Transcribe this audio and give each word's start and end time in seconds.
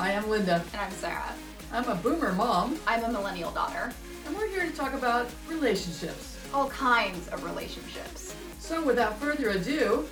Hi, 0.00 0.14
I'm 0.14 0.30
Linda. 0.30 0.64
And 0.72 0.80
I'm 0.80 0.90
Sarah. 0.92 1.34
I'm 1.74 1.86
a 1.86 1.94
boomer 1.94 2.32
mom, 2.32 2.78
I'm 2.86 3.04
a 3.04 3.12
millennial 3.12 3.50
daughter. 3.50 3.92
and 4.26 4.34
we're 4.34 4.48
here 4.48 4.64
to 4.64 4.72
talk 4.72 4.94
about 4.94 5.28
relationships. 5.46 6.38
All 6.54 6.70
kinds 6.70 7.28
of 7.28 7.44
relationships. 7.44 8.34
So, 8.58 8.82
without 8.82 9.18
further 9.20 9.50
ado, 9.50 10.08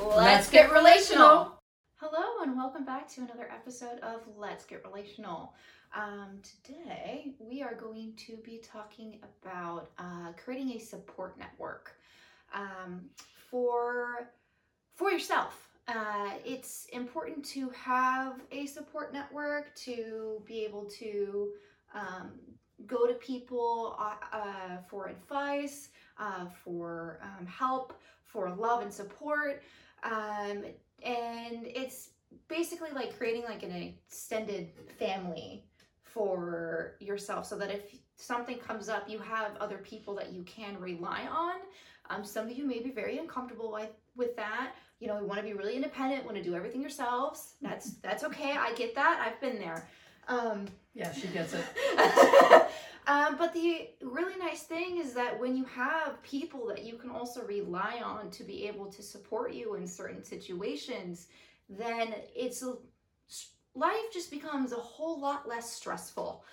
Let's, 0.00 0.48
get 0.48 0.72
relational. 0.72 1.60
Hello, 1.96 2.42
and 2.42 2.56
welcome 2.56 2.86
back 2.86 3.06
to 3.10 3.20
another 3.20 3.50
episode 3.52 3.98
of 4.00 4.22
Let's 4.34 4.64
Get 4.64 4.82
Relational. 4.82 5.52
Um, 5.94 6.40
today, 6.64 7.34
we 7.38 7.60
are 7.60 7.74
going 7.74 8.14
to 8.28 8.38
be 8.38 8.62
talking 8.64 9.18
about 9.22 9.90
uh, 9.98 10.32
creating 10.42 10.70
a 10.70 10.78
support 10.78 11.38
network 11.38 11.92
um, 12.54 13.02
for 13.50 14.30
for 14.94 15.10
yourself. 15.10 15.67
Uh, 15.88 16.32
it's 16.44 16.86
important 16.92 17.42
to 17.42 17.70
have 17.70 18.42
a 18.52 18.66
support 18.66 19.10
network 19.10 19.74
to 19.74 20.42
be 20.44 20.62
able 20.62 20.84
to 20.84 21.48
um, 21.94 22.32
go 22.86 23.06
to 23.06 23.14
people 23.14 23.96
uh, 23.98 24.36
uh, 24.36 24.76
for 24.86 25.08
advice, 25.08 25.88
uh, 26.18 26.44
for 26.62 27.18
um, 27.22 27.46
help, 27.46 27.98
for 28.22 28.50
love 28.54 28.82
and 28.82 28.92
support. 28.92 29.62
Um, 30.02 30.64
and 31.02 31.64
it's 31.64 32.10
basically 32.48 32.90
like 32.94 33.16
creating 33.16 33.44
like 33.44 33.62
an 33.62 33.72
extended 33.72 34.68
family 34.98 35.64
for 36.02 36.96
yourself 37.00 37.46
so 37.46 37.56
that 37.56 37.70
if 37.70 37.94
something 38.16 38.58
comes 38.58 38.90
up, 38.90 39.08
you 39.08 39.18
have 39.20 39.56
other 39.56 39.78
people 39.78 40.14
that 40.16 40.34
you 40.34 40.42
can 40.42 40.78
rely 40.78 41.26
on. 41.30 41.54
Um, 42.10 42.24
some 42.24 42.46
of 42.46 42.56
you 42.56 42.66
may 42.66 42.80
be 42.80 42.90
very 42.90 43.16
uncomfortable 43.16 43.72
with, 43.72 43.90
with 44.16 44.36
that. 44.36 44.72
You 45.00 45.06
know, 45.08 45.16
we 45.16 45.26
want 45.26 45.40
to 45.40 45.44
be 45.44 45.52
really 45.52 45.76
independent, 45.76 46.24
want 46.24 46.36
to 46.36 46.42
do 46.42 46.54
everything 46.54 46.80
yourselves. 46.80 47.54
That's 47.62 47.92
that's 48.02 48.24
okay. 48.24 48.52
I 48.52 48.72
get 48.74 48.94
that. 48.94 49.22
I've 49.24 49.40
been 49.40 49.58
there. 49.58 49.88
Um, 50.28 50.66
yeah, 50.94 51.12
she 51.12 51.28
gets 51.28 51.54
it. 51.54 51.64
um, 53.06 53.36
but 53.38 53.54
the 53.54 53.88
really 54.02 54.36
nice 54.36 54.64
thing 54.64 54.98
is 54.98 55.14
that 55.14 55.38
when 55.40 55.56
you 55.56 55.64
have 55.64 56.22
people 56.22 56.66
that 56.66 56.84
you 56.84 56.96
can 56.96 57.10
also 57.10 57.42
rely 57.44 58.02
on 58.04 58.30
to 58.32 58.44
be 58.44 58.66
able 58.66 58.86
to 58.86 59.02
support 59.02 59.54
you 59.54 59.74
in 59.76 59.86
certain 59.86 60.22
situations, 60.22 61.28
then 61.70 62.14
it's 62.34 62.62
life 63.74 64.12
just 64.12 64.30
becomes 64.30 64.72
a 64.72 64.76
whole 64.76 65.20
lot 65.20 65.48
less 65.48 65.72
stressful 65.72 66.44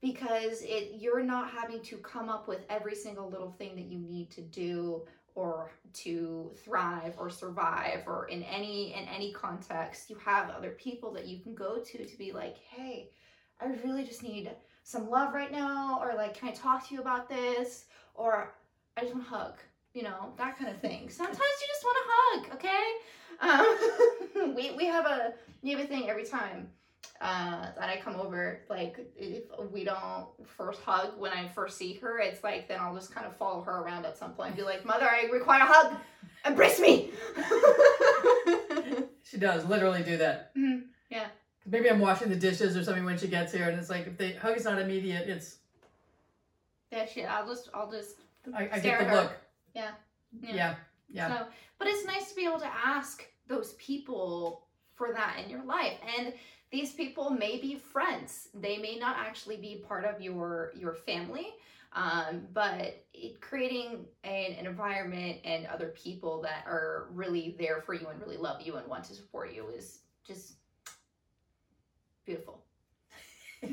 because 0.00 0.62
it 0.62 0.96
you're 0.98 1.22
not 1.22 1.50
having 1.50 1.80
to 1.80 1.96
come 1.98 2.28
up 2.28 2.48
with 2.48 2.64
every 2.68 2.94
single 2.94 3.30
little 3.30 3.52
thing 3.52 3.76
that 3.76 3.84
you 3.84 3.98
need 3.98 4.30
to 4.30 4.40
do 4.42 5.02
or 5.34 5.70
to 5.92 6.50
thrive 6.64 7.14
or 7.18 7.30
survive 7.30 8.02
or 8.06 8.26
in 8.28 8.42
any 8.44 8.94
in 8.94 9.06
any 9.08 9.32
context 9.32 10.10
you 10.10 10.16
have 10.24 10.50
other 10.50 10.70
people 10.70 11.12
that 11.12 11.26
you 11.26 11.40
can 11.40 11.54
go 11.54 11.78
to 11.78 12.04
to 12.04 12.18
be 12.18 12.32
like 12.32 12.56
hey 12.70 13.10
i 13.60 13.66
really 13.84 14.04
just 14.04 14.22
need 14.22 14.50
some 14.84 15.08
love 15.08 15.32
right 15.32 15.52
now 15.52 15.98
or 16.02 16.14
like 16.16 16.34
can 16.34 16.48
i 16.48 16.52
talk 16.52 16.86
to 16.86 16.94
you 16.94 17.00
about 17.00 17.28
this? 17.28 17.86
Or 18.14 18.54
i 18.96 19.02
just 19.02 19.14
want 19.14 19.26
a 19.26 19.30
hug 19.30 19.54
you 19.94 20.02
know 20.02 20.32
that 20.38 20.58
kind 20.58 20.70
of 20.70 20.80
thing. 20.80 21.08
Sometimes 21.10 21.38
you 21.38 21.66
just 21.68 21.84
want 21.84 21.98
a 21.98 22.08
hug 22.08 22.54
okay? 22.56 22.92
Um, 23.40 24.54
we, 24.54 24.72
we 24.72 24.86
have 24.86 25.06
a 25.06 25.34
we 25.62 25.70
have 25.70 25.80
a 25.80 25.86
thing 25.86 26.08
every 26.08 26.24
time 26.24 26.68
uh, 27.22 27.66
that 27.78 27.88
I 27.88 27.98
come 28.02 28.16
over, 28.16 28.60
like 28.68 28.98
if 29.16 29.44
we 29.70 29.84
don't 29.84 30.26
first 30.44 30.82
hug 30.82 31.18
when 31.18 31.32
I 31.32 31.48
first 31.48 31.78
see 31.78 31.94
her, 31.94 32.18
it's 32.18 32.42
like 32.42 32.66
then 32.68 32.80
I'll 32.80 32.94
just 32.94 33.14
kind 33.14 33.26
of 33.26 33.36
follow 33.36 33.62
her 33.62 33.80
around 33.80 34.04
at 34.04 34.18
some 34.18 34.32
point 34.32 34.48
and 34.48 34.56
be 34.56 34.62
like, 34.64 34.84
Mother, 34.84 35.08
I 35.08 35.28
require 35.32 35.62
a 35.62 35.66
hug. 35.66 35.96
Embrace 36.44 36.80
me. 36.80 37.10
She 39.24 39.38
does 39.38 39.64
literally 39.64 40.02
do 40.02 40.18
that. 40.18 40.54
Mhm, 40.54 40.82
yeah. 41.08 41.28
Maybe 41.64 41.88
I'm 41.88 42.00
washing 42.00 42.28
the 42.28 42.36
dishes 42.36 42.76
or 42.76 42.84
something 42.84 43.04
when 43.04 43.16
she 43.16 43.28
gets 43.28 43.50
here, 43.50 43.66
and 43.68 43.78
it's 43.78 43.88
like 43.88 44.06
if 44.06 44.18
the 44.18 44.32
hug 44.34 44.58
is 44.58 44.64
not 44.64 44.78
immediate, 44.78 45.26
it's 45.26 45.56
yeah, 46.90 47.06
shit. 47.06 47.24
I'll 47.24 47.46
just, 47.46 47.70
I'll 47.72 47.90
just. 47.90 48.16
I, 48.54 48.68
I 48.70 48.78
Stare 48.78 48.98
get 48.98 49.04
the 49.04 49.04
her. 49.04 49.16
look. 49.22 49.32
Yeah. 49.74 49.90
Yeah, 50.42 50.74
yeah. 51.08 51.28
So, 51.28 51.46
but 51.78 51.88
it's 51.88 52.04
nice 52.04 52.28
to 52.28 52.36
be 52.36 52.44
able 52.44 52.58
to 52.60 52.66
ask 52.66 53.24
those 53.48 53.72
people 53.74 54.66
for 54.96 55.14
that 55.14 55.38
in 55.42 55.48
your 55.48 55.64
life, 55.64 55.96
and 56.18 56.34
these 56.72 56.92
people 56.92 57.30
may 57.30 57.58
be 57.58 57.76
friends. 57.76 58.48
They 58.54 58.78
may 58.78 58.96
not 58.96 59.16
actually 59.18 59.58
be 59.58 59.84
part 59.86 60.04
of 60.04 60.20
your 60.20 60.72
your 60.74 60.94
family, 60.94 61.48
um, 61.92 62.42
but 62.52 63.04
it, 63.12 63.40
creating 63.40 64.06
an, 64.24 64.52
an 64.58 64.66
environment 64.66 65.38
and 65.44 65.66
other 65.66 65.88
people 65.88 66.42
that 66.42 66.64
are 66.66 67.08
really 67.12 67.54
there 67.58 67.82
for 67.82 67.94
you 67.94 68.06
and 68.08 68.20
really 68.20 68.38
love 68.38 68.62
you 68.62 68.76
and 68.76 68.88
want 68.88 69.04
to 69.04 69.14
support 69.14 69.52
you 69.54 69.68
is 69.68 70.00
just 70.26 70.54
beautiful. 72.24 72.64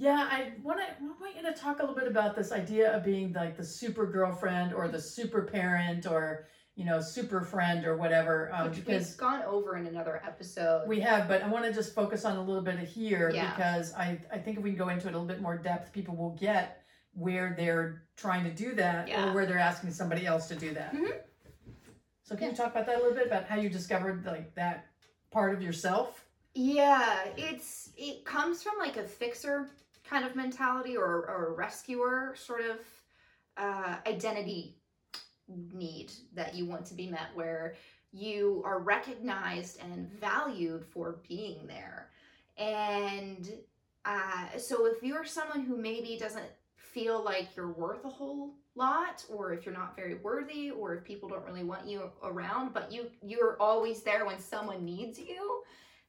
Yeah, 0.00 0.26
I 0.32 0.52
want 0.62 0.80
to 0.80 0.86
want 1.20 1.36
you 1.36 1.42
to 1.42 1.52
talk 1.52 1.80
a 1.80 1.82
little 1.82 1.94
bit 1.94 2.08
about 2.08 2.34
this 2.34 2.52
idea 2.52 2.96
of 2.96 3.04
being 3.04 3.34
like 3.34 3.58
the 3.58 3.62
super 3.62 4.06
girlfriend 4.06 4.72
or 4.72 4.88
the 4.88 4.98
super 4.98 5.42
parent 5.42 6.06
or 6.06 6.46
you 6.80 6.86
know 6.86 6.98
super 6.98 7.42
friend 7.42 7.84
or 7.84 7.94
whatever. 7.94 8.50
Um, 8.54 8.68
Which 8.70 8.76
because 8.76 9.08
we've 9.08 9.16
gone 9.18 9.42
over 9.42 9.76
in 9.76 9.86
another 9.86 10.22
episode. 10.26 10.88
we 10.88 10.98
have, 11.00 11.28
but 11.28 11.42
I 11.42 11.48
want 11.48 11.66
to 11.66 11.72
just 11.74 11.94
focus 11.94 12.24
on 12.24 12.38
a 12.38 12.42
little 12.42 12.62
bit 12.62 12.76
of 12.80 12.88
here 12.88 13.30
Yeah. 13.34 13.50
because 13.50 13.92
I 13.92 14.18
I 14.32 14.38
think 14.38 14.56
if 14.56 14.62
we 14.64 14.70
can 14.70 14.78
go 14.78 14.88
into 14.88 15.06
it 15.06 15.10
a 15.14 15.18
little 15.18 15.26
bit 15.28 15.42
more 15.42 15.58
depth, 15.58 15.92
people 15.92 16.16
will 16.16 16.34
get 16.40 16.82
where 17.12 17.54
they're 17.54 18.04
trying 18.16 18.44
to 18.44 18.50
do 18.50 18.74
that 18.76 19.08
Yeah. 19.08 19.28
or 19.28 19.34
where 19.34 19.44
they're 19.44 19.58
asking 19.58 19.90
somebody 19.90 20.24
else 20.26 20.48
to 20.48 20.54
do 20.54 20.72
that. 20.72 20.94
Mhm. 20.94 21.12
So 22.22 22.34
can 22.34 22.44
Yeah. 22.44 22.50
you 22.52 22.56
talk 22.56 22.70
about 22.70 22.86
that 22.86 22.94
a 22.96 22.98
little 23.02 23.12
bit 23.14 23.26
about 23.26 23.44
how 23.44 23.56
you 23.56 23.68
discovered 23.68 24.24
like 24.24 24.54
that 24.54 24.86
part 25.30 25.52
of 25.52 25.60
yourself? 25.60 26.24
Yeah, 26.54 27.26
it's 27.36 27.90
it 27.98 28.24
comes 28.24 28.62
from 28.62 28.78
like 28.78 28.96
a 28.96 29.04
fixer 29.04 29.68
kind 30.04 30.24
of 30.24 30.34
mentality 30.34 30.96
or, 30.96 31.04
or 31.28 31.48
a 31.48 31.52
rescuer 31.52 32.34
sort 32.36 32.62
of 32.62 32.78
uh, 33.58 33.96
identity 34.06 34.79
need 35.72 36.12
that 36.34 36.54
you 36.54 36.66
want 36.66 36.86
to 36.86 36.94
be 36.94 37.08
met, 37.08 37.28
where 37.34 37.74
you 38.12 38.62
are 38.64 38.80
recognized 38.80 39.80
and 39.80 40.10
valued 40.20 40.84
for 40.84 41.20
being 41.28 41.66
there. 41.66 42.08
And 42.58 43.50
uh, 44.04 44.58
so, 44.58 44.86
if 44.86 45.02
you're 45.02 45.24
someone 45.24 45.62
who 45.62 45.76
maybe 45.76 46.16
doesn't 46.18 46.50
feel 46.76 47.22
like 47.24 47.54
you're 47.54 47.72
worth 47.72 48.04
a 48.04 48.08
whole 48.08 48.54
lot, 48.74 49.24
or 49.28 49.52
if 49.52 49.64
you're 49.64 49.74
not 49.74 49.96
very 49.96 50.16
worthy, 50.16 50.70
or 50.70 50.94
if 50.94 51.04
people 51.04 51.28
don't 51.28 51.44
really 51.46 51.64
want 51.64 51.86
you 51.86 52.10
around, 52.22 52.72
but 52.72 52.90
you 52.90 53.10
you're 53.22 53.56
always 53.60 54.02
there 54.02 54.24
when 54.24 54.38
someone 54.38 54.84
needs 54.84 55.18
you, 55.18 55.62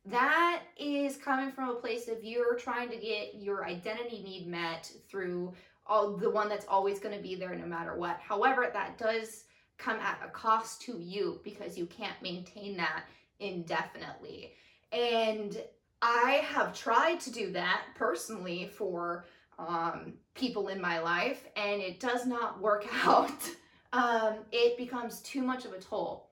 that 0.05 0.63
is 0.77 1.17
coming 1.17 1.51
from 1.51 1.69
a 1.69 1.75
place 1.75 2.07
of 2.07 2.23
you're 2.23 2.55
trying 2.55 2.89
to 2.89 2.97
get 2.97 3.35
your 3.35 3.65
identity 3.65 4.23
need 4.23 4.47
met 4.47 4.91
through 5.09 5.53
all 5.87 6.15
the 6.15 6.29
one 6.29 6.49
that's 6.49 6.65
always 6.67 6.99
going 6.99 7.15
to 7.15 7.21
be 7.21 7.35
there 7.35 7.55
no 7.55 7.65
matter 7.65 7.95
what. 7.95 8.19
However, 8.19 8.69
that 8.71 8.97
does 8.97 9.45
come 9.77 9.99
at 9.99 10.21
a 10.23 10.29
cost 10.29 10.81
to 10.83 10.99
you 10.99 11.39
because 11.43 11.77
you 11.77 11.85
can't 11.87 12.21
maintain 12.21 12.77
that 12.77 13.05
indefinitely. 13.39 14.53
And 14.91 15.61
I 16.01 16.41
have 16.43 16.77
tried 16.77 17.19
to 17.21 17.31
do 17.31 17.51
that 17.51 17.83
personally 17.95 18.69
for 18.75 19.25
um, 19.59 20.13
people 20.33 20.69
in 20.69 20.81
my 20.81 20.99
life, 20.99 21.45
and 21.55 21.81
it 21.81 21.99
does 21.99 22.25
not 22.25 22.61
work 22.61 22.85
out. 23.05 23.49
Um, 23.93 24.35
it 24.51 24.77
becomes 24.77 25.21
too 25.21 25.41
much 25.41 25.65
of 25.65 25.73
a 25.73 25.79
toll 25.79 26.29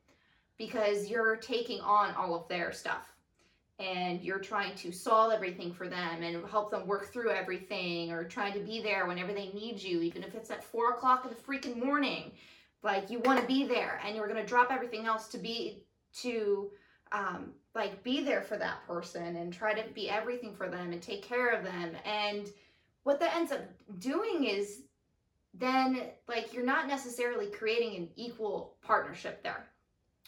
because 0.58 1.10
you're 1.10 1.36
taking 1.36 1.80
on 1.82 2.14
all 2.16 2.34
of 2.36 2.48
their 2.48 2.72
stuff 2.72 3.14
and 3.80 4.22
you're 4.22 4.40
trying 4.40 4.76
to 4.76 4.92
solve 4.92 5.32
everything 5.32 5.72
for 5.72 5.88
them 5.88 6.22
and 6.22 6.46
help 6.50 6.70
them 6.70 6.86
work 6.86 7.12
through 7.14 7.32
everything 7.32 8.12
or 8.12 8.26
trying 8.26 8.52
to 8.54 8.60
be 8.60 8.82
there 8.82 9.08
whenever 9.08 9.32
they 9.32 9.50
need 9.50 9.82
you, 9.82 10.02
even 10.02 10.22
if 10.22 10.36
it's 10.36 10.52
at 10.52 10.64
four 10.64 10.90
o'clock 10.92 11.24
in 11.24 11.30
the 11.30 11.36
freaking 11.36 11.82
morning. 11.84 12.32
Like 12.84 13.10
you 13.10 13.20
want 13.20 13.40
to 13.40 13.48
be 13.48 13.66
there 13.66 14.02
and 14.06 14.16
you're 14.16 14.28
gonna 14.28 14.46
drop 14.46 14.72
everything 14.72 15.06
else 15.06 15.28
to 15.30 15.38
be 15.38 15.84
to 16.22 16.70
um, 17.12 17.52
like 17.74 18.04
be 18.04 18.22
there 18.22 18.42
for 18.42 18.58
that 18.58 18.86
person 18.86 19.38
and 19.38 19.54
try 19.54 19.74
to 19.74 19.90
be 19.94 20.10
everything 20.10 20.56
for 20.56 20.70
them 20.70 20.92
and 20.92 21.02
take 21.02 21.24
care 21.24 21.52
of 21.52 21.64
them. 21.64 21.92
And 22.06 22.50
what 23.04 23.20
that 23.22 23.36
ends 23.36 23.52
up 23.52 23.62
doing 24.00 24.46
is 24.46 24.82
then 25.54 26.02
like 26.28 26.54
you're 26.54 26.66
not 26.66 26.88
necessarily 26.88 27.48
creating 27.48 27.96
an 27.96 28.10
equal 28.18 28.76
partnership 28.82 29.42
there. 29.42 29.68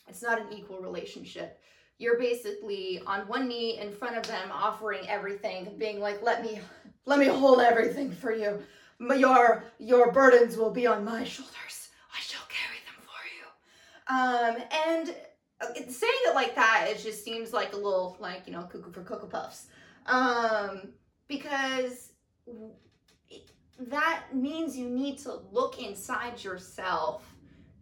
It's 0.07 0.21
not 0.21 0.39
an 0.39 0.53
equal 0.53 0.79
relationship 0.79 1.59
you're 2.01 2.17
basically 2.17 2.99
on 3.05 3.21
one 3.27 3.47
knee 3.47 3.77
in 3.79 3.91
front 3.91 4.17
of 4.17 4.23
them 4.23 4.49
offering 4.51 5.07
everything 5.07 5.71
being 5.77 5.99
like 5.99 6.21
let 6.23 6.43
me 6.43 6.59
let 7.05 7.19
me 7.19 7.27
hold 7.27 7.61
everything 7.61 8.11
for 8.11 8.33
you. 8.33 8.59
Your 8.99 9.63
your 9.77 10.11
burdens 10.11 10.57
will 10.57 10.71
be 10.71 10.87
on 10.87 11.05
my 11.05 11.23
shoulders. 11.23 11.89
I 12.13 12.19
shall 12.19 12.41
carry 12.49 12.79
them 12.87 12.97
for 13.05 13.21
you. 13.37 13.45
Um 14.15 14.63
and 14.87 15.15
uh, 15.61 15.91
saying 15.91 16.21
it 16.25 16.33
like 16.33 16.55
that 16.55 16.87
it 16.89 16.99
just 16.99 17.23
seems 17.23 17.53
like 17.53 17.73
a 17.73 17.77
little 17.77 18.17
like 18.19 18.47
you 18.47 18.53
know 18.53 18.63
cuckoo 18.63 18.91
for 18.91 19.03
cocoa 19.03 19.27
puffs. 19.27 19.67
Um 20.07 20.93
because 21.27 22.13
that 23.77 24.23
means 24.33 24.77
you 24.77 24.89
need 24.89 25.19
to 25.19 25.39
look 25.51 25.79
inside 25.81 26.43
yourself 26.43 27.23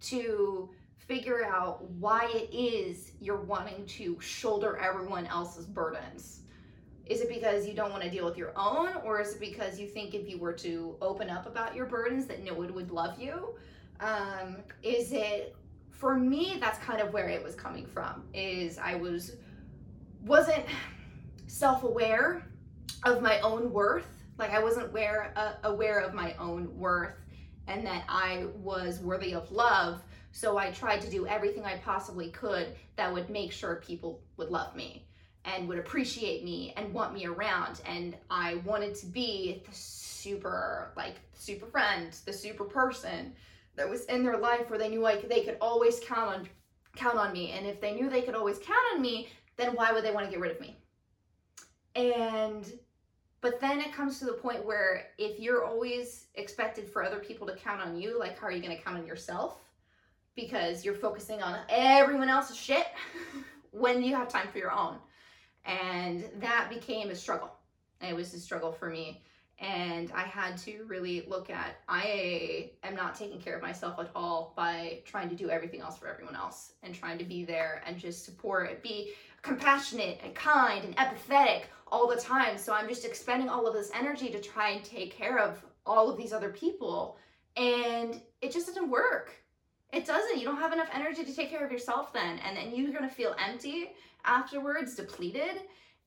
to 0.01 0.69
figure 1.10 1.44
out 1.44 1.84
why 1.94 2.30
it 2.36 2.56
is 2.56 3.14
you're 3.20 3.42
wanting 3.42 3.84
to 3.88 4.16
shoulder 4.22 4.78
everyone 4.78 5.26
else's 5.26 5.66
burdens. 5.66 6.42
Is 7.08 7.22
it 7.22 7.30
because 7.30 7.68
you 7.68 7.74
don't 7.74 7.90
want 7.90 8.04
to 8.04 8.12
deal 8.12 8.26
with 8.26 8.38
your 8.38 8.54
own, 8.56 8.90
or 9.04 9.20
is 9.20 9.34
it 9.34 9.40
because 9.40 9.80
you 9.80 9.88
think 9.88 10.14
if 10.14 10.30
you 10.30 10.38
were 10.38 10.54
to 10.54 10.96
open 11.02 11.28
up 11.28 11.48
about 11.48 11.76
your 11.76 11.88
burdens 11.88 12.28
that 12.28 12.44
no 12.44 12.54
one 12.54 12.72
would 12.76 12.92
love 12.92 13.20
you? 13.20 13.56
Um, 14.00 14.58
is 14.84 15.12
it 15.12 15.56
for 15.90 16.16
me? 16.16 16.58
That's 16.60 16.78
kind 16.78 17.02
of 17.02 17.12
where 17.12 17.28
it 17.28 17.44
was 17.44 17.56
coming 17.56 17.88
from. 17.88 18.24
Is 18.36 18.78
I 18.78 18.94
was 18.94 19.38
wasn't 20.22 20.64
self-aware 21.48 22.46
of 23.04 23.24
my 23.24 23.40
own 23.40 23.74
worth. 23.74 24.06
Like 24.38 24.52
I 24.52 24.62
wasn't 24.62 24.90
aware 24.90 25.34
uh, 25.36 25.54
aware 25.64 26.02
of 26.02 26.14
my 26.14 26.36
own 26.36 26.78
worth 26.78 27.16
and 27.66 27.86
that 27.86 28.04
I 28.08 28.46
was 28.62 29.00
worthy 29.00 29.34
of 29.34 29.52
love. 29.52 30.04
So 30.31 30.58
I 30.58 30.72
tried 30.72 31.02
to 31.02 31.10
do 31.10 31.28
everything 31.28 31.66
I 31.66 31.78
possibly 31.78 32.30
could 32.30 32.76
that 32.96 33.12
would 33.12 33.30
make 33.30 33.52
sure 33.52 33.84
people 33.86 34.22
would 34.38 34.50
love 34.50 34.76
me 34.76 35.06
and 35.46 35.68
would 35.68 35.80
appreciate 35.80 36.44
me 36.44 36.74
and 36.78 36.94
want 36.94 37.14
me 37.14 37.26
around. 37.26 37.81
And 37.86 38.16
I 38.30 38.56
wanted 38.66 38.96
to 38.96 39.06
be 39.08 39.64
the 39.68 39.76
super, 39.76 40.92
like, 40.96 41.16
super 41.34 41.66
friend, 41.66 42.16
the 42.26 42.34
super 42.34 42.66
person 42.66 43.34
that 43.76 43.90
was 43.90 44.06
in 44.06 44.24
their 44.24 44.38
life 44.38 44.70
where 44.70 44.78
they 44.78 44.90
knew 44.90 45.00
like 45.00 45.30
they 45.30 45.42
could 45.42 45.58
always 45.62 46.00
count 46.02 46.36
on 46.36 46.50
count 46.96 47.18
on 47.18 47.32
me. 47.32 47.52
And 47.52 47.66
if 47.66 47.80
they 47.80 47.94
knew 47.94 48.10
they 48.10 48.22
could 48.22 48.36
always 48.36 48.60
count 48.60 48.80
on 48.94 49.02
me, 49.02 49.30
then 49.56 49.74
why 49.74 49.92
would 49.92 50.04
they 50.04 50.12
want 50.12 50.25
to 50.25 50.32
get 50.32 50.40
rid 50.40 50.52
of 50.52 50.60
me? 50.60 50.78
And 51.96 52.72
but 53.42 53.62
then 53.62 53.80
it 53.80 53.94
comes 53.94 54.20
to 54.20 54.25
the 54.25 54.34
point 54.34 54.66
where 54.66 55.08
if 55.18 55.40
you're 55.40 55.64
always 55.64 56.25
expected 56.36 56.90
for 56.90 57.04
other 57.04 57.20
people 57.20 57.48
to 57.48 57.56
count 57.56 57.82
on 57.82 57.96
you, 57.96 58.20
like 58.20 58.38
how 58.38 58.48
are 58.48 58.52
you 58.52 58.62
going 58.62 58.75
to 58.75 58.84
count 58.84 58.98
on 58.98 59.08
yourself? 59.08 59.60
Because 60.39 60.86
you're 60.86 60.95
focusing 60.95 61.41
on 61.41 61.59
everyone 61.68 62.30
else's 62.30 62.56
shit 62.56 62.88
when 63.71 64.01
you 64.01 64.15
have 64.15 64.30
time 64.30 64.47
for 64.47 64.57
your 64.57 64.71
own. 64.71 64.95
And 65.65 66.24
that 66.39 66.69
became 66.69 67.09
a 67.09 67.15
struggle. 67.15 67.51
It 68.01 68.15
was 68.15 68.33
a 68.33 68.39
struggle 68.39 68.71
for 68.71 68.89
me. 68.89 69.21
And 69.59 70.09
I 70.15 70.21
had 70.21 70.57
to 70.59 70.86
really 70.88 71.25
look 71.27 71.50
at 71.50 71.81
I 71.89 72.71
am 72.83 72.95
not 72.95 73.15
taking 73.15 73.41
care 73.41 73.57
of 73.57 73.62
myself 73.62 74.00
at 74.00 74.09
all 74.15 74.53
by 74.56 75.01
trying 75.03 75.27
to 75.27 75.36
do 75.36 75.50
everything 75.50 75.81
else 75.81 75.97
for 75.97 76.07
everyone 76.07 76.38
else 76.38 76.71
and 76.83 76.95
trying 76.95 77.18
to 77.18 77.25
be 77.25 77.44
there 77.44 77.83
and 77.86 77.97
just 77.97 78.24
support, 78.24 78.81
be 78.81 79.12
compassionate 79.41 80.21
and 80.24 80.33
kind 80.33 80.86
and 80.86 80.95
empathetic 80.95 81.63
all 81.91 82.07
the 82.07 82.15
time. 82.15 82.57
So 82.57 82.71
I'm 82.71 82.88
just 82.88 83.03
expending 83.03 83.50
all 83.50 83.68
of 83.68 83.74
this 83.74 83.91
energy 83.94 84.30
to 84.30 84.39
try 84.39 84.69
and 84.69 84.86
take 84.86 85.13
care 85.13 85.38
of 85.38 85.62
all 85.86 86.09
of 86.09 86.18
these 86.18 86.31
other 86.31 86.50
people. 86.50 87.18
And 87.57 88.21
it 88.41 88.53
just 88.53 88.68
doesn't 88.68 88.89
work. 88.89 89.33
It 89.91 90.06
doesn't. 90.06 90.38
You 90.38 90.45
don't 90.45 90.57
have 90.57 90.74
enough 90.74 90.89
energy 90.94 91.24
to 91.24 91.36
take 91.36 91.50
care 91.50 91.65
of 91.65 91.71
yourself 91.71 92.13
then. 92.13 92.39
And 92.39 92.56
then 92.56 92.74
you're 92.75 92.91
going 92.91 93.07
to 93.09 93.13
feel 93.13 93.36
empty 93.44 93.91
afterwards, 94.24 94.95
depleted. 94.95 95.62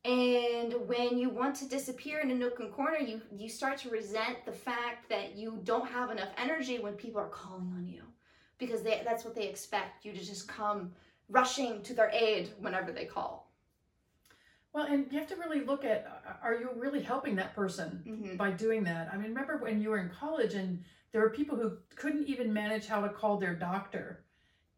And 0.04 0.74
when 0.86 1.18
you 1.18 1.28
want 1.28 1.54
to 1.56 1.68
disappear 1.68 2.20
in 2.20 2.30
a 2.30 2.34
nook 2.34 2.60
and 2.60 2.72
corner, 2.72 2.98
you, 2.98 3.20
you 3.36 3.48
start 3.48 3.78
to 3.78 3.90
resent 3.90 4.44
the 4.44 4.52
fact 4.52 5.08
that 5.08 5.36
you 5.36 5.60
don't 5.64 5.88
have 5.88 6.10
enough 6.10 6.30
energy 6.36 6.78
when 6.78 6.94
people 6.94 7.20
are 7.20 7.28
calling 7.28 7.72
on 7.76 7.86
you 7.86 8.02
because 8.58 8.82
they, 8.82 9.02
that's 9.04 9.24
what 9.24 9.34
they 9.34 9.46
expect 9.46 10.04
you 10.04 10.12
to 10.12 10.24
just 10.24 10.48
come 10.48 10.92
rushing 11.28 11.82
to 11.82 11.94
their 11.94 12.10
aid 12.10 12.50
whenever 12.58 12.92
they 12.92 13.04
call. 13.04 13.48
Well, 14.72 14.86
and 14.86 15.06
you 15.10 15.18
have 15.18 15.28
to 15.28 15.36
really 15.36 15.64
look 15.64 15.84
at 15.84 16.22
uh, 16.26 16.32
are 16.42 16.54
you 16.54 16.70
really 16.76 17.02
helping 17.02 17.36
that 17.36 17.54
person 17.54 18.02
Mhm. 18.06 18.36
by 18.36 18.50
doing 18.50 18.84
that? 18.84 19.08
I 19.12 19.16
mean, 19.16 19.28
remember 19.28 19.58
when 19.58 19.80
you 19.82 19.90
were 19.90 19.98
in 19.98 20.08
college 20.08 20.54
and 20.54 20.82
there 21.12 21.20
were 21.20 21.30
people 21.30 21.56
who 21.56 21.76
couldn't 21.94 22.26
even 22.26 22.52
manage 22.52 22.86
how 22.86 23.00
to 23.02 23.08
call 23.08 23.36
their 23.38 23.54
doctor 23.54 24.24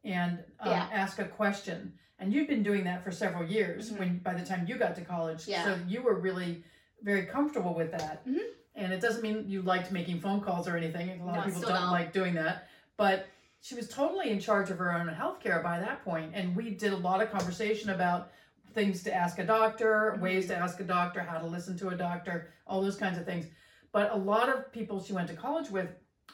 and 0.03 0.39
um, 0.61 0.71
Yeah. 0.71 0.89
ask 0.93 1.19
a 1.19 1.25
question. 1.25 1.93
And 2.19 2.33
you'd 2.33 2.49
been 2.49 2.63
doing 2.63 2.85
that 2.85 3.03
for 3.03 3.11
several 3.11 3.45
years 3.45 3.91
Mhm. 3.93 3.99
when 3.99 4.19
by 4.19 4.35
the 4.35 4.45
time 4.45 4.67
you 4.67 4.77
got 4.77 4.95
to 4.97 5.05
college. 5.05 5.47
Yeah. 5.49 5.65
So 5.65 5.79
you 5.87 6.03
were 6.03 6.15
really 6.15 6.65
very 7.03 7.27
comfortable 7.27 7.75
with 7.75 7.93
that. 7.93 8.27
Mhm. 8.27 8.41
And 8.75 8.93
it 8.93 9.01
doesn't 9.01 9.23
mean 9.23 9.49
you 9.49 9.63
liked 9.63 9.93
making 9.93 10.21
phone 10.21 10.41
calls 10.41 10.67
or 10.69 10.77
anything. 10.77 11.21
A 11.21 11.25
lot 11.25 11.35
No, 11.35 11.41
of 11.41 11.47
people 11.47 11.63
don't 11.63 11.73
don't. 11.73 11.91
like 11.93 12.13
doing 12.13 12.35
that. 12.35 12.69
But 12.97 13.27
she 13.61 13.75
was 13.75 13.89
totally 13.89 14.31
in 14.31 14.41
charge 14.41 14.71
of 14.71 14.79
her 14.79 14.93
own 14.93 15.09
health 15.09 15.41
care 15.41 15.61
by 15.63 15.79
that 15.81 16.05
point. 16.05 16.33
And 16.35 16.55
we 16.57 16.75
did 16.75 16.93
a 16.93 16.97
lot 16.97 17.23
of 17.23 17.31
conversation 17.31 17.91
about 17.91 18.31
things 18.73 19.03
to 19.05 19.15
ask 19.15 19.39
a 19.39 19.45
doctor, 19.47 20.15
Mhm. 20.17 20.21
ways 20.21 20.47
to 20.49 20.57
ask 20.57 20.81
a 20.81 20.85
doctor, 20.85 21.21
how 21.21 21.39
to 21.39 21.47
listen 21.47 21.77
to 21.79 21.89
a 21.91 21.95
doctor, 21.97 22.51
all 22.67 22.83
those 22.83 22.97
kinds 22.97 23.19
of 23.19 23.25
things. 23.25 23.47
But 23.93 24.11
a 24.13 24.17
lot 24.17 24.49
of 24.49 24.73
people 24.73 25.01
she 25.01 25.13
went 25.13 25.29
to 25.29 25.37
college 25.37 25.71
with, 25.71 25.89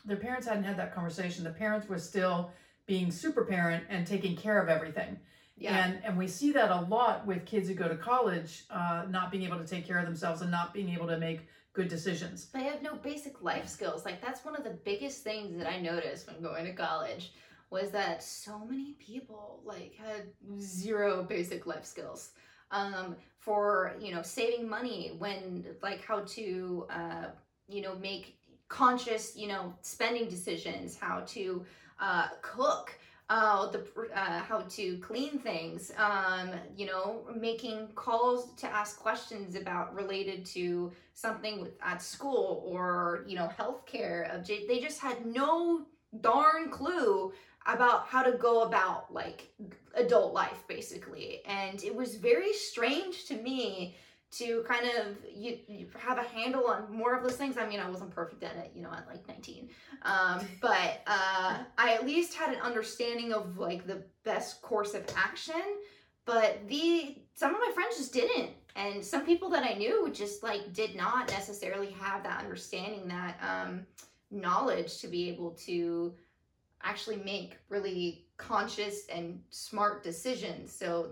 their 0.05 0.17
parents 0.17 0.47
hadn't 0.47 0.65
had 0.65 0.77
that 0.79 0.95
conversation. 0.95 1.45
The 1.45 1.51
parents 1.51 1.89
were 1.89 1.99
still 1.99 2.51
being 2.87 3.11
super 3.11 3.45
parent 3.45 3.85
and 3.89 4.07
taking 4.07 4.37
care 4.37 4.61
of 4.61 4.69
everything. 4.69 5.19
Yeah. 5.57 5.85
And 5.85 6.01
and 6.05 6.19
we 6.19 6.27
see 6.27 6.53
that 6.53 6.71
a 6.71 6.81
lot 6.83 7.27
with 7.27 7.45
kids 7.45 7.69
who 7.69 7.75
go 7.75 7.89
to 7.89 7.97
college, 7.97 8.65
uh, 8.71 9.05
not 9.09 9.31
being 9.31 9.45
able 9.45 9.59
to 9.59 9.67
take 9.67 9.87
care 9.87 9.99
of 9.99 10.07
themselves 10.07 10.41
and 10.41 10.51
not 10.51 10.73
being 10.73 10.89
able 10.91 11.07
to 11.07 11.19
make 11.19 11.41
good 11.73 11.89
decisions. 11.89 12.47
They 12.47 12.65
have 12.65 12.83
no 12.83 12.97
basic 12.97 13.43
life 13.43 13.69
skills. 13.69 14.05
Like 14.05 14.21
that's 14.21 14.45
one 14.45 14.57
of 14.57 14.65
the 14.65 14.79
biggest 14.85 15.23
things 15.23 15.57
that 15.59 15.69
I 15.69 15.81
noticed 15.81 16.27
when 16.27 16.43
going 16.43 16.65
to 16.65 16.73
college 16.73 17.33
was 17.69 17.91
that 17.91 18.23
so 18.23 18.59
many 18.59 18.95
people 18.99 19.61
like 19.65 19.95
had 19.95 20.23
zero 20.59 21.23
basic 21.23 21.67
life 21.67 21.85
skills. 21.85 22.31
Um, 22.73 23.17
for 23.41 23.97
you 23.99 24.15
know 24.15 24.23
saving 24.23 24.69
money 24.69 25.15
when 25.19 25.65
like 25.83 26.05
how 26.05 26.21
to 26.21 26.87
uh, 26.91 27.25
you 27.69 27.83
know 27.83 27.97
make 27.97 28.39
conscious 28.71 29.37
you 29.37 29.49
know 29.49 29.75
spending 29.83 30.29
decisions, 30.31 30.97
how 30.97 31.21
to 31.27 31.65
uh, 32.01 32.29
cook. 32.41 32.95
Uh, 33.29 33.71
the 33.71 33.87
uh, 34.13 34.41
how 34.41 34.59
to 34.63 34.99
clean 34.99 35.39
things, 35.39 35.93
um, 35.97 36.51
you 36.77 36.85
know, 36.85 37.25
making 37.37 37.87
calls 37.95 38.53
to 38.57 38.67
ask 38.67 38.99
questions 38.99 39.55
about 39.55 39.95
related 39.95 40.45
to 40.45 40.91
something 41.21 41.61
with, 41.61 41.75
at 41.83 42.03
school 42.03 42.65
or 42.67 43.25
you 43.29 43.37
know 43.37 43.49
healthcare 43.59 44.35
uh, 44.35 44.43
they 44.67 44.81
just 44.81 45.01
had 45.01 45.25
no 45.27 45.87
darn 46.21 46.71
clue 46.71 47.33
about 47.67 48.07
how 48.07 48.23
to 48.23 48.33
go 48.39 48.63
about 48.63 49.13
like 49.13 49.53
adult 49.95 50.33
life 50.33 50.65
basically 50.67 51.41
and 51.47 51.85
it 51.85 51.95
was 51.95 52.17
very 52.17 52.53
strange 52.53 53.27
to 53.27 53.35
me 53.37 53.95
to 54.33 54.65
kind 54.69 54.87
of 54.87 55.17
you, 55.35 55.59
you 55.67 55.89
have 55.99 56.19
a 56.19 56.23
handle 56.23 56.67
on 56.67 56.91
more 56.91 57.15
of 57.15 57.23
those 57.23 57.37
things. 57.37 57.57
I 57.59 57.67
mean 57.67 57.81
i 57.81 57.89
wasn't 57.89 58.11
perfect 58.11 58.43
at 58.43 58.57
it 58.57 58.73
you 58.75 58.83
know 58.83 58.91
at 58.93 59.07
like 59.09 59.27
19 59.27 59.69
um, 60.03 60.41
but 60.61 61.03
uh, 61.07 61.59
i 61.79 61.95
at 61.95 62.07
least 62.07 62.35
had 62.35 62.55
an 62.55 62.61
understanding 62.61 63.33
of 63.33 63.59
like 63.59 63.87
the 63.87 64.03
best 64.25 64.63
course 64.63 64.95
of 64.95 65.05
action 65.17 65.63
but 66.31 66.61
the 66.69 67.17
some 67.35 67.55
of 67.55 67.61
my 67.61 67.73
friends 67.75 67.97
just 67.97 68.13
didn't. 68.13 68.51
And 68.77 69.05
some 69.05 69.27
people 69.27 69.51
that 69.51 69.65
i 69.65 69.75
knew 69.75 70.11
just 70.13 70.43
like 70.43 70.73
did 70.73 70.95
not 70.95 71.31
necessarily 71.31 71.91
have 72.01 72.23
that 72.23 72.41
understanding 72.41 73.09
that 73.09 73.37
um, 73.43 73.87
knowledge 74.31 74.99
to 74.99 75.09
be 75.09 75.29
able 75.29 75.51
to 75.67 76.15
actually 76.83 77.17
make 77.17 77.59
really 77.69 78.27
conscious 78.37 79.07
and 79.13 79.41
smart 79.51 80.03
decisions. 80.03 80.73
So 80.73 81.11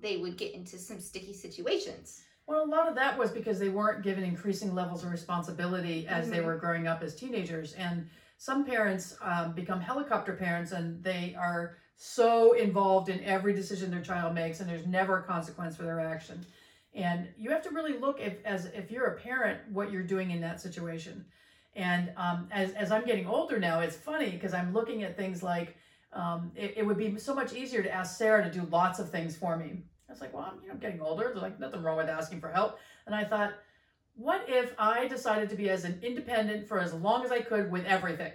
they 0.00 0.18
would 0.18 0.36
get 0.36 0.54
into 0.54 0.78
some 0.78 1.00
sticky 1.00 1.34
situations 1.34 2.22
Well, 2.48 2.64
a 2.64 2.66
lot 2.66 2.88
of 2.88 2.94
that 2.94 3.18
was 3.18 3.30
because 3.30 3.58
they 3.58 3.68
weren't 3.68 4.02
given 4.02 4.24
increasing 4.24 4.74
levels 4.74 5.04
of 5.04 5.10
responsibility 5.10 6.08
as 6.08 6.30
they 6.30 6.38
Mhm. 6.38 6.44
were 6.46 6.56
growing 6.56 6.86
up 6.86 7.02
as 7.02 7.14
teenagers. 7.14 7.74
And 7.74 8.08
some 8.38 8.64
parents 8.64 9.18
um, 9.20 9.52
become 9.52 9.80
helicopter 9.82 10.32
parents 10.32 10.72
and 10.72 11.04
they 11.04 11.34
are 11.38 11.76
so 11.96 12.52
involved 12.52 13.10
in 13.10 13.22
every 13.22 13.52
decision 13.52 13.90
their 13.90 14.00
child 14.00 14.34
makes, 14.34 14.60
and 14.60 14.70
there's 14.70 14.86
never 14.86 15.18
a 15.18 15.22
consequence 15.24 15.76
for 15.76 15.82
their 15.82 16.00
action. 16.00 16.46
And 16.94 17.28
you 17.36 17.50
have 17.50 17.60
to 17.64 17.70
really 17.70 17.98
look 17.98 18.18
if, 18.18 18.42
as 18.46 18.66
if 18.66 18.90
you're 18.90 19.08
a 19.08 19.18
parent, 19.18 19.60
what 19.70 19.92
you're 19.92 20.02
doing 20.02 20.30
in 20.30 20.40
that 20.40 20.58
situation. 20.58 21.26
And 21.76 22.12
um, 22.16 22.48
as, 22.50 22.72
as 22.72 22.90
I'm 22.90 23.04
getting 23.04 23.26
older 23.26 23.58
now, 23.58 23.80
it's 23.80 23.96
funny 23.96 24.30
because 24.30 24.54
I'm 24.54 24.72
looking 24.72 25.02
at 25.02 25.18
things 25.18 25.42
like 25.42 25.76
um, 26.14 26.50
it, 26.56 26.74
it 26.78 26.86
would 26.86 26.96
be 26.96 27.18
so 27.18 27.34
much 27.34 27.52
easier 27.52 27.82
to 27.82 27.92
ask 27.92 28.16
Sarah 28.16 28.42
to 28.42 28.50
do 28.50 28.66
lots 28.70 28.98
of 29.00 29.10
things 29.10 29.36
for 29.36 29.56
me. 29.56 29.82
I 30.08 30.12
was 30.12 30.20
like, 30.20 30.32
well, 30.32 30.50
I'm 30.50 30.62
you 30.62 30.68
know, 30.68 30.74
getting 30.76 31.00
older. 31.00 31.24
There's 31.24 31.42
like 31.42 31.60
nothing 31.60 31.82
wrong 31.82 31.98
with 31.98 32.08
asking 32.08 32.40
for 32.40 32.50
help. 32.50 32.78
And 33.06 33.14
I 33.14 33.24
thought, 33.24 33.54
what 34.16 34.44
if 34.48 34.74
I 34.78 35.06
decided 35.06 35.48
to 35.50 35.56
be 35.56 35.70
as 35.70 35.84
an 35.84 36.00
independent 36.02 36.66
for 36.66 36.80
as 36.80 36.92
long 36.94 37.24
as 37.24 37.30
I 37.30 37.40
could 37.40 37.70
with 37.70 37.84
everything? 37.84 38.32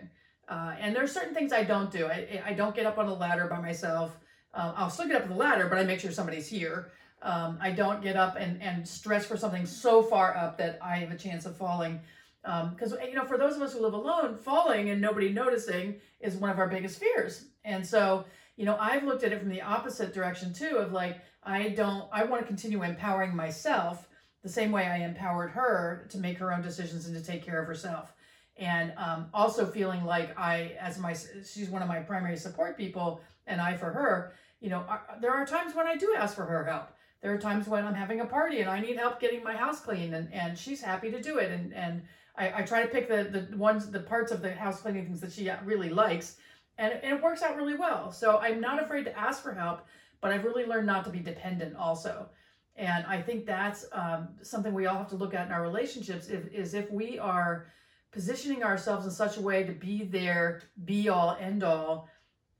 Uh, 0.47 0.75
and 0.79 0.95
there's 0.95 1.11
certain 1.11 1.33
things 1.33 1.51
I 1.51 1.63
don't 1.63 1.91
do. 1.91 2.05
I, 2.07 2.41
I 2.45 2.53
don't 2.53 2.75
get 2.75 2.85
up 2.85 2.97
on 2.97 3.07
a 3.07 3.13
ladder 3.13 3.47
by 3.47 3.59
myself. 3.59 4.17
Uh, 4.53 4.73
I'll 4.75 4.89
still 4.89 5.07
get 5.07 5.17
up 5.17 5.23
on 5.23 5.29
the 5.29 5.35
ladder, 5.35 5.67
but 5.67 5.77
I 5.79 5.83
make 5.83 5.99
sure 5.99 6.11
somebody's 6.11 6.47
here. 6.47 6.91
Um, 7.21 7.57
I 7.61 7.71
don't 7.71 8.01
get 8.01 8.15
up 8.15 8.35
and, 8.37 8.61
and 8.61 8.87
stress 8.87 9.25
for 9.25 9.37
something 9.37 9.65
so 9.65 10.03
far 10.03 10.35
up 10.37 10.57
that 10.57 10.77
I 10.81 10.97
have 10.97 11.11
a 11.11 11.17
chance 11.17 11.45
of 11.45 11.57
falling. 11.57 12.01
Because, 12.43 12.93
you 13.07 13.15
know, 13.15 13.23
for 13.23 13.37
those 13.37 13.55
of 13.55 13.61
us 13.61 13.73
who 13.73 13.79
live 13.79 13.93
alone, 13.93 14.35
falling 14.35 14.89
and 14.89 14.99
nobody 15.01 15.31
noticing 15.31 15.95
is 16.19 16.35
one 16.35 16.49
of 16.49 16.59
our 16.59 16.67
biggest 16.67 16.99
fears. 16.99 17.45
And 17.63 17.85
so, 17.85 18.25
you 18.55 18.65
know, 18.65 18.77
I've 18.79 19.03
looked 19.03 19.23
at 19.23 19.31
it 19.31 19.39
from 19.39 19.49
the 19.49 19.61
opposite 19.61 20.13
direction 20.13 20.53
too 20.53 20.77
of 20.77 20.91
like, 20.91 21.19
I 21.43 21.69
don't, 21.69 22.07
I 22.11 22.23
want 22.23 22.41
to 22.41 22.47
continue 22.47 22.83
empowering 22.83 23.35
myself 23.35 24.07
the 24.43 24.49
same 24.49 24.71
way 24.71 24.85
I 24.85 24.97
empowered 24.97 25.51
her 25.51 26.05
to 26.09 26.17
make 26.17 26.37
her 26.37 26.53
own 26.53 26.61
decisions 26.61 27.07
and 27.07 27.15
to 27.15 27.23
take 27.23 27.43
care 27.43 27.61
of 27.61 27.67
herself. 27.67 28.13
And 28.57 28.93
um, 28.97 29.27
also 29.33 29.65
feeling 29.65 30.05
like 30.05 30.37
I, 30.37 30.75
as 30.79 30.99
my, 30.99 31.15
she's 31.45 31.69
one 31.69 31.81
of 31.81 31.87
my 31.87 31.99
primary 31.99 32.37
support 32.37 32.77
people, 32.77 33.21
and 33.47 33.59
I 33.59 33.75
for 33.75 33.91
her, 33.91 34.33
you 34.61 34.69
know, 34.69 34.85
are, 34.87 35.01
there 35.21 35.31
are 35.31 35.45
times 35.45 35.75
when 35.75 35.87
I 35.87 35.95
do 35.95 36.13
ask 36.17 36.35
for 36.35 36.45
her 36.45 36.63
help. 36.63 36.89
There 37.21 37.33
are 37.33 37.37
times 37.37 37.67
when 37.67 37.85
I'm 37.85 37.93
having 37.93 38.19
a 38.19 38.25
party 38.25 38.59
and 38.59 38.69
I 38.69 38.81
need 38.81 38.97
help 38.97 39.19
getting 39.19 39.43
my 39.43 39.55
house 39.55 39.79
clean, 39.79 40.13
and, 40.13 40.31
and 40.33 40.57
she's 40.57 40.81
happy 40.81 41.09
to 41.09 41.21
do 41.21 41.37
it. 41.37 41.51
And 41.51 41.73
and 41.73 42.01
I, 42.35 42.59
I 42.59 42.61
try 42.63 42.81
to 42.81 42.89
pick 42.89 43.07
the 43.07 43.23
the 43.23 43.57
ones 43.57 43.89
the 43.89 44.01
parts 44.01 44.31
of 44.31 44.41
the 44.41 44.51
house 44.51 44.81
cleaning 44.81 45.05
things 45.05 45.21
that 45.21 45.31
she 45.31 45.49
really 45.63 45.89
likes, 45.89 46.35
and, 46.77 46.93
and 46.93 47.17
it 47.17 47.23
works 47.23 47.41
out 47.41 47.55
really 47.55 47.75
well. 47.75 48.11
So 48.11 48.37
I'm 48.39 48.59
not 48.59 48.81
afraid 48.81 49.05
to 49.05 49.17
ask 49.17 49.41
for 49.43 49.53
help, 49.53 49.85
but 50.21 50.31
I've 50.31 50.43
really 50.43 50.65
learned 50.65 50.87
not 50.87 51.03
to 51.05 51.11
be 51.11 51.19
dependent 51.19 51.75
also. 51.75 52.29
And 52.75 53.05
I 53.05 53.21
think 53.21 53.45
that's 53.45 53.85
um, 53.91 54.29
something 54.41 54.73
we 54.73 54.87
all 54.87 54.97
have 54.97 55.09
to 55.09 55.15
look 55.15 55.33
at 55.33 55.45
in 55.45 55.53
our 55.53 55.61
relationships 55.61 56.27
if, 56.27 56.47
is 56.47 56.73
if 56.73 56.89
we 56.91 57.19
are 57.19 57.67
positioning 58.11 58.63
ourselves 58.63 59.05
in 59.05 59.11
such 59.11 59.37
a 59.37 59.41
way 59.41 59.63
to 59.63 59.73
be 59.73 60.03
there, 60.03 60.61
be 60.85 61.09
all, 61.09 61.37
end 61.39 61.63
all, 61.63 62.09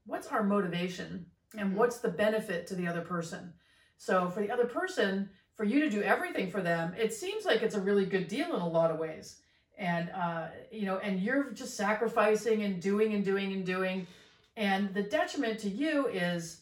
what's 0.05 0.27
our 0.27 0.43
motivation 0.43 1.25
and 1.57 1.71
Mhm. 1.71 1.75
what's 1.75 1.99
the 1.99 2.09
benefit 2.09 2.67
to 2.67 2.75
the 2.75 2.87
other 2.87 3.01
person? 3.01 3.53
So 3.97 4.29
for 4.29 4.41
the 4.41 4.51
other 4.51 4.65
person, 4.65 5.29
for 5.55 5.63
you 5.63 5.79
to 5.81 5.89
do 5.89 6.01
everything 6.01 6.49
for 6.49 6.61
them, 6.61 6.93
it 6.97 7.13
seems 7.13 7.45
like 7.45 7.61
it's 7.61 7.75
a 7.75 7.81
really 7.81 8.05
good 8.05 8.27
deal 8.27 8.55
in 8.55 8.61
a 8.61 8.67
lot 8.67 8.91
of 8.91 8.99
ways. 8.99 9.42
And 9.77 10.09
uh, 10.11 10.47
you 10.71 10.85
know, 10.85 10.97
and 10.99 11.19
you're 11.19 11.51
just 11.51 11.75
sacrificing 11.75 12.63
and 12.63 12.81
doing 12.81 13.13
and 13.13 13.25
doing 13.25 13.51
and 13.53 13.65
doing. 13.65 14.07
And 14.55 14.93
the 14.93 15.01
detriment 15.03 15.59
to 15.61 15.69
you 15.69 16.07
is 16.07 16.61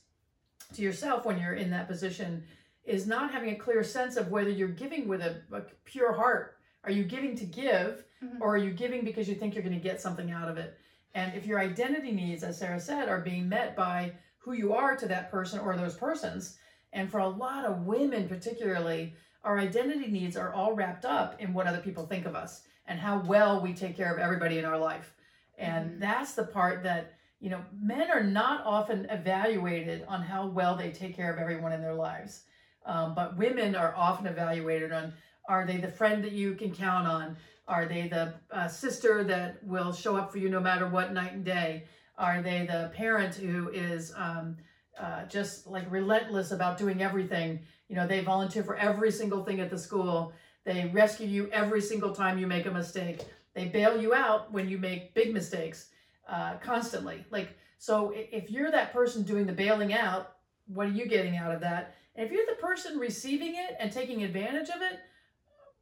to 0.74 0.82
yourself 0.82 1.26
when 1.26 1.38
you're 1.40 1.56
in 1.56 1.70
that 1.72 1.88
position 1.88 2.44
is 2.86 3.06
not 3.06 3.32
having 3.32 3.50
a 3.50 3.56
clear 3.56 3.84
sense 3.84 4.16
of 4.16 4.30
whether 4.32 4.50
you're 4.50 4.68
giving 4.70 5.08
with 5.08 5.22
a, 5.22 5.42
a 5.52 5.62
pure 5.84 6.14
heart. 6.14 6.56
Are 6.84 6.92
you 6.92 7.04
giving 7.04 7.36
to 7.36 7.46
give 7.46 8.06
Mhm. 8.24 8.40
or 8.40 8.54
are 8.54 8.58
you 8.58 8.72
giving 8.72 9.04
because 9.04 9.28
you 9.28 9.34
think 9.36 9.56
you're 9.56 9.64
going 9.64 9.76
to 9.76 9.82
get 9.90 10.00
something 10.00 10.30
out 10.32 10.48
of 10.48 10.58
it? 10.58 10.78
And 11.16 11.34
if 11.36 11.46
your 11.46 11.60
identity 11.60 12.12
needs, 12.12 12.44
as 12.44 12.58
Sarah 12.60 12.80
said, 12.80 13.10
are 13.10 13.20
being 13.20 13.50
met 13.50 13.76
by 13.76 14.14
who 14.38 14.54
you 14.54 14.74
are 14.74 14.96
to 14.96 15.08
that 15.08 15.32
person 15.32 15.60
or 15.60 15.76
those 15.76 15.96
persons, 15.96 16.58
and 16.94 17.10
for 17.10 17.20
a 17.20 17.28
lot 17.28 17.66
of 17.66 17.86
women 17.88 18.28
particularly, 18.30 19.16
our 19.44 19.58
identity 19.58 20.08
needs 20.08 20.38
are 20.38 20.54
all 20.54 20.74
wrapped 20.74 21.04
up 21.04 21.42
in 21.42 21.52
what 21.54 21.66
other 21.68 21.80
people 21.82 22.06
think 22.06 22.26
of 22.28 22.36
us 22.36 22.62
and 22.92 23.00
how 23.00 23.20
well 23.20 23.62
we 23.62 23.74
take 23.74 23.96
care 23.96 24.14
of 24.14 24.20
everybody 24.20 24.60
in 24.60 24.66
our 24.66 24.78
life. 24.78 25.16
And 25.58 25.92
Mhm. 25.92 26.00
that's 26.02 26.34
the 26.34 26.44
part 26.44 26.84
that, 26.84 27.14
you 27.40 27.50
know, 27.50 27.64
men 27.72 28.12
are 28.12 28.22
not 28.22 28.66
often 28.66 29.10
evaluated 29.10 30.04
on 30.10 30.22
how 30.22 30.48
well 30.48 30.76
they 30.76 30.92
take 30.92 31.16
care 31.16 31.32
of 31.32 31.40
everyone 31.40 31.72
in 31.72 31.82
their 31.82 31.94
lives. 31.94 32.44
Um, 32.86 33.16
but 33.16 33.38
women 33.38 33.76
are 33.78 33.96
often 33.96 34.28
evaluated 34.28 34.92
on 34.92 35.14
are 35.48 35.66
they 35.66 35.78
the 35.78 35.88
friend 35.88 36.22
that 36.26 36.34
you 36.34 36.54
can 36.54 36.76
count 36.76 37.08
on? 37.08 37.38
Are 37.66 37.86
they 37.86 38.10
the 38.10 38.34
uh, 38.52 38.68
sister 38.68 39.24
that 39.24 39.64
will 39.64 39.94
show 39.94 40.18
up 40.18 40.30
for 40.30 40.40
you 40.40 40.50
no 40.50 40.60
matter 40.60 40.88
what 40.88 41.14
night 41.14 41.32
and 41.32 41.46
day? 41.46 41.86
Are 42.18 42.42
they 42.42 42.66
the 42.66 42.92
parent 42.94 43.36
who 43.36 43.70
is 43.70 44.14
um, 44.18 44.58
uh, 45.00 45.24
just 45.28 45.66
like 45.66 45.90
relentless 45.90 46.52
about 46.52 46.78
doing 46.78 47.02
everything? 47.02 47.62
You 47.88 47.96
know, 47.96 48.06
they 48.06 48.20
volunteer 48.20 48.64
for 48.64 48.76
every 48.76 49.12
single 49.12 49.46
thing 49.46 49.62
at 49.62 49.70
the 49.70 49.78
school. 49.78 50.34
They 50.64 50.90
rescue 50.94 51.28
you 51.28 51.50
every 51.52 51.82
single 51.82 52.14
time 52.14 52.38
you 52.38 52.48
make 52.48 52.66
a 52.66 52.72
mistake. 52.72 53.22
They 53.54 53.66
bail 53.66 54.00
you 54.00 54.14
out 54.14 54.52
when 54.52 54.70
you 54.70 54.78
make 54.78 55.14
big 55.14 55.34
mistakes 55.34 55.90
uh, 56.30 56.56
constantly. 56.58 57.26
Like, 57.32 57.50
so 57.78 58.14
if 58.16 58.52
you're 58.52 58.72
that 58.72 58.94
person 58.94 59.24
doing 59.24 59.46
the 59.46 59.54
bailing 59.54 59.94
out, 59.94 60.36
what 60.68 60.88
are 60.88 60.92
you 60.92 61.08
getting 61.08 61.38
out 61.38 61.54
of 61.54 61.62
that? 61.62 61.96
And 62.16 62.26
if 62.26 62.32
you're 62.32 62.46
the 62.46 62.62
person 62.62 63.00
receiving 63.00 63.56
it 63.56 63.76
and 63.80 63.92
taking 63.92 64.24
advantage 64.24 64.70
of 64.70 64.82
it, 64.82 65.00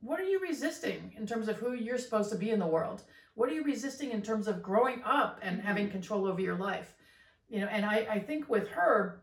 what 0.01 0.19
are 0.19 0.23
you 0.23 0.39
resisting 0.39 1.11
in 1.17 1.27
terms 1.27 1.49
of 1.49 1.57
who 1.57 1.73
you're 1.73 1.97
supposed 1.97 2.31
to 2.31 2.37
be 2.37 2.51
in 2.51 2.59
the 2.59 2.67
world? 2.67 3.03
What 3.35 3.49
are 3.49 3.53
you 3.53 3.63
resisting 3.63 4.11
in 4.11 4.21
terms 4.21 4.47
of 4.47 4.63
growing 4.63 5.01
up 5.03 5.39
and 5.41 5.61
having 5.61 5.89
control 5.89 6.25
over 6.25 6.39
your 6.39 6.55
life? 6.55 6.93
You 7.49 7.61
know, 7.61 7.67
and 7.67 7.85
I, 7.85 8.07
I 8.09 8.19
think 8.19 8.49
with 8.49 8.69
her 8.69 9.21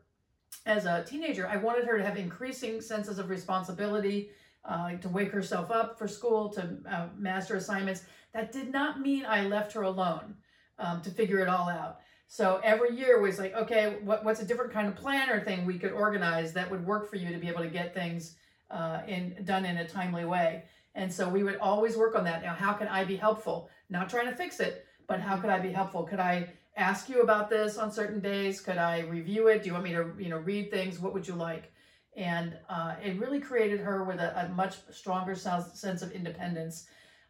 as 0.66 0.84
a 0.84 1.04
teenager, 1.04 1.46
I 1.46 1.56
wanted 1.56 1.86
her 1.86 1.96
to 1.96 2.04
have 2.04 2.16
increasing 2.16 2.80
senses 2.80 3.18
of 3.18 3.30
responsibility, 3.30 4.30
uh, 4.66 4.96
to 4.96 5.08
wake 5.08 5.30
herself 5.30 5.70
up 5.70 5.98
for 5.98 6.08
school, 6.08 6.48
to 6.50 6.76
uh, 6.90 7.06
master 7.16 7.56
assignments. 7.56 8.02
That 8.34 8.52
did 8.52 8.70
not 8.72 9.00
mean 9.00 9.24
I 9.26 9.44
left 9.46 9.72
her 9.72 9.82
alone 9.82 10.34
um, 10.78 11.00
to 11.02 11.10
figure 11.10 11.38
it 11.38 11.48
all 11.48 11.68
out. 11.68 12.00
So 12.28 12.60
every 12.64 12.94
year 12.96 13.20
was 13.20 13.38
like, 13.38 13.54
okay, 13.54 13.96
what, 14.02 14.24
what's 14.24 14.40
a 14.40 14.44
different 14.44 14.72
kind 14.72 14.88
of 14.88 14.96
planner 14.96 15.40
thing 15.40 15.64
we 15.64 15.78
could 15.78 15.92
organize 15.92 16.52
that 16.54 16.70
would 16.70 16.84
work 16.84 17.08
for 17.08 17.16
you 17.16 17.32
to 17.32 17.38
be 17.38 17.48
able 17.48 17.62
to 17.62 17.68
get 17.68 17.94
things 17.94 18.34
uh, 18.70 19.00
in 19.06 19.36
done 19.44 19.64
in 19.64 19.76
a 19.78 19.86
timely 19.86 20.24
way. 20.24 20.64
And 20.96 21.12
so 21.12 21.28
we 21.28 21.42
would 21.44 21.56
always 21.58 21.96
work 21.96 22.16
on 22.16 22.24
that. 22.24 22.42
Now, 22.42 22.54
how 22.54 22.72
can 22.72 22.88
I 22.88 23.04
be 23.04 23.16
helpful? 23.16 23.70
Not 23.90 24.10
trying 24.10 24.26
to 24.26 24.34
fix 24.34 24.58
it, 24.60 24.86
but 25.06 25.20
how 25.20 25.36
could 25.36 25.50
I 25.50 25.60
be 25.60 25.70
helpful? 25.70 26.02
Could 26.02 26.20
I 26.20 26.48
ask 26.76 27.08
you 27.08 27.22
about 27.22 27.48
this 27.48 27.78
on 27.78 27.92
certain 27.92 28.20
days? 28.20 28.60
Could 28.60 28.78
I 28.78 29.00
review 29.00 29.46
it? 29.48 29.62
Do 29.62 29.68
you 29.68 29.72
want 29.74 29.84
me 29.84 29.92
to, 29.92 30.10
you 30.18 30.28
know, 30.28 30.38
read 30.38 30.70
things? 30.70 30.98
What 30.98 31.14
would 31.14 31.28
you 31.28 31.34
like? 31.34 31.72
And 32.16 32.56
uh, 32.68 32.94
it 33.04 33.18
really 33.18 33.40
created 33.40 33.80
her 33.80 34.02
with 34.04 34.18
a, 34.18 34.46
a 34.46 34.48
much 34.48 34.76
stronger 34.90 35.34
sense 35.34 35.78
sense 35.78 36.02
of 36.02 36.12
independence. 36.12 36.86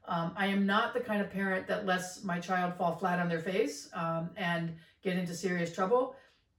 Um, 0.09 0.33
I 0.37 0.47
am 0.47 0.64
not 0.64 0.95
the 0.95 1.00
kind 1.00 1.21
of 1.21 1.31
parent 1.31 1.66
that 1.66 1.85
lets 1.85 2.23
my 2.23 2.38
child 2.38 2.75
fall 2.76 2.95
flat 2.97 3.19
on 3.19 3.28
their 3.28 3.40
face 3.40 3.90
um, 3.93 4.31
and 4.37 4.76
get 5.02 5.16
into 5.16 5.35
serious 5.35 5.75
trouble. 5.75 6.14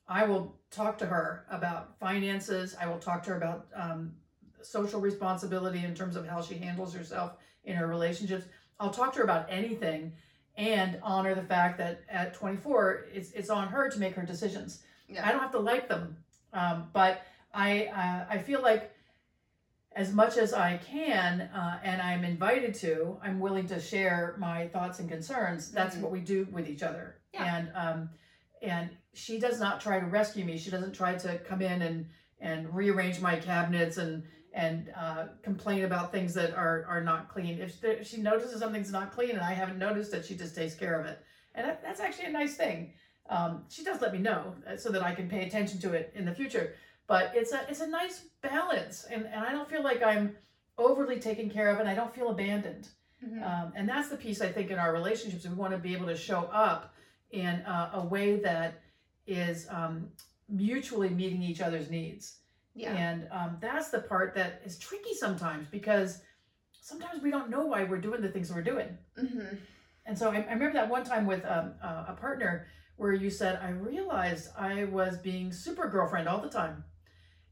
I 0.09 0.25
will 0.25 0.55
talk 0.71 0.97
to 0.99 1.05
her 1.05 1.45
about 1.49 1.97
finances. 1.99 2.75
I 2.79 2.87
will 2.87 2.99
talk 2.99 3.23
to 3.23 3.31
her 3.31 3.37
about 3.37 3.67
um, 3.73 4.13
social 4.61 4.99
responsibility 4.99 5.83
in 5.83 5.95
terms 5.95 6.15
of 6.15 6.27
how 6.27 6.41
she 6.41 6.55
handles 6.55 6.93
herself 6.93 7.33
in 7.63 7.75
her 7.75 7.87
relationships. 7.87 8.45
I'll 8.79 8.91
talk 8.91 9.13
to 9.13 9.19
her 9.19 9.23
about 9.23 9.47
anything 9.49 10.13
and 10.57 10.99
honor 11.03 11.35
the 11.35 11.43
fact 11.43 11.77
that 11.77 12.01
at 12.09 12.33
24, 12.33 13.05
it's, 13.13 13.31
it's 13.31 13.49
on 13.49 13.67
her 13.67 13.89
to 13.89 13.99
make 13.99 14.15
her 14.15 14.23
decisions. 14.23 14.83
Yeah. 15.07 15.27
I 15.27 15.31
don't 15.31 15.41
have 15.41 15.51
to 15.51 15.59
like 15.59 15.87
them, 15.87 16.17
um, 16.53 16.89
but 16.93 17.21
I 17.57 17.87
uh, 17.87 18.33
I 18.35 18.37
feel 18.37 18.61
like 18.61 18.93
as 19.95 20.13
much 20.13 20.37
as 20.37 20.53
I 20.53 20.77
can, 20.77 21.41
uh, 21.41 21.79
and 21.83 21.99
I'm 21.99 22.23
invited 22.23 22.75
to, 22.75 23.17
I'm 23.23 23.39
willing 23.39 23.67
to 23.69 23.79
share 23.79 24.35
my 24.37 24.67
thoughts 24.67 24.99
and 24.99 25.09
concerns. 25.09 25.71
That's 25.71 25.95
Mhm. 25.95 26.01
what 26.01 26.11
we 26.11 26.19
do 26.19 26.47
with 26.51 26.69
each 26.69 26.83
other. 26.83 27.15
Yeah. 27.33 27.55
And 27.55 27.71
um, 27.75 28.09
and 28.61 28.89
she 29.13 29.39
does 29.39 29.59
not 29.59 29.81
try 29.81 29.99
to 29.99 30.05
rescue 30.05 30.45
me. 30.45 30.57
She 30.59 30.69
doesn't 30.69 30.93
try 30.93 31.15
to 31.15 31.39
come 31.39 31.61
in 31.63 31.81
and 31.81 32.05
and 32.39 32.73
rearrange 32.75 33.19
my 33.19 33.35
cabinets 33.37 33.97
and 33.97 34.23
and 34.53 34.91
uh, 34.95 35.25
complain 35.41 35.83
about 35.83 36.11
things 36.11 36.33
that 36.35 36.53
are 36.53 36.85
are 36.87 37.03
not 37.03 37.27
clean. 37.33 37.59
If, 37.59 37.81
there, 37.81 38.03
she 38.03 38.17
notices 38.21 38.59
something's 38.59 38.91
not 38.91 39.11
clean 39.11 39.31
and 39.31 39.41
I 39.41 39.53
haven't 39.53 39.79
noticed 39.79 40.13
it, 40.13 40.25
she 40.25 40.35
just 40.35 40.53
takes 40.55 40.75
care 40.75 40.99
of 40.99 41.07
it, 41.07 41.17
and 41.55 41.67
that, 41.67 41.81
that's 41.81 41.99
actually 41.99 42.25
a 42.25 42.31
nice 42.41 42.55
thing. 42.55 42.93
Um, 43.29 43.65
she 43.67 43.83
does 43.83 43.99
let 43.99 44.13
me 44.13 44.19
know 44.19 44.55
uh, 44.67 44.77
so 44.77 44.89
that 44.91 45.01
I 45.03 45.13
can 45.13 45.27
pay 45.27 45.45
attention 45.47 45.79
to 45.81 45.93
it 45.93 46.13
in 46.15 46.23
the 46.23 46.33
future. 46.33 46.75
But 47.07 47.31
it's 47.35 47.53
a 47.53 47.65
it's 47.69 47.79
a 47.81 47.87
nice 47.87 48.25
balance, 48.41 49.05
and, 49.09 49.25
and 49.25 49.43
I 49.45 49.51
don't 49.51 49.69
feel 49.69 49.83
like 49.83 50.03
I'm 50.03 50.35
overly 50.77 51.19
taken 51.19 51.49
care 51.49 51.69
of, 51.69 51.79
and 51.79 51.87
I 51.89 51.95
don't 51.95 52.13
feel 52.13 52.29
abandoned. 52.29 52.89
Mhm. 53.25 53.41
Um, 53.43 53.73
and 53.75 53.89
that's 53.89 54.09
the 54.09 54.17
piece 54.17 54.41
I 54.41 54.51
think 54.51 54.69
in 54.69 54.77
our 54.77 54.93
relationships. 54.93 55.45
We 55.47 55.55
want 55.55 55.71
to 55.73 55.79
be 55.79 55.93
able 55.93 56.05
to 56.07 56.15
show 56.17 56.41
up 56.53 56.93
in 57.31 57.61
uh, 57.61 57.91
a 57.93 58.05
way 58.05 58.39
that 58.41 58.81
is 59.25 59.67
um, 59.69 60.09
mutually 60.49 61.09
meeting 61.09 61.41
each 61.41 61.61
other's 61.61 61.89
needs. 61.89 62.39
yeah. 62.75 62.93
And 62.93 63.27
um, 63.31 63.57
that's 63.59 63.89
the 63.89 63.99
part 63.99 64.35
that 64.35 64.61
is 64.63 64.77
tricky 64.77 65.13
sometimes 65.15 65.67
because 65.69 66.21
sometimes 66.71 67.21
we 67.23 67.31
don't 67.31 67.49
know 67.49 67.65
why 67.65 67.83
we're 67.83 67.97
doing 67.99 68.21
the 68.21 68.29
things 68.29 68.53
we're 68.53 68.61
doing. 68.73 68.97
hmm 69.17 69.55
And 70.05 70.17
so 70.17 70.29
I, 70.31 70.35
I 70.49 70.53
remember 70.53 70.73
that 70.73 70.87
one 70.89 71.03
time 71.03 71.25
with 71.25 71.43
um, 71.45 71.73
uh, 71.83 72.05
a 72.09 72.13
partner 72.13 72.67
where 72.97 73.13
you 73.13 73.29
said, 73.29 73.59
I 73.61 73.69
realized 73.69 74.49
I 74.57 74.85
was 74.85 75.17
being 75.17 75.51
super 75.51 75.89
girlfriend 75.89 76.27
all 76.29 76.39
the 76.41 76.49
time. 76.49 76.83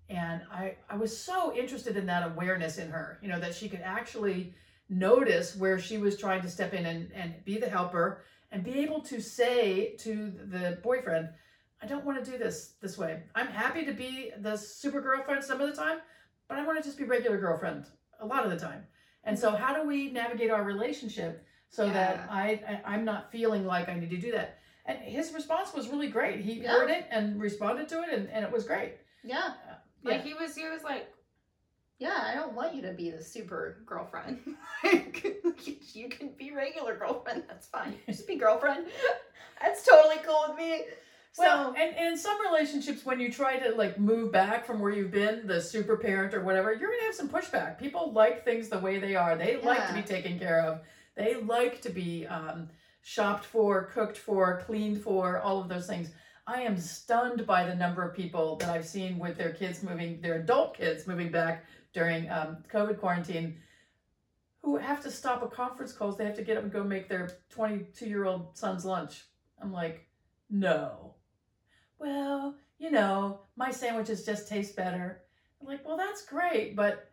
And 0.09 0.41
I, 0.51 0.75
I 0.89 0.95
was 0.97 1.17
so 1.17 1.55
interested 1.55 1.97
in 1.97 2.05
that 2.05 2.23
awareness 2.23 2.77
in 2.77 2.89
her, 2.89 3.19
you 3.21 3.27
know, 3.27 3.39
that 3.39 3.55
she 3.55 3.67
could 3.69 3.81
actually 3.81 4.53
notice 4.87 5.55
where 5.55 5.79
she 5.79 5.97
was 5.97 6.17
trying 6.17 6.41
to 6.43 6.49
step 6.49 6.73
in 6.73 6.85
and, 6.85 7.11
and 7.13 7.33
be 7.43 7.57
the 7.57 7.69
helper 7.69 8.23
and 8.51 8.63
be 8.63 8.79
able 8.79 9.01
to 9.01 9.19
say 9.19 9.95
to 9.99 10.31
the 10.45 10.77
boyfriend, 10.83 11.29
I 11.81 11.87
don't 11.87 12.05
want 12.05 12.23
to 12.23 12.31
do 12.31 12.37
this 12.37 12.75
this 12.81 12.97
way. 12.97 13.23
I'm 13.33 13.47
happy 13.47 13.83
to 13.85 13.91
be 13.93 14.31
the 14.39 14.55
super 14.55 15.01
girlfriend 15.01 15.43
some 15.43 15.59
of 15.59 15.69
the 15.69 15.75
time, 15.75 15.99
but 16.47 16.57
I 16.57 16.65
want 16.65 16.77
to 16.77 16.83
just 16.83 16.97
be 16.97 17.03
regular 17.03 17.37
girlfriend 17.37 17.85
a 18.19 18.25
lot 18.25 18.45
of 18.45 18.51
the 18.51 18.59
time. 18.59 18.85
And 19.23 19.37
so 19.37 19.51
mm-hmm. 19.51 19.63
how 19.63 19.73
do 19.75 19.87
we 19.87 20.11
navigate 20.11 20.51
our 20.51 20.63
relationship 20.63 21.43
so 21.69 21.89
that 21.89 22.15
Yeah. 22.15 22.27
I, 22.29 22.47
I 22.67 22.93
I'm 22.93 23.05
not 23.05 23.31
feeling 23.31 23.65
like 23.65 23.89
I 23.89 23.99
need 23.99 24.11
to 24.11 24.17
do 24.17 24.31
that? 24.33 24.59
And 24.85 24.99
his 24.99 25.33
response 25.33 25.73
was 25.73 25.89
really 25.89 26.07
great. 26.09 26.41
He 26.41 26.53
Yeah. 26.61 26.71
heard 26.73 26.91
it 26.91 27.07
and 27.09 27.41
responded 27.41 27.87
to 27.89 28.03
it 28.03 28.09
and, 28.13 28.29
and 28.29 28.45
it 28.45 28.51
was 28.51 28.65
great. 28.65 28.93
Yeah. 29.23 29.53
Yeah. 30.05 30.11
Like 30.11 30.23
he 30.23 30.33
was, 30.33 30.55
he 30.55 30.63
was 30.67 30.83
like, 30.83 31.07
yeah, 31.97 32.23
I 32.25 32.35
don't 32.35 32.53
want 32.53 32.75
you 32.75 32.81
to 32.83 32.93
be 32.93 33.09
the 33.09 33.23
super 33.23 33.83
girlfriend. 33.85 34.39
like, 34.83 35.25
you 35.93 36.09
can 36.09 36.31
be 36.37 36.51
regular 36.51 36.97
girlfriend. 36.97 37.43
That's 37.47 37.67
fine. 37.67 37.95
Just 38.05 38.27
be 38.27 38.35
girlfriend. 38.35 38.87
That's 39.61 39.85
totally 39.85 40.17
cool 40.25 40.45
with 40.49 40.57
me. 40.57 40.83
So, 41.31 41.43
Well, 41.43 41.75
and, 41.77 41.95
and 41.97 42.07
in 42.13 42.17
some 42.17 42.37
relationships, 42.45 43.05
when 43.05 43.19
you 43.19 43.31
try 43.31 43.57
to 43.57 43.75
like 43.75 43.99
move 43.99 44.31
back 44.31 44.65
from 44.65 44.79
where 44.79 44.91
you've 44.91 45.11
been, 45.11 45.47
the 45.47 45.61
super 45.61 45.97
parent 45.97 46.33
or 46.33 46.41
whatever, 46.41 46.71
you're 46.73 46.89
gonna 46.89 47.03
have 47.03 47.15
some 47.15 47.29
pushback. 47.29 47.77
People 47.77 48.13
like 48.13 48.45
things 48.45 48.69
the 48.69 48.79
way 48.79 48.99
they 48.99 49.15
are. 49.15 49.35
They 49.35 49.57
like 49.61 49.85
to 49.87 49.93
be 49.93 50.01
taken 50.01 50.39
care 50.39 50.61
of. 50.61 50.81
They 51.15 51.35
like 51.35 51.81
to 51.81 51.89
be 51.89 52.25
um, 52.27 52.69
shopped 53.01 53.45
for, 53.45 53.83
cooked 53.85 54.17
for, 54.17 54.61
cleaned 54.65 55.01
for, 55.01 55.39
all 55.39 55.61
of 55.61 55.67
those 55.69 55.87
things. 55.87 56.09
I 56.47 56.61
am 56.61 56.77
stunned 56.77 57.47
by 57.47 57.65
the 57.65 57.73
number 57.73 58.03
of 58.03 58.15
people 58.15 58.57
that 58.57 58.69
I've 58.69 58.85
seen 58.85 59.17
with 59.17 59.37
their 59.37 59.51
kids 59.51 59.81
moving, 59.81 60.21
their 60.21 60.35
adult 60.35 60.77
kids 60.77 61.07
moving 61.07 61.31
back 61.31 61.65
during 61.91 62.29
um, 62.29 62.57
COVID 62.71 62.99
quarantine, 62.99 63.57
who 64.61 64.77
have 64.77 65.01
to 65.03 65.11
stop 65.11 65.41
a 65.41 65.47
conference 65.47 65.91
calls. 65.91 66.17
They 66.17 66.25
have 66.25 66.35
to 66.35 66.43
get 66.43 66.57
up 66.57 66.63
and 66.63 66.71
go 66.71 66.83
make 66.83 67.09
their 67.09 67.31
22 67.49 68.05
year 68.05 68.25
old 68.25 68.55
son's 68.55 68.85
lunch. 68.85 69.23
I'm 69.59 69.71
like, 69.71 70.07
no. 70.49 71.15
Well, 71.97 72.55
you 72.77 72.91
know, 72.91 73.39
my 73.55 73.71
sandwiches 73.71 74.25
just 74.25 74.47
taste 74.47 74.75
better. 74.75 75.21
I'm 75.61 75.67
like, 75.67 75.85
well, 75.87 75.97
that's 75.97 76.25
great, 76.25 76.75
but 76.75 77.11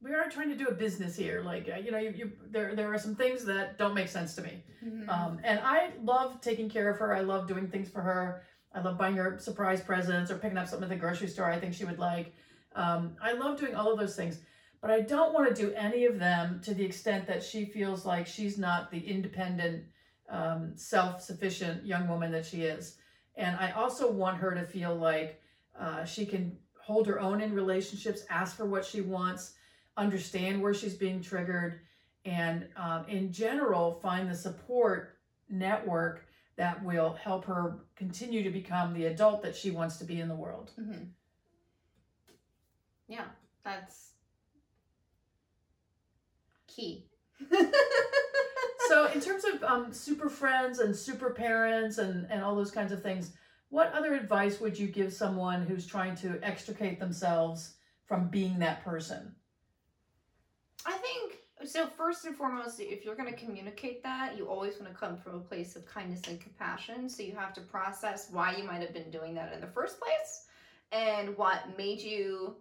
we 0.00 0.12
are 0.12 0.28
trying 0.28 0.50
to 0.50 0.56
do 0.56 0.66
a 0.66 0.74
business 0.74 1.16
here. 1.16 1.42
Like, 1.44 1.68
uh, 1.74 1.78
you 1.78 1.90
know, 1.90 1.98
you, 1.98 2.10
you 2.10 2.32
there 2.50 2.74
there 2.74 2.92
are 2.92 2.98
some 2.98 3.14
things 3.14 3.44
that 3.46 3.78
don't 3.78 3.94
make 3.94 4.08
sense 4.08 4.34
to 4.34 4.42
me. 4.42 4.62
Mhm. 4.84 5.08
Um, 5.08 5.40
and 5.42 5.60
I 5.60 5.90
love 6.02 6.40
taking 6.40 6.68
care 6.68 6.90
of 6.90 6.98
her. 6.98 7.14
I 7.14 7.20
love 7.20 7.48
doing 7.48 7.68
things 7.68 7.88
for 7.88 8.02
her. 8.02 8.42
I 8.74 8.80
love 8.80 8.98
buying 8.98 9.16
her 9.16 9.38
surprise 9.38 9.80
presents 9.80 10.30
or 10.30 10.38
picking 10.38 10.58
up 10.58 10.66
something 10.66 10.84
at 10.84 10.90
the 10.90 10.96
grocery 10.96 11.28
store 11.28 11.50
I 11.50 11.58
think 11.58 11.74
she 11.74 11.84
would 11.84 11.98
like. 11.98 12.34
Um, 12.74 13.16
I 13.22 13.32
love 13.32 13.58
doing 13.58 13.74
all 13.76 13.92
of 13.92 13.98
those 13.98 14.16
things, 14.16 14.40
but 14.80 14.90
I 14.90 15.00
don't 15.00 15.32
want 15.32 15.48
to 15.48 15.54
do 15.54 15.72
any 15.74 16.06
of 16.06 16.18
them 16.18 16.60
to 16.64 16.74
the 16.74 16.84
extent 16.84 17.26
that 17.28 17.42
she 17.42 17.64
feels 17.66 18.04
like 18.04 18.26
she's 18.26 18.58
not 18.58 18.90
the 18.90 18.98
independent, 18.98 19.84
um, 20.28 20.72
self 20.76 21.22
sufficient 21.22 21.86
young 21.86 22.08
woman 22.08 22.32
that 22.32 22.44
she 22.44 22.62
is. 22.62 22.98
And 23.36 23.56
I 23.56 23.70
also 23.72 24.10
want 24.10 24.38
her 24.38 24.54
to 24.54 24.64
feel 24.64 24.94
like 24.94 25.40
uh, 25.78 26.04
she 26.04 26.26
can 26.26 26.56
hold 26.80 27.06
her 27.06 27.20
own 27.20 27.40
in 27.40 27.54
relationships, 27.54 28.24
ask 28.28 28.56
for 28.56 28.66
what 28.66 28.84
she 28.84 29.00
wants, 29.00 29.54
understand 29.96 30.60
where 30.62 30.74
she's 30.74 30.94
being 30.94 31.22
triggered, 31.22 31.80
and 32.24 32.68
um, 32.76 33.06
in 33.08 33.32
general, 33.32 33.94
find 34.02 34.30
the 34.30 34.34
support 34.34 35.18
network 35.48 36.26
that 36.56 36.82
will 36.84 37.12
help 37.14 37.44
her 37.44 37.80
continue 37.96 38.42
to 38.42 38.50
become 38.50 38.94
the 38.94 39.06
adult 39.06 39.42
that 39.42 39.56
she 39.56 39.70
wants 39.70 39.96
to 39.96 40.04
be 40.04 40.20
in 40.20 40.28
the 40.28 40.34
world. 40.34 40.70
Mhm. 40.78 41.08
Yeah, 43.08 43.26
that's 43.64 44.12
key. 46.66 47.06
so 48.88 49.06
in 49.12 49.20
terms 49.20 49.44
of 49.44 49.62
um, 49.64 49.92
super 49.92 50.28
friends 50.28 50.78
and 50.78 50.94
super 50.94 51.30
parents 51.30 51.98
and, 51.98 52.26
and 52.30 52.42
all 52.42 52.54
those 52.54 52.70
kinds 52.70 52.92
of 52.92 53.02
things 53.02 53.32
what 53.70 53.92
other 53.92 54.14
advice 54.14 54.60
would 54.60 54.78
you 54.78 54.86
give 54.86 55.12
someone 55.12 55.66
who's 55.66 55.84
trying 55.86 56.14
to 56.14 56.38
extricate 56.42 57.00
themselves 57.00 57.74
from 58.06 58.28
being 58.28 58.58
that 58.60 58.84
person 58.84 59.34
I 60.86 60.92
think 60.92 61.38
so. 61.64 61.86
First 61.86 62.24
and 62.26 62.36
foremost, 62.36 62.80
if 62.80 63.04
you're 63.04 63.14
going 63.14 63.32
to 63.32 63.38
communicate 63.38 64.02
that, 64.02 64.36
you 64.36 64.46
always 64.46 64.78
want 64.78 64.92
to 64.92 64.98
come 64.98 65.16
from 65.16 65.36
a 65.36 65.40
place 65.40 65.76
of 65.76 65.86
kindness 65.86 66.22
and 66.28 66.40
compassion. 66.40 67.08
So 67.08 67.22
you 67.22 67.34
have 67.34 67.54
to 67.54 67.60
process 67.62 68.28
why 68.30 68.56
you 68.56 68.64
might 68.64 68.82
have 68.82 68.92
been 68.92 69.10
doing 69.10 69.34
that 69.34 69.52
in 69.52 69.60
the 69.60 69.66
first 69.68 69.98
place 69.98 70.46
and 70.92 71.36
what 71.36 71.76
made 71.76 72.00
you 72.00 72.56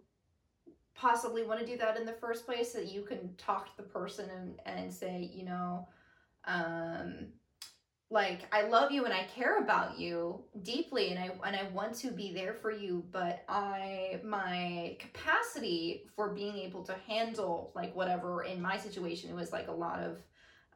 possibly 0.95 1.43
want 1.43 1.59
to 1.59 1.65
do 1.65 1.77
that 1.77 1.97
in 1.97 2.05
the 2.05 2.13
first 2.13 2.45
place 2.45 2.73
so 2.73 2.79
that 2.79 2.91
you 2.91 3.01
can 3.01 3.35
talk 3.35 3.65
to 3.65 3.77
the 3.77 3.83
person 3.83 4.29
and, 4.29 4.59
and 4.65 4.93
say, 4.93 5.29
you 5.33 5.43
know, 5.43 5.87
um, 6.45 7.27
like 8.13 8.41
I 8.51 8.67
love 8.67 8.91
you 8.91 9.05
and 9.05 9.13
I 9.13 9.23
care 9.35 9.57
about 9.57 9.99
you 9.99 10.43
deeply 10.61 11.09
and 11.09 11.19
I 11.19 11.31
and 11.47 11.55
I 11.55 11.67
want 11.73 11.95
to 11.95 12.11
be 12.11 12.31
there 12.31 12.53
for 12.53 12.71
you 12.71 13.03
but 13.11 13.43
I 13.49 14.21
my 14.23 14.95
capacity 14.99 16.05
for 16.15 16.29
being 16.29 16.55
able 16.57 16.83
to 16.83 16.95
handle 17.07 17.71
like 17.75 17.95
whatever 17.95 18.43
in 18.43 18.61
my 18.61 18.77
situation 18.77 19.31
it 19.31 19.35
was 19.35 19.51
like 19.51 19.67
a 19.67 19.71
lot 19.71 19.99
of 19.99 20.19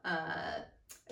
uh 0.04 0.62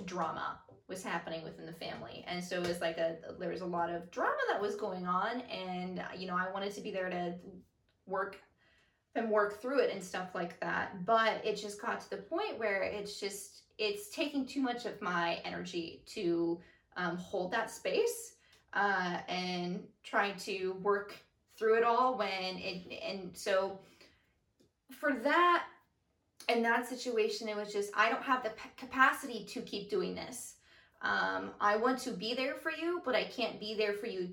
drama 0.04 0.58
was 0.88 1.02
happening 1.02 1.42
within 1.42 1.66
the 1.66 1.72
family. 1.72 2.24
And 2.28 2.42
so 2.42 2.60
it 2.60 2.68
was 2.68 2.80
like 2.80 2.98
a 2.98 3.16
there 3.38 3.50
was 3.50 3.60
a 3.60 3.66
lot 3.66 3.90
of 3.90 4.10
drama 4.10 4.36
that 4.50 4.60
was 4.60 4.76
going 4.76 5.06
on 5.06 5.40
and 5.42 6.02
you 6.16 6.26
know 6.26 6.36
I 6.36 6.50
wanted 6.52 6.74
to 6.74 6.80
be 6.80 6.90
there 6.90 7.10
to 7.10 7.34
work 8.06 8.38
and 9.14 9.30
work 9.30 9.60
through 9.60 9.80
it 9.80 9.92
and 9.92 10.02
stuff 10.02 10.34
like 10.34 10.60
that. 10.60 11.04
But 11.04 11.44
it 11.44 11.56
just 11.56 11.80
got 11.80 12.00
to 12.02 12.10
the 12.10 12.18
point 12.18 12.58
where 12.58 12.82
it's 12.82 13.18
just 13.18 13.55
it's 13.78 14.08
taking 14.10 14.46
too 14.46 14.62
much 14.62 14.86
of 14.86 15.00
my 15.02 15.40
energy 15.44 16.02
to 16.06 16.58
um, 16.96 17.16
hold 17.16 17.50
that 17.52 17.70
space 17.70 18.34
uh, 18.72 19.18
and 19.28 19.82
try 20.02 20.32
to 20.32 20.72
work 20.82 21.14
through 21.56 21.76
it 21.76 21.84
all 21.84 22.16
when 22.16 22.56
it 22.56 23.00
and 23.06 23.30
so 23.34 23.78
for 24.90 25.14
that 25.14 25.64
in 26.48 26.62
that 26.62 26.86
situation 26.86 27.48
it 27.48 27.56
was 27.56 27.72
just 27.72 27.90
i 27.96 28.10
don't 28.10 28.22
have 28.22 28.42
the 28.42 28.50
p- 28.50 28.70
capacity 28.76 29.44
to 29.44 29.60
keep 29.62 29.88
doing 29.88 30.14
this. 30.14 30.54
Um, 31.02 31.50
i 31.60 31.76
want 31.76 31.98
to 32.00 32.10
be 32.10 32.34
there 32.34 32.54
for 32.54 32.70
you 32.70 33.00
but 33.04 33.14
i 33.14 33.24
can't 33.24 33.58
be 33.58 33.74
there 33.74 33.94
for 33.94 34.06
you 34.06 34.30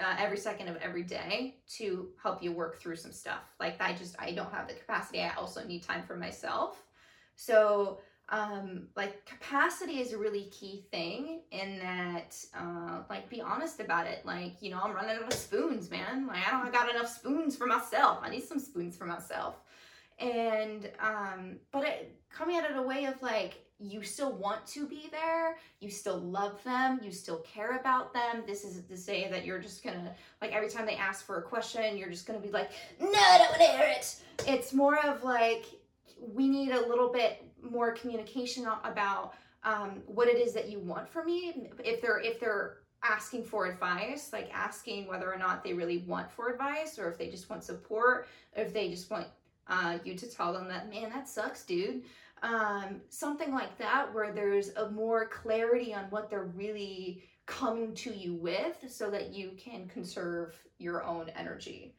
uh, 0.00 0.16
every 0.18 0.36
second 0.36 0.68
of 0.68 0.76
every 0.76 1.02
day 1.02 1.56
to 1.68 2.08
help 2.22 2.42
you 2.42 2.52
work 2.52 2.78
through 2.80 2.96
some 2.96 3.12
stuff. 3.12 3.42
Like 3.60 3.80
i 3.80 3.92
just 3.92 4.16
i 4.18 4.32
don't 4.32 4.52
have 4.52 4.68
the 4.68 4.74
capacity. 4.74 5.20
I 5.20 5.34
also 5.34 5.64
need 5.64 5.82
time 5.82 6.02
for 6.02 6.16
myself. 6.16 6.82
So 7.36 8.00
um 8.28 8.86
like 8.96 9.26
capacity 9.26 10.00
is 10.00 10.12
a 10.12 10.18
really 10.18 10.44
key 10.44 10.84
thing 10.90 11.40
in 11.50 11.78
that 11.78 12.36
uh 12.58 13.00
like 13.10 13.28
be 13.28 13.40
honest 13.40 13.80
about 13.80 14.06
it. 14.06 14.24
Like 14.24 14.54
you 14.60 14.70
know 14.70 14.80
i'm 14.82 14.94
running 14.94 15.16
out 15.16 15.24
of 15.24 15.32
spoons 15.32 15.90
man. 15.90 16.26
Like 16.26 16.46
i 16.46 16.50
don't 16.50 16.72
got 16.72 16.90
enough 16.90 17.08
spoons 17.08 17.56
for 17.56 17.66
myself. 17.66 18.18
I 18.22 18.30
need 18.30 18.44
some 18.44 18.58
spoons 18.58 18.96
for 18.96 19.04
myself. 19.04 19.56
And 20.18 20.90
um 21.00 21.56
but 21.72 21.84
it 21.84 22.18
coming 22.30 22.56
at 22.56 22.70
it 22.70 22.76
a 22.76 22.82
way 22.82 23.04
of 23.06 23.20
like 23.22 23.54
you 23.78 24.02
still 24.04 24.32
want 24.32 24.64
to 24.64 24.86
be 24.86 25.08
there 25.10 25.56
you 25.80 25.90
still 25.90 26.18
love 26.18 26.62
them 26.62 27.00
you 27.02 27.10
still 27.10 27.38
care 27.38 27.76
about 27.76 28.14
them. 28.14 28.44
This 28.46 28.64
isn't 28.64 28.88
to 28.88 28.96
say 28.96 29.28
that 29.28 29.44
you're 29.44 29.58
just 29.58 29.82
gonna 29.84 30.14
like 30.40 30.52
every 30.52 30.68
time 30.70 30.86
they 30.86 30.96
ask 30.96 31.26
for 31.26 31.38
a 31.38 31.42
question 31.42 31.98
you're 31.98 32.10
just 32.10 32.26
gonna 32.26 32.38
be 32.38 32.50
like 32.50 32.70
no 33.00 33.08
i 33.12 33.38
don't 33.38 33.50
want 33.50 33.60
to 33.62 33.76
hear 33.76 33.88
it. 33.88 34.16
It's 34.46 34.72
more 34.72 34.98
of 35.04 35.22
like 35.24 35.66
we 36.22 36.48
need 36.48 36.70
a 36.70 36.86
little 36.88 37.12
bit 37.12 37.44
more 37.62 37.92
communication 37.92 38.66
about 38.84 39.34
um, 39.64 40.02
what 40.06 40.28
it 40.28 40.38
is 40.38 40.52
that 40.54 40.68
you 40.68 40.80
want 40.80 41.08
from 41.08 41.26
me. 41.26 41.70
If 41.84 42.00
they're 42.00 42.20
if 42.20 42.40
they're 42.40 42.78
asking 43.04 43.42
for 43.42 43.66
advice 43.66 44.32
like 44.32 44.48
asking 44.54 45.08
whether 45.08 45.32
or 45.32 45.36
not 45.36 45.64
they 45.64 45.74
really 45.74 45.98
want 46.06 46.30
for 46.30 46.50
advice 46.50 47.00
or 47.00 47.10
if 47.10 47.18
they 47.18 47.28
just 47.28 47.50
want 47.50 47.64
support 47.64 48.28
or 48.56 48.62
if 48.62 48.72
they 48.72 48.88
just 48.88 49.10
want 49.10 49.26
uh, 49.66 49.98
you 50.04 50.14
to 50.14 50.30
tell 50.30 50.52
them 50.52 50.68
that 50.68 50.88
man 50.88 51.10
that 51.10 51.28
sucks 51.28 51.64
dude. 51.64 52.02
Um, 52.42 53.00
something 53.08 53.52
like 53.52 53.76
that 53.78 54.12
where 54.12 54.32
there's 54.32 54.70
a 54.70 54.90
more 54.90 55.28
clarity 55.28 55.94
on 55.94 56.04
what 56.10 56.28
they're 56.28 56.52
really 56.54 57.22
coming 57.46 57.94
to 57.94 58.12
you 58.12 58.34
with 58.34 58.84
so 58.88 59.10
that 59.10 59.32
you 59.32 59.52
can 59.56 59.86
conserve 59.88 60.54
your 60.78 61.04
own 61.04 61.28
energy. 61.36 61.94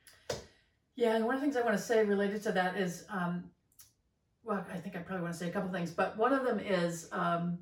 Yeah, 0.95 1.15
and 1.15 1.25
one 1.25 1.35
of 1.35 1.41
the 1.41 1.45
things 1.45 1.57
I 1.57 1.61
want 1.61 1.77
to 1.77 1.81
say 1.81 2.03
related 2.03 2.43
to 2.43 2.51
that 2.51 2.77
is, 2.77 3.05
um, 3.09 3.45
well, 4.43 4.65
I 4.71 4.77
think 4.77 4.95
I 4.95 4.99
probably 4.99 5.23
want 5.23 5.33
to 5.33 5.39
say 5.39 5.47
a 5.47 5.51
couple 5.51 5.71
things, 5.71 5.91
but 5.91 6.17
one 6.17 6.33
of 6.33 6.45
them 6.45 6.59
is, 6.59 7.07
um, 7.11 7.59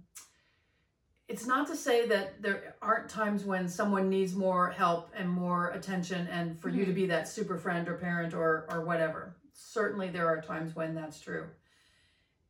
it's 1.28 1.46
not 1.46 1.68
to 1.68 1.76
say 1.76 2.08
that 2.08 2.42
there 2.42 2.76
aren't 2.82 3.10
times 3.10 3.46
when 3.46 3.70
someone 3.70 4.10
needs 4.10 4.36
more 4.36 4.70
help 4.72 5.12
and 5.16 5.30
more 5.30 5.70
attention, 5.70 6.28
and 6.28 6.60
for 6.60 6.70
you 6.70 6.86
to 6.86 6.92
be 6.92 7.06
that 7.06 7.28
super 7.28 7.58
friend 7.58 7.88
or 7.88 7.96
parent 7.96 8.34
or 8.34 8.68
or 8.70 8.84
whatever. 8.84 9.38
Certainly, 9.54 10.10
there 10.10 10.28
are 10.28 10.42
times 10.42 10.76
when 10.76 10.94
that's 10.94 11.22
true, 11.22 11.48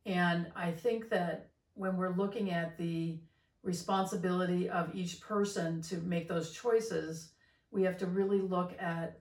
and 0.04 0.50
I 0.56 0.72
think 0.72 1.10
that 1.10 1.50
when 1.74 1.96
we're 1.96 2.16
looking 2.16 2.50
at 2.50 2.76
the 2.76 3.18
responsibility 3.62 4.68
of 4.68 4.92
each 4.94 5.20
person 5.20 5.80
to 5.82 5.98
make 5.98 6.28
those 6.28 6.50
choices, 6.52 7.30
we 7.70 7.84
have 7.84 7.98
to 7.98 8.06
really 8.06 8.40
look 8.40 8.74
at 8.80 9.20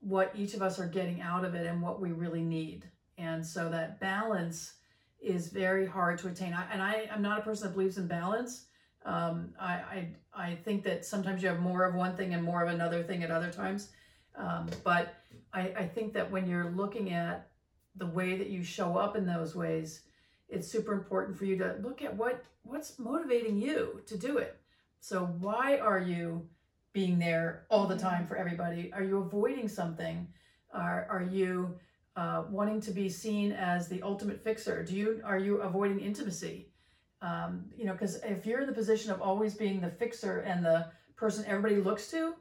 what 0.00 0.32
each 0.34 0.52
of 0.54 0.62
us 0.62 0.78
are 0.78 0.86
getting 0.86 1.22
out 1.22 1.44
of 1.44 1.54
it 1.54 1.66
and 1.66 1.80
what 1.80 2.00
we 2.00 2.12
really 2.12 2.42
need. 2.42 2.88
And 3.22 3.46
so 3.46 3.68
that 3.68 4.00
balance 4.00 4.74
is 5.20 5.48
very 5.48 5.86
hard 5.86 6.18
to 6.18 6.28
attain. 6.28 6.52
I, 6.52 6.64
and 6.72 6.82
I, 6.82 7.08
I'm 7.12 7.22
not 7.22 7.38
a 7.38 7.42
person 7.42 7.68
that 7.68 7.74
believes 7.74 7.96
in 7.96 8.08
balance. 8.08 8.66
Um, 9.04 9.54
I, 9.60 9.72
I, 9.72 10.08
I 10.34 10.54
think 10.64 10.82
that 10.84 11.04
sometimes 11.04 11.42
you 11.42 11.48
have 11.48 11.60
more 11.60 11.84
of 11.84 11.94
one 11.94 12.16
thing 12.16 12.34
and 12.34 12.42
more 12.42 12.62
of 12.62 12.68
another 12.68 13.02
thing 13.02 13.22
at 13.22 13.30
other 13.30 13.50
times. 13.50 13.90
Um, 14.34 14.68
but 14.82 15.14
I, 15.52 15.72
I 15.76 15.86
think 15.86 16.12
that 16.14 16.30
when 16.30 16.48
you're 16.48 16.70
looking 16.70 17.12
at 17.12 17.48
the 17.96 18.06
way 18.06 18.36
that 18.36 18.48
you 18.48 18.64
show 18.64 18.96
up 18.96 19.16
in 19.16 19.24
those 19.24 19.54
ways, 19.54 20.02
it's 20.48 20.66
super 20.66 20.92
important 20.92 21.38
for 21.38 21.44
you 21.44 21.56
to 21.58 21.76
look 21.82 22.02
at 22.02 22.14
what 22.16 22.44
what's 22.64 22.98
motivating 22.98 23.56
you 23.56 24.02
to 24.06 24.16
do 24.16 24.38
it. 24.38 24.56
So 25.00 25.24
why 25.40 25.78
are 25.78 25.98
you 25.98 26.48
being 26.92 27.18
there 27.18 27.66
all 27.70 27.86
the 27.86 27.98
time 27.98 28.26
for 28.26 28.36
everybody? 28.36 28.92
Are 28.92 29.02
you 29.02 29.18
avoiding 29.18 29.68
something? 29.68 30.28
Are 30.72 31.06
are 31.10 31.22
you 31.22 31.78
uh, 32.16 32.44
wanting 32.50 32.80
to 32.82 32.90
be 32.90 33.08
seen 33.08 33.52
as 33.52 33.88
the 33.88 34.02
ultimate 34.02 34.42
fixer? 34.42 34.84
Do 34.84 34.94
you 34.96 35.20
are 35.24 35.38
you 35.38 35.58
avoiding 35.62 36.00
intimacy? 36.00 36.68
Um, 37.20 37.66
you 37.76 37.84
know, 37.84 37.92
because 37.92 38.16
if 38.24 38.44
you're 38.46 38.60
in 38.60 38.66
the 38.66 38.72
position 38.74 39.10
of 39.12 39.22
always 39.22 39.54
being 39.54 39.80
the 39.80 39.90
fixer 39.90 40.40
and 40.40 40.64
the 40.64 40.86
person 41.16 41.44
everybody 41.46 41.76
looks 41.80 42.10
to, 42.10 42.34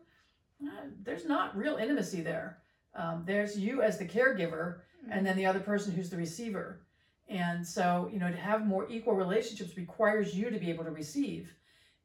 uh, 0.64 0.86
there's 1.04 1.26
not 1.26 1.56
real 1.56 1.78
intimacy 1.78 2.22
there. 2.22 2.58
Um, 2.96 3.24
there's 3.26 3.58
you 3.58 3.82
as 3.84 3.98
the 3.98 4.06
caregiver, 4.06 4.80
and 5.10 5.26
then 5.26 5.38
the 5.38 5.46
other 5.46 5.60
person 5.60 5.94
who's 5.94 6.10
the 6.10 6.18
receiver. 6.18 6.82
And 7.30 7.66
so, 7.66 8.10
you 8.12 8.20
know, 8.20 8.30
to 8.30 8.36
have 8.36 8.66
more 8.68 8.90
equal 8.90 9.14
relationships 9.16 9.78
requires 9.78 10.36
you 10.36 10.50
to 10.50 10.60
be 10.60 10.70
able 10.70 10.84
to 10.84 10.92
receive. 10.92 11.54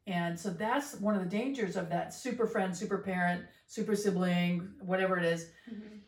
And 0.05 0.39
so 0.39 0.51
that's 0.51 0.95
one 1.01 1.15
of 1.15 1.21
the 1.21 1.29
dangers 1.29 1.75
of 1.75 1.89
that 1.89 2.13
super 2.13 2.47
friend, 2.47 2.75
super 2.75 2.99
parent, 2.99 3.43
super 3.65 3.95
sibling, 3.95 4.69
whatever 4.79 5.17
it 5.17 5.25
is, 5.25 5.51
Mhm. 5.69 5.99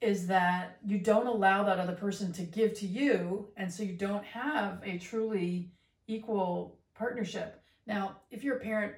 Is 0.00 0.26
that 0.26 0.78
you 0.84 0.98
don't 0.98 1.26
allow 1.26 1.62
that 1.64 1.78
other 1.78 1.94
person 1.94 2.32
to 2.32 2.42
give 2.42 2.74
to 2.74 2.86
you. 2.86 3.48
And 3.56 3.72
so 3.72 3.82
you 3.82 3.92
don't 3.92 4.24
have 4.24 4.80
a 4.84 4.98
truly 4.98 5.70
equal 6.06 6.78
partnership. 6.94 7.62
Now, 7.86 8.16
if 8.30 8.42
you're 8.42 8.56
a 8.56 8.60
parent 8.60 8.94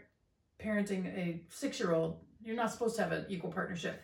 parenting 0.62 1.07
a 1.16 1.42
six 1.51 1.79
year 1.79 1.92
old, 1.92 2.18
you're 2.42 2.57
not 2.57 2.70
supposed 2.73 2.97
to 2.97 3.03
have 3.03 3.12
an 3.12 3.27
equal 3.29 3.51
partnership. 3.53 4.01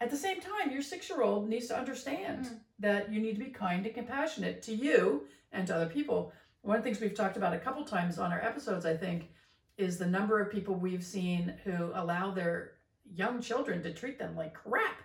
At 0.00 0.10
the 0.10 0.16
same 0.16 0.40
time, 0.40 0.70
your 0.70 0.82
six 0.82 1.08
year 1.08 1.22
old 1.22 1.48
needs 1.48 1.68
to 1.68 1.78
understand 1.78 2.46
Mm. 2.46 2.58
that 2.80 3.12
you 3.12 3.20
need 3.20 3.34
to 3.38 3.44
be 3.44 3.50
kind 3.50 3.86
and 3.86 3.94
compassionate 3.94 4.62
to 4.62 4.74
you 4.74 5.26
and 5.52 5.66
to 5.66 5.74
other 5.74 5.86
people. 5.88 6.32
One 6.62 6.76
of 6.76 6.82
the 6.82 6.88
things 6.90 7.00
we've 7.00 7.14
talked 7.14 7.36
about 7.36 7.54
a 7.54 7.58
couple 7.58 7.84
times 7.84 8.18
on 8.18 8.32
our 8.32 8.40
episodes, 8.42 8.84
I 8.86 8.96
think, 8.96 9.30
is 9.76 9.98
the 9.98 10.06
number 10.06 10.40
of 10.40 10.50
people 10.50 10.74
we've 10.74 11.04
seen 11.04 11.54
who 11.64 11.90
allow 11.94 12.30
their 12.32 12.72
young 13.12 13.40
children 13.40 13.82
to 13.82 13.92
treat 13.92 14.18
them 14.18 14.34
like 14.36 14.54
crap. 14.54 15.02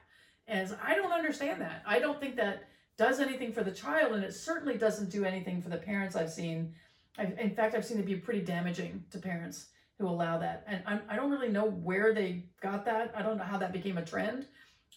And 0.49 0.75
I 0.83 0.95
don't 0.95 1.11
understand 1.11 1.61
that. 1.61 1.83
I 1.85 1.99
don't 1.99 2.19
think 2.19 2.35
that 2.37 2.63
does 2.97 3.19
anything 3.19 3.53
for 3.53 3.63
the 3.63 3.71
child, 3.71 4.13
and 4.13 4.23
it 4.23 4.33
certainly 4.33 4.77
doesn't 4.77 5.09
do 5.09 5.23
anything 5.23 5.61
for 5.61 5.69
the 5.69 5.77
parents 5.77 6.15
I've 6.15 6.31
seen. 6.31 6.73
I've, 7.17 7.37
in 7.37 7.55
fact, 7.55 7.75
I've 7.75 7.85
seen 7.85 7.99
it 7.99 8.05
be 8.05 8.15
pretty 8.15 8.41
damaging 8.41 9.05
to 9.11 9.19
parents 9.19 9.67
who 9.99 10.07
allow 10.07 10.37
that. 10.39 10.65
And 10.67 10.81
I, 10.87 10.99
I 11.07 11.15
don't 11.15 11.31
really 11.31 11.49
know 11.49 11.69
where 11.69 12.13
they 12.13 12.45
got 12.61 12.83
that. 12.85 13.13
I 13.15 13.21
don't 13.21 13.37
know 13.37 13.43
how 13.43 13.57
that 13.57 13.71
became 13.71 13.97
a 13.97 14.05
trend. 14.05 14.47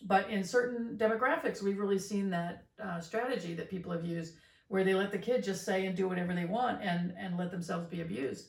But 0.05 0.31
in 0.31 0.43
certain 0.43 0.97
demographics, 0.97 1.63
we've 1.63 1.79
really 1.79 1.99
seen 1.99 2.31
that 2.31 2.65
uh, 2.83 3.01
strategy 3.01 3.55
that 3.55 3.71
people 3.71 3.93
have 3.93 4.05
used 4.05 4.35
where 4.69 4.85
they 4.85 4.95
let 4.95 5.13
the 5.13 5.19
kid 5.19 5.45
just 5.45 5.65
say 5.65 5.87
and 5.87 5.95
do 5.95 6.09
whatever 6.09 6.35
they 6.35 6.47
want 6.47 6.83
and, 6.83 7.13
and 7.19 7.37
let 7.37 7.51
themselves 7.51 7.87
be 7.87 8.01
abused. 8.01 8.49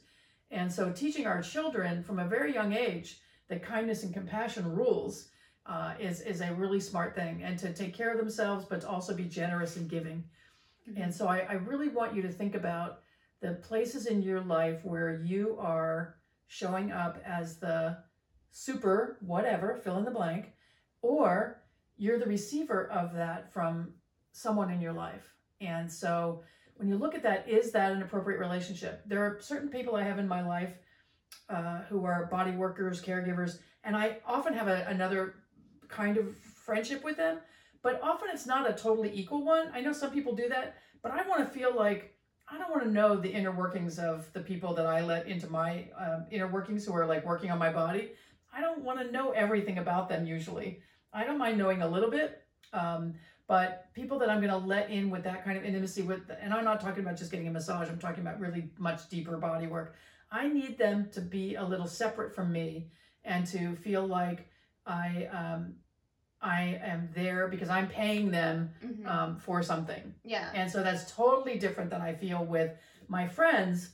And 0.52 0.72
so, 0.72 0.92
teaching 0.92 1.28
our 1.28 1.42
children 1.42 2.02
from 2.02 2.20
a 2.20 2.28
very 2.28 2.54
young 2.54 2.74
age 2.74 3.20
that 3.50 3.62
kindness 3.62 4.04
and 4.04 4.14
compassion 4.14 4.74
rules 4.74 5.28
uh, 5.66 5.94
is, 6.00 6.22
is 6.22 6.42
a 6.42 6.54
really 6.54 6.80
smart 6.80 7.16
thing, 7.16 7.42
and 7.44 7.58
to 7.60 7.74
take 7.74 7.94
care 7.94 8.12
of 8.12 8.18
themselves, 8.18 8.66
but 8.66 8.82
to 8.82 8.90
also 8.90 9.14
be 9.16 9.24
generous 9.24 9.78
and 9.78 9.90
giving. 9.90 10.24
Mhm. 10.90 11.04
And 11.04 11.14
so, 11.14 11.28
I, 11.28 11.40
I 11.40 11.54
really 11.54 11.90
want 11.90 12.16
you 12.16 12.22
to 12.22 12.30
think 12.30 12.56
about 12.56 13.02
the 13.42 13.54
places 13.56 14.06
in 14.06 14.22
your 14.22 14.42
life 14.42 14.84
where 14.84 15.22
you 15.24 15.58
are 15.60 16.16
showing 16.48 16.92
up 16.92 17.22
as 17.26 17.58
the 17.58 17.98
super 18.52 19.18
whatever, 19.22 19.76
fill 19.76 19.98
in 19.98 20.06
the 20.06 20.12
blank, 20.12 20.54
or 21.02 21.62
you're 21.98 22.20
the 22.20 22.26
receiver 22.26 22.90
of 22.92 23.14
that 23.14 23.52
from 23.52 23.94
someone 24.32 24.72
in 24.72 24.82
your 24.82 24.94
life. 24.94 25.34
And 25.62 25.92
so 25.92 26.44
when 26.76 26.88
you 26.90 26.98
look 26.98 27.16
at 27.16 27.24
that, 27.24 27.48
is 27.48 27.72
that 27.72 27.92
an 27.92 28.02
appropriate 28.02 28.40
relationship? 28.40 29.02
There 29.06 29.24
are 29.24 29.40
certain 29.42 29.70
people 29.70 29.96
I 29.96 30.04
have 30.04 30.20
in 30.20 30.28
my 30.28 30.46
life 30.46 30.74
uh, 31.50 31.82
who 31.90 32.06
are 32.06 32.26
body 32.26 32.52
workers, 32.52 33.02
caregivers, 33.02 33.60
and 33.84 33.96
I 33.96 34.18
often 34.26 34.54
have 34.54 34.68
a, 34.68 34.86
another 34.88 35.36
kind 35.88 36.18
of 36.18 36.36
friendship 36.38 37.04
with 37.04 37.18
them, 37.18 37.40
but 37.82 38.00
often 38.02 38.30
it's 38.32 38.46
not 38.46 38.70
a 38.70 38.74
totally 38.74 39.12
equal 39.14 39.44
one. 39.44 39.70
I 39.74 39.82
know 39.82 39.94
some 39.94 40.12
people 40.12 40.36
do 40.36 40.50
that, 40.50 40.78
but 41.02 41.12
I 41.12 41.28
want 41.28 41.42
to 41.42 41.60
feel 41.60 41.76
like 41.76 42.16
I 42.50 42.58
don't 42.58 42.70
want 42.70 42.84
to 42.84 42.92
know 42.92 43.16
the 43.16 43.30
inner 43.30 43.52
workings 43.52 44.00
of 44.00 44.32
the 44.34 44.42
people 44.42 44.74
that 44.76 44.86
I 44.86 45.02
let 45.02 45.28
into 45.28 45.50
my 45.50 45.86
um, 45.98 46.26
inner 46.30 46.48
workings 46.48 46.86
who 46.86 46.94
are 46.94 47.06
like 47.06 47.26
working 47.26 47.52
on 47.52 47.58
my 47.58 47.72
body. 47.72 48.12
I 48.54 48.62
don't 48.62 48.82
want 48.82 49.00
to 49.00 49.12
know 49.12 49.32
everything 49.32 49.80
about 49.80 50.10
them 50.10 50.26
usually. 50.26 50.80
I 51.12 51.24
don't 51.24 51.38
mind 51.38 51.58
knowing 51.58 51.82
a 51.82 51.88
little 51.88 52.12
bit, 52.12 52.44
um, 52.72 53.16
but 53.48 53.88
people 53.94 54.20
that 54.20 54.30
I'm 54.30 54.40
going 54.40 54.52
to 54.52 54.58
let 54.58 54.90
in 54.90 55.10
with 55.10 55.24
that 55.24 55.44
kind 55.44 55.58
of 55.58 55.66
intimacy 55.66 56.02
with, 56.02 56.22
and 56.42 56.54
I'm 56.54 56.64
not 56.64 56.80
talking 56.82 57.04
about 57.04 57.18
just 57.18 57.32
getting 57.32 57.48
a 57.48 57.52
massage, 57.52 57.90
I'm 57.90 58.00
talking 58.00 58.22
about 58.22 58.40
really 58.40 58.70
much 58.78 59.10
deeper 59.10 59.38
body 59.38 59.68
work. 59.68 59.96
I 60.32 60.48
need 60.48 60.78
them 60.78 61.10
to 61.14 61.22
be 61.22 61.56
a 61.56 61.64
little 61.64 61.88
separate 61.88 62.34
from 62.34 62.52
me 62.52 62.88
and 63.24 63.46
to 63.48 63.76
feel 63.76 64.06
like 64.06 64.50
I 64.86 65.26
um, 65.32 65.76
I 66.42 66.80
am 66.84 67.10
there 67.16 67.48
because 67.48 67.70
I'm 67.70 67.88
paying 67.88 68.30
them 68.32 68.72
Mhm. 68.84 69.08
um, 69.08 69.38
for 69.38 69.64
something. 69.64 70.14
yeah. 70.24 70.52
And 70.54 70.70
so 70.70 70.84
that's 70.84 71.10
totally 71.12 71.58
different 71.58 71.90
than 71.90 72.02
I 72.02 72.14
feel 72.14 72.44
with 72.44 72.72
my 73.08 73.28
friends 73.28 73.92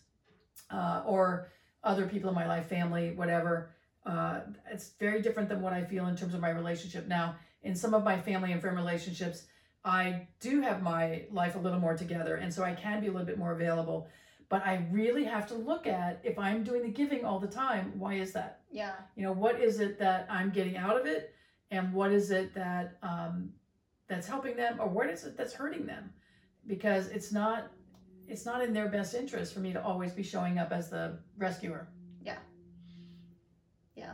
uh, 0.71 1.03
or 1.05 1.47
other 1.83 2.07
people 2.07 2.29
in 2.29 2.35
my 2.35 2.47
life, 2.47 2.65
family, 2.67 3.11
whatever. 3.11 3.69
Uh, 4.05 4.41
it's 4.71 4.89
very 4.99 5.21
different 5.21 5.47
than 5.49 5.61
what 5.61 5.73
I 5.73 5.83
feel 5.83 6.07
in 6.07 6.15
terms 6.15 6.33
of 6.33 6.41
my 6.41 6.49
relationship. 6.49 7.07
Now, 7.07 7.35
in 7.61 7.75
some 7.75 7.93
of 7.93 8.03
my 8.03 8.19
family 8.19 8.51
and 8.51 8.59
friend 8.61 8.75
relationships, 8.75 9.45
I 9.85 10.27
do 10.39 10.61
have 10.61 10.81
my 10.81 11.25
life 11.31 11.55
a 11.55 11.59
little 11.59 11.79
more 11.79 11.95
together. 11.95 12.35
And 12.37 12.51
so 12.53 12.63
I 12.63 12.73
can 12.73 12.99
be 13.01 13.07
a 13.07 13.11
little 13.11 13.27
bit 13.27 13.37
more 13.37 13.51
available. 13.51 14.07
But 14.49 14.65
I 14.65 14.85
really 14.91 15.23
have 15.25 15.47
to 15.49 15.53
look 15.55 15.85
at 15.87 16.19
if 16.23 16.37
I'm 16.39 16.63
doing 16.63 16.81
the 16.81 16.89
giving 16.89 17.23
all 17.23 17.39
the 17.39 17.47
time, 17.47 17.93
why 17.97 18.15
is 18.15 18.33
that? 18.33 18.61
Yeah. 18.71 18.93
You 19.15 19.23
know, 19.23 19.31
what 19.31 19.61
is 19.61 19.79
it 19.79 19.99
that 19.99 20.27
I'm 20.29 20.49
getting 20.49 20.75
out 20.75 20.99
of 20.99 21.05
it? 21.05 21.33
And 21.71 21.93
what 21.93 22.11
is 22.11 22.31
it 22.31 22.55
that 22.55 22.97
um, 23.03 23.51
that's 24.07 24.27
helping 24.27 24.55
them 24.57 24.77
or 24.79 24.87
what 24.89 25.07
is 25.09 25.23
it 25.23 25.37
that's 25.37 25.53
hurting 25.53 25.85
them 25.85 26.11
because 26.67 27.07
it's 27.07 27.31
not 27.31 27.71
it's 28.27 28.45
not 28.45 28.61
in 28.63 28.73
their 28.73 28.89
best 28.89 29.13
interest 29.13 29.53
for 29.53 29.59
me 29.59 29.71
to 29.71 29.81
always 29.81 30.11
be 30.11 30.23
showing 30.23 30.57
up 30.57 30.71
as 30.71 30.89
the 30.89 31.19
rescuer 31.37 31.87
Yeah. 32.23 32.37
Yeah. 33.95 34.13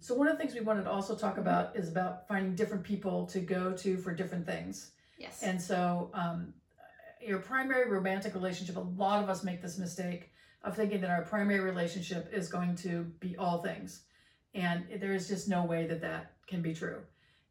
so 0.00 0.14
one 0.14 0.28
of 0.28 0.36
the 0.36 0.38
things 0.42 0.54
we 0.54 0.60
wanted 0.60 0.84
to 0.84 0.90
also 0.90 1.16
talk 1.16 1.38
about 1.38 1.74
is 1.76 1.88
about 1.88 2.28
finding 2.28 2.54
different 2.54 2.84
people 2.84 3.26
to 3.26 3.40
go 3.40 3.72
to 3.72 3.96
for 3.96 4.14
different 4.14 4.46
things 4.46 4.92
Yes. 5.18 5.42
and 5.42 5.60
so 5.60 6.10
um, 6.14 6.52
your 7.24 7.38
primary 7.38 7.88
romantic 7.88 8.34
relationship 8.34 8.76
a 8.76 8.80
lot 8.80 9.22
of 9.22 9.28
us 9.28 9.44
make 9.44 9.62
this 9.62 9.78
mistake 9.78 10.30
of 10.62 10.76
thinking 10.76 11.00
that 11.00 11.10
our 11.10 11.22
primary 11.22 11.60
relationship 11.60 12.30
is 12.32 12.48
going 12.48 12.74
to 12.76 13.04
be 13.18 13.36
all 13.36 13.62
things. 13.62 14.02
And 14.54 14.84
there 15.00 15.12
is 15.12 15.28
just 15.28 15.48
no 15.48 15.64
way 15.64 15.86
that 15.86 16.00
that 16.02 16.32
can 16.46 16.60
be 16.60 16.74
true. 16.74 16.98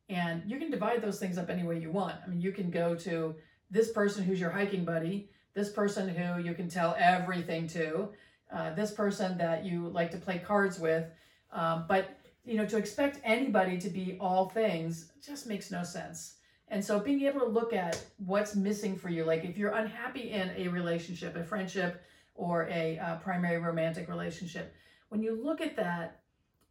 And 0.10 0.43
you 0.45 0.60
can 0.60 0.69
divide 0.69 1.01
those 1.01 1.19
things 1.19 1.38
up 1.38 1.49
any 1.49 1.63
way 1.63 1.79
you 1.79 1.91
want. 1.91 2.15
I 2.23 2.29
mean 2.29 2.41
you 2.41 2.51
can 2.51 2.69
go 2.69 2.95
to 2.95 3.36
this 3.71 3.91
person 3.91 4.23
who's 4.23 4.39
your 4.39 4.49
hiking 4.49 4.86
buddy 4.86 5.29
this 5.53 5.69
person 5.69 6.08
who 6.08 6.41
you 6.41 6.53
can 6.53 6.69
tell 6.69 6.95
everything 6.97 7.67
to 7.67 8.10
uh, 8.53 8.73
this 8.75 8.91
person 8.91 9.38
that 9.38 9.65
you 9.65 9.89
like 9.89 10.12
to 10.12 10.17
play 10.17 10.39
cards 10.39 10.79
with. 10.79 11.05
Um, 11.51 11.86
but 11.88 12.17
you 12.45 12.55
know 12.55 12.65
to 12.65 12.77
expect 12.77 13.19
anybody 13.23 13.77
to 13.77 13.89
be 13.89 14.17
all 14.19 14.49
things 14.49 15.12
just 15.25 15.47
makes 15.47 15.71
no 15.71 15.84
sense 15.84 16.36
and 16.69 16.84
so 16.84 16.99
being 16.99 17.21
able 17.23 17.39
to 17.39 17.47
look 17.47 17.73
at 17.73 18.03
what's 18.25 18.55
missing 18.55 18.95
for 18.95 19.10
you 19.10 19.23
like 19.23 19.43
if 19.43 19.58
you're 19.58 19.73
unhappy 19.73 20.32
in 20.32 20.51
a 20.55 20.67
relationship 20.67 21.36
a 21.36 21.43
friendship 21.43 22.03
or 22.36 22.67
a 22.69 22.97
uh, 22.99 23.15
primary 23.17 23.58
romantic 23.58 24.08
relationship 24.08 24.73
when 25.10 25.21
you 25.21 25.41
look 25.43 25.62
at 25.62 25.75
that 25.75 26.19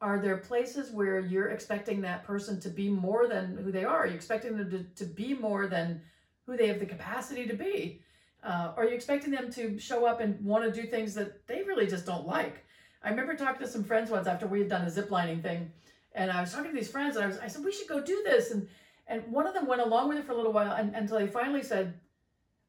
are 0.00 0.18
there 0.18 0.36
places 0.36 0.92
where 0.92 1.18
you're 1.18 1.48
expecting 1.48 2.00
that 2.02 2.24
person 2.24 2.60
to 2.60 2.68
be 2.68 2.88
more 2.88 3.26
than 3.26 3.56
who 3.56 3.72
they 3.72 3.84
are? 3.84 4.04
Are 4.04 4.06
you 4.06 4.14
expecting 4.14 4.56
them 4.56 4.70
to, 4.70 5.04
to 5.04 5.04
be 5.04 5.34
more 5.34 5.66
than 5.66 6.00
who 6.46 6.56
they 6.56 6.68
have 6.68 6.78
the 6.78 6.86
capacity 6.86 7.46
to 7.46 7.54
be? 7.54 8.00
Uh, 8.44 8.72
are 8.76 8.84
you 8.84 8.94
expecting 8.94 9.32
them 9.32 9.50
to 9.52 9.78
show 9.78 10.06
up 10.06 10.20
and 10.20 10.42
want 10.44 10.64
to 10.64 10.82
do 10.82 10.86
things 10.86 11.14
that 11.14 11.46
they 11.48 11.64
really 11.64 11.86
just 11.86 12.06
don't 12.06 12.26
like? 12.26 12.64
I 13.02 13.10
remember 13.10 13.34
talking 13.34 13.60
to 13.60 13.68
some 13.70 13.82
friends 13.82 14.10
once 14.10 14.28
after 14.28 14.46
we 14.46 14.60
had 14.60 14.68
done 14.68 14.82
a 14.82 14.90
zip 14.90 15.10
lining 15.10 15.42
thing, 15.42 15.72
and 16.14 16.30
I 16.30 16.40
was 16.40 16.52
talking 16.52 16.70
to 16.70 16.76
these 16.76 16.90
friends, 16.90 17.16
and 17.16 17.24
I 17.24 17.28
was 17.28 17.38
I 17.38 17.48
said 17.48 17.64
we 17.64 17.72
should 17.72 17.88
go 17.88 18.00
do 18.00 18.22
this, 18.24 18.52
and 18.52 18.68
and 19.08 19.26
one 19.32 19.46
of 19.46 19.54
them 19.54 19.66
went 19.66 19.80
along 19.80 20.08
with 20.08 20.18
it 20.18 20.24
for 20.24 20.32
a 20.32 20.36
little 20.36 20.52
while, 20.52 20.72
and, 20.72 20.94
until 20.94 21.18
they 21.18 21.26
finally 21.26 21.62
said, 21.62 21.94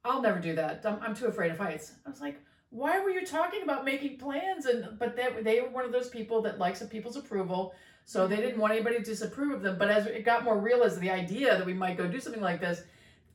"I'll 0.04 0.22
never 0.22 0.40
do 0.40 0.56
that. 0.56 0.86
I'm, 0.86 1.00
I'm 1.02 1.16
too 1.16 1.28
afraid 1.28 1.52
of 1.52 1.58
heights." 1.58 1.94
I 2.06 2.10
was 2.10 2.22
like, 2.22 2.40
why 2.72 3.00
were 3.00 3.10
you 3.10 3.26
talking 3.26 3.64
about 3.64 3.84
making 3.84 4.18
plans 4.18 4.66
and 4.66 4.98
but 5.00 5.16
they, 5.16 5.42
they 5.42 5.62
were 5.62 5.70
one 5.70 5.86
of 5.86 5.92
those 5.92 6.10
people 6.10 6.42
that 6.42 6.60
likes 6.60 6.84
people's 6.84 7.16
approval 7.16 7.74
so 8.06 8.28
they 8.28 8.38
didn't 8.38 8.60
want 8.60 8.74
anybody 8.74 8.98
to 8.98 9.04
disapprove 9.04 9.54
of 9.56 9.62
them 9.62 9.78
but 9.78 9.90
as 9.90 10.06
it 10.06 10.24
got 10.24 10.44
more 10.44 10.60
real 10.60 10.84
as 10.84 11.00
the 11.00 11.10
idea 11.10 11.58
that 11.58 11.66
we 11.66 11.74
might 11.74 11.98
go 11.98 12.08
do 12.08 12.20
something 12.20 12.42
like 12.42 12.62
this 12.62 12.84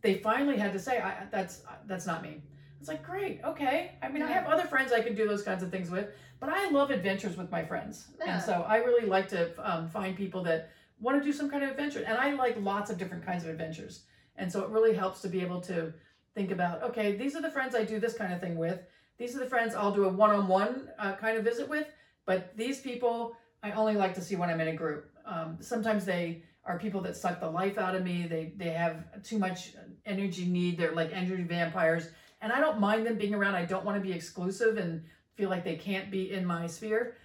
they 0.02 0.14
finally 0.18 0.56
had 0.56 0.72
to 0.72 0.78
say 0.78 0.98
I, 1.00 1.24
that's 1.32 1.62
that's 1.86 2.06
not 2.06 2.22
me 2.22 2.42
it's 2.78 2.88
like 2.88 3.02
great 3.04 3.40
okay 3.44 3.92
i 4.02 4.08
mean 4.08 4.22
i 4.22 4.30
have 4.30 4.46
other 4.46 4.64
friends 4.64 4.92
i 4.92 5.00
can 5.00 5.14
do 5.16 5.26
those 5.26 5.42
kinds 5.42 5.62
of 5.64 5.70
things 5.70 5.90
with 5.90 6.10
but 6.38 6.48
i 6.48 6.70
love 6.70 6.90
adventures 6.90 7.36
with 7.36 7.50
my 7.50 7.64
friends 7.64 8.06
Yeah. 8.24 8.34
and 8.36 8.42
so 8.44 8.64
i 8.68 8.76
really 8.76 9.08
like 9.08 9.28
to 9.30 9.50
um, 9.68 9.88
find 9.88 10.16
people 10.16 10.44
that 10.44 10.70
want 11.04 11.16
to 11.20 11.24
do 11.24 11.32
some 11.32 11.48
kind 11.50 11.62
of 11.62 11.70
adventure 11.70 12.02
and 12.06 12.18
i 12.18 12.32
like 12.32 12.56
lots 12.60 12.90
of 12.90 12.98
different 12.98 13.24
kinds 13.24 13.44
of 13.44 13.50
adventures 13.50 14.02
and 14.36 14.50
so 14.50 14.62
it 14.62 14.70
really 14.70 14.94
helps 14.94 15.20
to 15.20 15.28
be 15.28 15.40
able 15.40 15.60
to 15.60 15.92
think 16.34 16.50
about 16.50 16.82
okay 16.82 17.16
these 17.16 17.36
are 17.36 17.42
the 17.42 17.50
friends 17.50 17.74
i 17.74 17.84
do 17.84 18.00
this 18.00 18.14
kind 18.14 18.32
of 18.32 18.40
thing 18.40 18.56
with 18.56 18.80
these 19.18 19.36
are 19.36 19.38
the 19.38 19.46
friends 19.46 19.74
I'll 19.74 19.92
do 19.92 20.04
a 20.04 20.08
one-on-one 20.08 20.88
uh, 20.98 21.14
kind 21.14 21.38
of 21.38 21.44
visit 21.44 21.68
with, 21.68 21.86
but 22.26 22.56
these 22.56 22.80
people 22.80 23.36
I 23.62 23.72
only 23.72 23.94
like 23.94 24.14
to 24.14 24.20
see 24.20 24.36
when 24.36 24.50
I'm 24.50 24.60
in 24.60 24.68
a 24.68 24.74
group. 24.74 25.10
Um, 25.24 25.56
sometimes 25.60 26.04
they 26.04 26.42
are 26.66 26.78
people 26.78 27.00
that 27.02 27.16
suck 27.16 27.40
the 27.40 27.48
life 27.48 27.78
out 27.78 27.94
of 27.94 28.02
me. 28.02 28.26
They 28.26 28.52
they 28.56 28.70
have 28.70 29.22
too 29.22 29.38
much 29.38 29.74
energy 30.04 30.44
need. 30.46 30.78
They're 30.78 30.92
like 30.92 31.12
energy 31.12 31.44
vampires, 31.44 32.08
and 32.42 32.52
I 32.52 32.60
don't 32.60 32.80
mind 32.80 33.06
them 33.06 33.16
being 33.16 33.34
around. 33.34 33.54
I 33.54 33.64
don't 33.64 33.84
want 33.84 33.96
to 33.96 34.06
be 34.06 34.12
exclusive 34.12 34.76
and 34.76 35.04
feel 35.36 35.48
like 35.48 35.64
they 35.64 35.76
can't 35.76 36.10
be 36.10 36.32
in 36.32 36.44
my 36.44 36.66
sphere. 36.66 37.16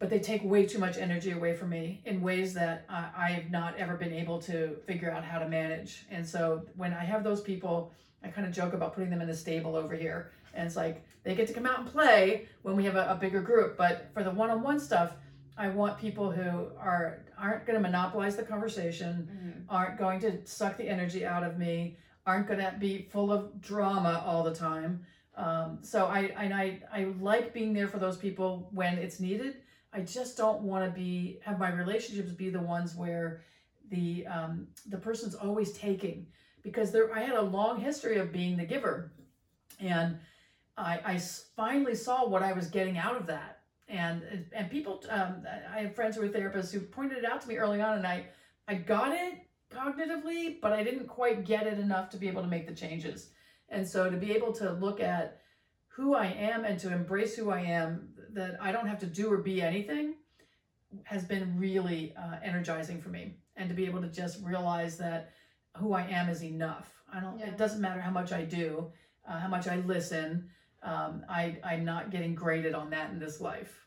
But 0.00 0.08
they 0.10 0.18
take 0.18 0.42
way 0.42 0.64
too 0.66 0.78
much 0.78 0.96
energy 0.96 1.30
away 1.32 1.52
from 1.54 1.68
me 1.68 2.00
in 2.06 2.20
ways 2.22 2.54
that 2.54 2.84
uh, 2.88 3.04
I 3.16 3.28
have 3.32 3.50
not 3.50 3.76
ever 3.76 3.94
been 3.96 4.14
able 4.14 4.40
to 4.42 4.76
figure 4.86 5.10
out 5.10 5.22
how 5.22 5.38
to 5.38 5.46
manage. 5.48 6.06
And 6.10 6.26
so 6.26 6.62
when 6.74 6.92
I 6.94 7.04
have 7.04 7.22
those 7.22 7.42
people, 7.42 7.92
I 8.24 8.28
kind 8.28 8.46
of 8.46 8.52
joke 8.52 8.72
about 8.72 8.94
putting 8.94 9.10
them 9.10 9.20
in 9.20 9.28
the 9.28 9.36
stable 9.36 9.76
over 9.76 9.94
here. 9.94 10.32
And 10.54 10.66
it's 10.66 10.74
like 10.74 11.04
they 11.22 11.34
get 11.34 11.46
to 11.48 11.52
come 11.52 11.66
out 11.66 11.80
and 11.80 11.86
play 11.86 12.46
when 12.62 12.76
we 12.76 12.84
have 12.86 12.96
a, 12.96 13.10
a 13.10 13.14
bigger 13.14 13.42
group. 13.42 13.76
But 13.76 14.10
for 14.14 14.24
the 14.24 14.30
one 14.30 14.48
on 14.48 14.62
one 14.62 14.80
stuff, 14.80 15.12
I 15.58 15.68
want 15.68 15.98
people 15.98 16.30
who 16.32 16.68
are 16.78 17.18
aren't 17.38 17.66
going 17.66 17.76
to 17.76 17.80
monopolize 17.82 18.36
the 18.36 18.42
conversation, 18.42 19.28
Mhm. 19.30 19.64
aren't 19.68 19.98
going 19.98 20.18
to 20.20 20.44
suck 20.46 20.78
the 20.78 20.88
energy 20.88 21.26
out 21.26 21.42
of 21.44 21.58
me, 21.58 21.98
aren't 22.26 22.46
going 22.48 22.60
to 22.60 22.74
be 22.78 23.02
full 23.10 23.30
of 23.30 23.60
drama 23.60 24.22
all 24.26 24.42
the 24.44 24.54
time. 24.54 25.04
Um, 25.36 25.78
so 25.82 26.06
I 26.06 26.20
and 26.38 26.54
I 26.54 26.80
I 26.90 27.04
like 27.20 27.52
being 27.52 27.74
there 27.74 27.88
for 27.88 27.98
those 27.98 28.16
people 28.16 28.68
when 28.72 28.96
it's 28.96 29.20
needed. 29.20 29.56
I 29.92 30.00
just 30.00 30.36
don't 30.36 30.62
want 30.62 30.84
to 30.84 30.90
be 30.90 31.40
have 31.44 31.58
my 31.58 31.72
relationships 31.72 32.30
be 32.32 32.50
the 32.50 32.60
ones 32.60 32.94
where 32.94 33.42
the 33.90 34.26
um, 34.26 34.68
the 34.86 34.98
person's 34.98 35.34
always 35.34 35.72
taking 35.72 36.26
because 36.62 36.92
there 36.92 37.12
I 37.14 37.20
had 37.20 37.36
a 37.36 37.42
long 37.42 37.80
history 37.80 38.18
of 38.18 38.32
being 38.32 38.56
the 38.56 38.64
giver, 38.64 39.12
and 39.80 40.18
I, 40.76 41.00
I 41.04 41.18
finally 41.56 41.94
saw 41.94 42.26
what 42.26 42.42
I 42.42 42.52
was 42.52 42.68
getting 42.68 42.98
out 42.98 43.16
of 43.16 43.26
that. 43.26 43.58
And 43.88 44.46
and 44.52 44.70
people, 44.70 45.02
um, 45.10 45.44
I 45.74 45.80
have 45.80 45.94
friends 45.94 46.16
who 46.16 46.22
are 46.22 46.28
therapists 46.28 46.72
who 46.72 46.80
pointed 46.80 47.18
it 47.18 47.24
out 47.24 47.40
to 47.40 47.48
me 47.48 47.56
early 47.56 47.80
on, 47.80 47.98
and 47.98 48.06
I 48.06 48.26
I 48.68 48.74
got 48.74 49.12
it 49.12 49.34
cognitively, 49.70 50.60
but 50.60 50.72
I 50.72 50.84
didn't 50.84 51.08
quite 51.08 51.44
get 51.44 51.66
it 51.66 51.78
enough 51.78 52.10
to 52.10 52.16
be 52.16 52.28
able 52.28 52.42
to 52.42 52.48
make 52.48 52.68
the 52.68 52.74
changes. 52.74 53.30
And 53.68 53.88
so 53.88 54.10
to 54.10 54.16
be 54.16 54.32
able 54.32 54.52
to 54.54 54.72
look 54.72 55.00
at 55.00 55.40
who 55.88 56.14
I 56.14 56.26
am 56.26 56.64
and 56.64 56.78
to 56.80 56.92
embrace 56.92 57.36
who 57.36 57.50
I 57.50 57.60
am, 57.60 58.09
that 58.34 58.58
I 58.60 58.72
don't 58.72 58.86
have 58.86 58.98
to 59.00 59.06
do 59.06 59.32
or 59.32 59.38
be 59.38 59.62
anything, 59.62 60.14
has 61.04 61.24
been 61.24 61.58
really 61.58 62.14
uh, 62.16 62.36
energizing 62.42 63.00
for 63.00 63.08
me. 63.10 63.36
And 63.56 63.68
to 63.68 63.74
be 63.74 63.86
able 63.86 64.00
to 64.00 64.08
just 64.08 64.42
realize 64.42 64.96
that 64.98 65.32
who 65.76 65.92
I 65.92 66.02
am 66.02 66.28
is 66.28 66.42
enough. 66.42 66.92
I 67.12 67.20
don't. 67.20 67.38
Yeah. 67.38 67.46
It 67.48 67.58
doesn't 67.58 67.80
matter 67.80 68.00
how 68.00 68.10
much 68.10 68.32
I 68.32 68.42
do, 68.42 68.90
uh, 69.28 69.38
how 69.38 69.48
much 69.48 69.68
I 69.68 69.76
listen. 69.76 70.48
Um, 70.82 71.24
I 71.28 71.58
I'm 71.62 71.84
not 71.84 72.10
getting 72.10 72.34
graded 72.34 72.74
on 72.74 72.90
that 72.90 73.10
in 73.10 73.18
this 73.18 73.40
life. 73.40 73.86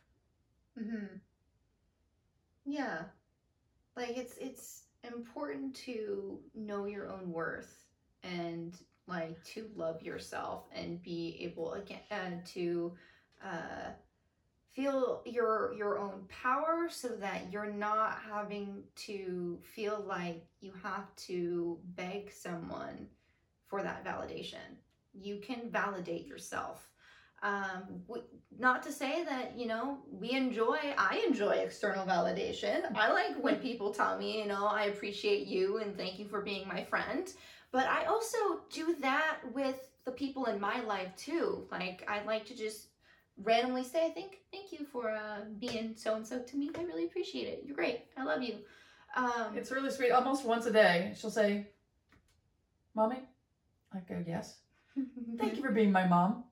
hmm 0.77 1.05
Yeah. 2.65 3.03
Like 3.95 4.17
it's 4.17 4.37
it's 4.37 4.83
important 5.03 5.75
to 5.75 6.39
know 6.55 6.85
your 6.85 7.09
own 7.11 7.31
worth 7.31 7.85
and 8.23 8.77
like 9.07 9.43
to 9.43 9.69
love 9.75 10.01
yourself 10.01 10.65
and 10.73 11.01
be 11.01 11.37
able 11.41 11.73
again 11.73 11.99
and 12.09 12.45
to 12.45 12.93
uh 13.43 13.89
feel 14.73 15.21
your 15.25 15.73
your 15.73 15.99
own 15.99 16.23
power 16.29 16.87
so 16.89 17.09
that 17.09 17.51
you're 17.51 17.71
not 17.71 18.17
having 18.31 18.83
to 18.95 19.59
feel 19.75 20.03
like 20.07 20.45
you 20.61 20.71
have 20.83 21.15
to 21.15 21.77
beg 21.95 22.31
someone 22.31 23.07
for 23.67 23.83
that 23.83 24.05
validation. 24.05 24.77
You 25.13 25.39
can 25.39 25.69
validate 25.71 26.25
yourself. 26.27 26.89
Um, 27.43 28.01
w- 28.07 28.25
not 28.57 28.83
to 28.83 28.91
say 28.91 29.25
that 29.25 29.57
you 29.57 29.67
know 29.67 29.97
we 30.09 30.31
enjoy 30.31 30.77
i 30.97 31.21
enjoy 31.27 31.51
external 31.51 32.05
validation 32.05 32.83
i 32.95 33.11
like 33.11 33.35
when 33.43 33.55
people 33.67 33.93
tell 33.93 34.17
me 34.17 34.39
you 34.39 34.47
know 34.47 34.65
i 34.65 34.85
appreciate 34.85 35.45
you 35.45 35.79
and 35.79 35.97
thank 35.97 36.19
you 36.19 36.25
for 36.25 36.39
being 36.39 36.65
my 36.69 36.85
friend 36.85 37.33
but 37.73 37.85
i 37.87 38.05
also 38.05 38.37
do 38.71 38.95
that 39.01 39.39
with 39.53 39.89
the 40.05 40.11
people 40.11 40.45
in 40.45 40.57
my 40.61 40.79
life 40.83 41.13
too 41.17 41.67
like 41.69 42.07
i 42.07 42.23
like 42.23 42.45
to 42.45 42.55
just 42.55 42.87
randomly 43.41 43.83
say 43.83 44.05
I 44.05 44.09
think, 44.09 44.39
thank 44.51 44.71
you 44.71 44.85
for 44.91 45.09
uh, 45.11 45.41
being 45.59 45.95
so 45.95 46.15
and 46.15 46.25
so 46.25 46.39
to 46.39 46.55
me 46.55 46.69
i 46.77 46.83
really 46.83 47.05
appreciate 47.05 47.47
it 47.47 47.63
you're 47.65 47.75
great 47.75 48.05
i 48.17 48.23
love 48.23 48.41
you 48.43 48.55
um 49.15 49.55
It's 49.55 49.71
really 49.71 49.91
sweet. 49.91 50.11
Almost 50.11 50.43
once 50.45 50.65
a 50.65 50.71
day, 50.71 51.13
she'll 51.15 51.29
say, 51.29 51.67
"Mommy," 52.95 53.19
I 53.93 53.99
go, 53.99 54.23
"Yes." 54.25 54.57
Thank 55.37 55.55
you 55.57 55.61
for 55.61 55.71
being 55.71 55.91
my 55.91 56.07
mom. 56.07 56.45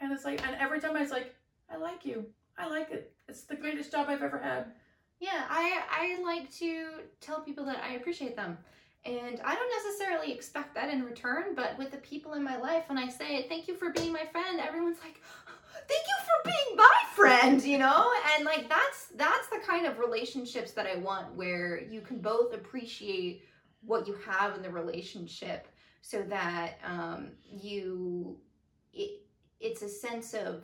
And 0.00 0.12
it's 0.12 0.24
like, 0.24 0.46
and 0.46 0.54
every 0.60 0.80
time 0.80 0.96
I 0.96 1.00
was 1.02 1.10
like, 1.10 1.34
"I 1.68 1.76
like 1.76 2.04
you. 2.06 2.26
I 2.56 2.68
like 2.68 2.90
it. 2.92 3.12
It's 3.28 3.42
the 3.42 3.56
greatest 3.56 3.90
job 3.90 4.06
I've 4.08 4.22
ever 4.22 4.38
had." 4.38 4.72
Yeah, 5.20 5.44
I 5.50 5.82
I 5.90 6.22
like 6.22 6.52
to 6.58 7.00
tell 7.20 7.40
people 7.40 7.64
that 7.64 7.82
I 7.82 7.94
appreciate 7.94 8.36
them. 8.36 8.56
And 9.04 9.40
I 9.44 9.54
don't 9.54 9.72
necessarily 9.84 10.32
expect 10.32 10.74
that 10.74 10.90
in 10.92 11.04
return, 11.04 11.54
but 11.56 11.78
with 11.78 11.90
the 11.90 11.98
people 11.98 12.34
in 12.34 12.42
my 12.44 12.56
life, 12.58 12.84
when 12.88 12.98
I 12.98 13.08
say 13.08 13.46
thank 13.48 13.66
you 13.68 13.74
for 13.76 13.90
being 13.90 14.12
my 14.12 14.26
friend, 14.26 14.60
everyone's 14.60 14.98
like, 15.02 15.20
thank 15.88 16.04
you 16.06 16.16
for 16.24 16.50
being 16.50 16.76
my 16.76 17.02
friend, 17.14 17.62
you 17.62 17.78
know? 17.78 18.10
And 18.36 18.44
like 18.44 18.68
that's 18.68 19.06
that's 19.16 19.48
the 19.48 19.58
kind 19.66 19.86
of 19.86 19.98
relationships 19.98 20.72
that 20.72 20.86
I 20.86 20.96
want 20.96 21.34
where 21.34 21.82
you 21.82 22.00
can 22.00 22.18
both 22.18 22.54
appreciate 22.54 23.44
what 23.82 24.06
you 24.06 24.14
have 24.26 24.56
in 24.56 24.62
the 24.62 24.70
relationship 24.70 25.68
so 26.02 26.22
that 26.22 26.78
um, 26.84 27.30
you 27.44 28.36
it, 28.92 29.22
it's 29.60 29.82
a 29.82 29.88
sense 29.88 30.34
of 30.34 30.62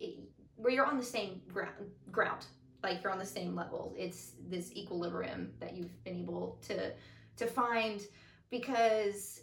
it, 0.00 0.18
where 0.56 0.72
you're 0.72 0.86
on 0.86 0.96
the 0.96 1.04
same 1.04 1.40
ground 1.52 1.74
ground 2.10 2.46
like 2.82 3.02
you're 3.02 3.12
on 3.12 3.18
the 3.18 3.24
same 3.24 3.54
level 3.54 3.94
it's 3.96 4.32
this 4.48 4.72
equilibrium 4.74 5.52
that 5.60 5.76
you've 5.76 6.02
been 6.04 6.16
able 6.16 6.58
to 6.62 6.92
to 7.36 7.46
find 7.46 8.02
because 8.50 9.42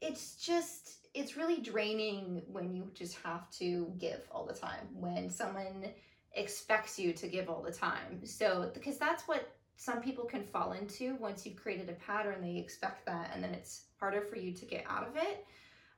it's 0.00 0.36
just 0.36 0.95
it's 1.16 1.36
really 1.36 1.60
draining 1.60 2.42
when 2.46 2.74
you 2.74 2.90
just 2.94 3.16
have 3.24 3.50
to 3.50 3.90
give 3.98 4.28
all 4.30 4.44
the 4.44 4.52
time 4.52 4.86
when 4.92 5.30
someone 5.30 5.86
expects 6.34 6.98
you 6.98 7.14
to 7.14 7.26
give 7.26 7.48
all 7.48 7.62
the 7.62 7.72
time. 7.72 8.24
So 8.24 8.70
because 8.74 8.98
that's 8.98 9.26
what 9.26 9.56
some 9.76 10.02
people 10.02 10.24
can 10.24 10.44
fall 10.44 10.72
into 10.72 11.16
once 11.16 11.46
you've 11.46 11.56
created 11.56 11.88
a 11.88 11.94
pattern 11.94 12.42
they 12.42 12.56
expect 12.56 13.06
that 13.06 13.30
and 13.34 13.42
then 13.42 13.52
it's 13.52 13.84
harder 13.98 14.22
for 14.22 14.36
you 14.36 14.52
to 14.52 14.64
get 14.66 14.84
out 14.88 15.08
of 15.08 15.16
it. 15.16 15.46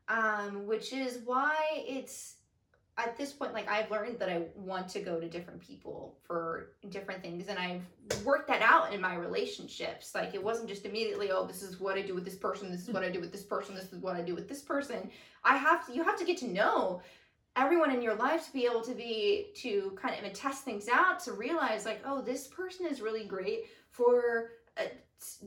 Um, 0.09 0.66
which 0.66 0.92
is 0.92 1.18
why 1.24 1.54
it's 1.87 2.37
at 2.98 3.16
this 3.16 3.32
point 3.32 3.54
like 3.54 3.68
i've 3.70 3.90
learned 3.90 4.18
that 4.18 4.28
i 4.28 4.42
want 4.56 4.88
to 4.88 5.00
go 5.00 5.18
to 5.18 5.28
different 5.28 5.61
people 5.61 6.18
for 6.26 6.72
different 6.90 7.22
things 7.22 7.48
and 7.48 7.58
i've 7.58 7.82
worked 8.24 8.48
that 8.48 8.62
out 8.62 8.92
in 8.92 9.00
my 9.00 9.14
relationships. 9.14 10.14
Like 10.14 10.34
it 10.34 10.42
wasn't 10.42 10.68
just 10.68 10.84
immediately 10.84 11.30
oh 11.30 11.46
this 11.46 11.62
is 11.62 11.80
what 11.80 11.96
i 11.96 12.02
do 12.02 12.14
with 12.14 12.24
this 12.24 12.37
person 12.37 12.70
this 12.70 12.82
is 12.82 12.90
what 12.90 13.02
i 13.02 13.11
do 13.11 13.20
with 13.20 13.32
this 13.32 13.42
person 13.42 13.74
this 13.74 13.92
is 13.92 13.98
what 13.98 14.16
i 14.16 14.22
do 14.22 14.34
with 14.34 14.48
this 14.48 14.62
person. 14.62 15.11
I 15.44 15.56
have 15.56 15.87
to 15.87 15.94
you 15.94 16.02
have 16.04 16.18
to 16.18 16.24
get 16.24 16.38
to 16.38 16.48
know 16.48 17.02
everyone 17.56 17.90
in 17.90 18.02
your 18.02 18.14
life 18.14 18.46
to 18.46 18.52
be 18.52 18.66
able 18.66 18.82
to 18.82 18.94
be 18.94 19.50
to 19.56 19.96
kind 20.00 20.24
of 20.24 20.32
test 20.32 20.64
things 20.64 20.88
out 20.88 21.20
to 21.20 21.32
realize 21.32 21.84
like 21.84 22.00
oh 22.04 22.20
this 22.20 22.46
person 22.46 22.87
is 22.87 23.00
really 23.00 23.24
great 23.24 23.64
for 23.90 24.50
uh, 24.78 24.84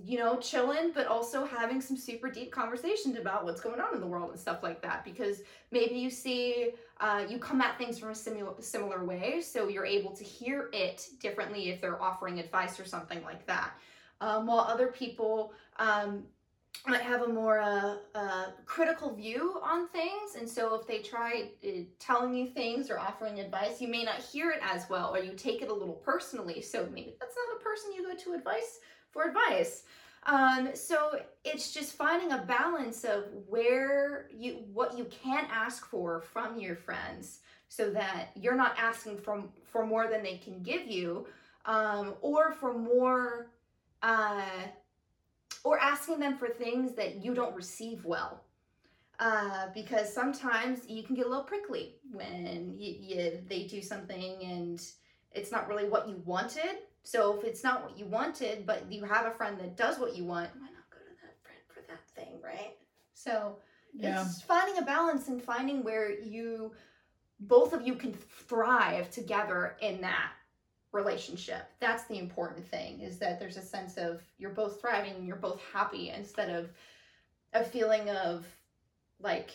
you 0.03 0.17
know 0.17 0.37
chilling 0.37 0.91
but 0.93 1.07
also 1.07 1.45
having 1.45 1.79
some 1.79 1.95
super 1.95 2.29
deep 2.29 2.51
conversations 2.51 3.17
about 3.17 3.45
what's 3.45 3.61
going 3.61 3.79
on 3.79 3.93
in 3.93 4.01
the 4.01 4.07
world 4.07 4.29
and 4.31 4.39
stuff 4.39 4.63
like 4.63 4.81
that. 4.81 5.05
Because 5.05 5.41
maybe 5.71 5.95
you 5.95 6.09
see 6.09 6.71
uh, 7.01 7.25
you 7.27 7.39
come 7.39 7.61
at 7.61 7.77
things 7.79 7.97
from 7.97 8.09
a 8.09 8.15
similar 8.15 8.53
similar 8.59 9.03
way 9.03 9.41
so 9.41 9.67
you're 9.67 9.85
able 9.85 10.11
to 10.11 10.23
hear 10.23 10.69
it 10.71 11.07
differently 11.19 11.69
if 11.69 11.81
they're 11.81 12.01
offering 12.01 12.39
advice 12.39 12.79
or 12.79 12.85
something 12.85 13.21
like 13.23 13.45
that. 13.47 13.71
Um, 14.21 14.45
while 14.45 14.59
other 14.59 14.87
people 14.87 15.51
um, 15.77 16.23
might 16.87 17.01
have 17.01 17.23
a 17.23 17.27
more 17.27 17.59
uh, 17.59 17.95
uh, 18.13 18.45
critical 18.65 19.13
view 19.15 19.59
on 19.63 19.87
things 19.89 20.35
and 20.37 20.47
so 20.47 20.75
if 20.75 20.85
they 20.85 20.99
try 20.99 21.49
uh, 21.65 21.69
telling 21.99 22.35
you 22.35 22.47
things 22.47 22.91
or 22.91 22.99
offering 22.99 23.39
advice 23.39 23.81
you 23.81 23.87
may 23.87 24.03
not 24.03 24.19
hear 24.19 24.51
it 24.51 24.59
as 24.63 24.89
well 24.89 25.13
or 25.13 25.19
you 25.19 25.33
take 25.33 25.61
it 25.61 25.69
a 25.69 25.73
little 25.73 25.95
personally 25.95 26.61
so 26.61 26.87
maybe 26.93 27.15
that's 27.19 27.35
not 27.35 27.59
a 27.59 27.63
person 27.63 27.91
you 27.93 28.03
go 28.03 28.15
to 28.15 28.33
advice 28.33 28.79
for 29.09 29.23
advice 29.23 29.83
um, 30.23 30.69
so 30.73 31.19
it's 31.43 31.73
just 31.73 31.93
finding 31.93 32.31
a 32.31 32.43
balance 32.43 33.03
of 33.03 33.25
where 33.47 34.27
you 34.31 34.63
what 34.71 34.97
you 34.97 35.05
can 35.05 35.47
ask 35.51 35.87
for 35.87 36.21
from 36.21 36.59
your 36.59 36.75
friends 36.75 37.39
so 37.69 37.89
that 37.89 38.29
you're 38.35 38.55
not 38.55 38.75
asking 38.77 39.17
from 39.17 39.49
for 39.63 39.85
more 39.85 40.07
than 40.07 40.21
they 40.21 40.37
can 40.37 40.61
give 40.61 40.85
you 40.87 41.25
um, 41.65 42.13
or 42.21 42.51
for 42.51 42.73
more 42.73 43.47
uh, 44.03 44.43
or 45.63 45.79
asking 45.79 46.19
them 46.19 46.37
for 46.37 46.47
things 46.47 46.95
that 46.95 47.23
you 47.23 47.33
don't 47.33 47.55
receive 47.55 48.05
well. 48.05 48.43
Uh, 49.19 49.67
because 49.75 50.11
sometimes 50.11 50.79
you 50.87 51.03
can 51.03 51.15
get 51.15 51.27
a 51.27 51.29
little 51.29 51.43
prickly 51.43 51.95
when 52.11 52.73
you, 52.75 52.95
you, 52.99 53.39
they 53.47 53.67
do 53.67 53.79
something 53.79 54.41
and 54.41 54.81
it's 55.31 55.51
not 55.51 55.67
really 55.67 55.87
what 55.87 56.09
you 56.09 56.19
wanted. 56.25 56.79
So 57.03 57.37
if 57.37 57.43
it's 57.43 57.63
not 57.63 57.83
what 57.83 57.97
you 57.97 58.05
wanted, 58.05 58.65
but 58.65 58.91
you 58.91 59.03
have 59.03 59.25
a 59.25 59.31
friend 59.31 59.59
that 59.59 59.75
does 59.75 59.99
what 59.99 60.15
you 60.15 60.23
want, 60.23 60.49
why 60.53 60.67
not 60.67 60.89
go 60.91 60.99
to 60.99 61.15
that 61.23 61.41
friend 61.43 61.59
for 61.67 61.81
that 61.87 62.07
thing, 62.15 62.39
right? 62.43 62.77
So 63.13 63.57
Yeah. 63.93 64.21
it's 64.21 64.41
finding 64.41 64.77
a 64.77 64.85
balance 64.85 65.27
and 65.27 65.41
finding 65.41 65.83
where 65.83 66.11
you 66.19 66.73
both 67.39 67.73
of 67.73 67.85
you 67.85 67.95
can 67.95 68.13
thrive 68.13 69.09
together 69.09 69.75
in 69.81 69.99
that 70.01 70.31
relationship. 70.91 71.63
That's 71.79 72.03
the 72.05 72.19
important 72.19 72.67
thing 72.67 73.01
is 73.01 73.17
that 73.17 73.39
there's 73.39 73.57
a 73.57 73.61
sense 73.61 73.97
of 73.97 74.21
you're 74.37 74.51
both 74.51 74.79
thriving 74.79 75.15
and 75.15 75.25
you're 75.25 75.37
both 75.37 75.61
happy 75.73 76.09
instead 76.09 76.49
of 76.49 76.69
a 77.53 77.63
feeling 77.63 78.09
of 78.09 78.45
like 79.19 79.51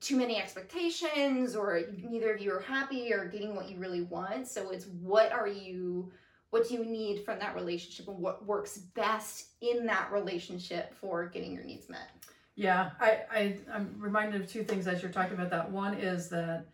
too 0.00 0.16
many 0.16 0.38
expectations 0.38 1.54
or 1.54 1.82
neither 2.02 2.32
of 2.32 2.40
you 2.40 2.52
are 2.52 2.60
happy 2.60 3.12
or 3.12 3.26
getting 3.26 3.54
what 3.54 3.68
you 3.68 3.76
really 3.78 4.02
want. 4.02 4.46
So 4.48 4.70
it's 4.70 4.86
what 4.86 5.32
are 5.32 5.48
you 5.48 6.12
what 6.50 6.68
do 6.68 6.74
you 6.74 6.84
need 6.84 7.24
from 7.24 7.38
that 7.38 7.54
relationship 7.54 8.08
and 8.08 8.18
what 8.18 8.44
works 8.46 8.78
best 8.78 9.48
in 9.60 9.86
that 9.86 10.10
relationship 10.12 10.94
for 10.94 11.26
getting 11.26 11.52
your 11.52 11.64
needs 11.64 11.88
met. 11.88 12.08
Yeah, 12.54 12.90
I, 13.00 13.18
I 13.30 13.56
I'm 13.72 13.94
reminded 13.98 14.40
of 14.40 14.50
two 14.50 14.64
things 14.64 14.86
as 14.86 15.02
you're 15.02 15.12
talking 15.12 15.34
about 15.34 15.50
that. 15.50 15.70
One 15.70 15.94
is 15.94 16.28
that 16.30 16.66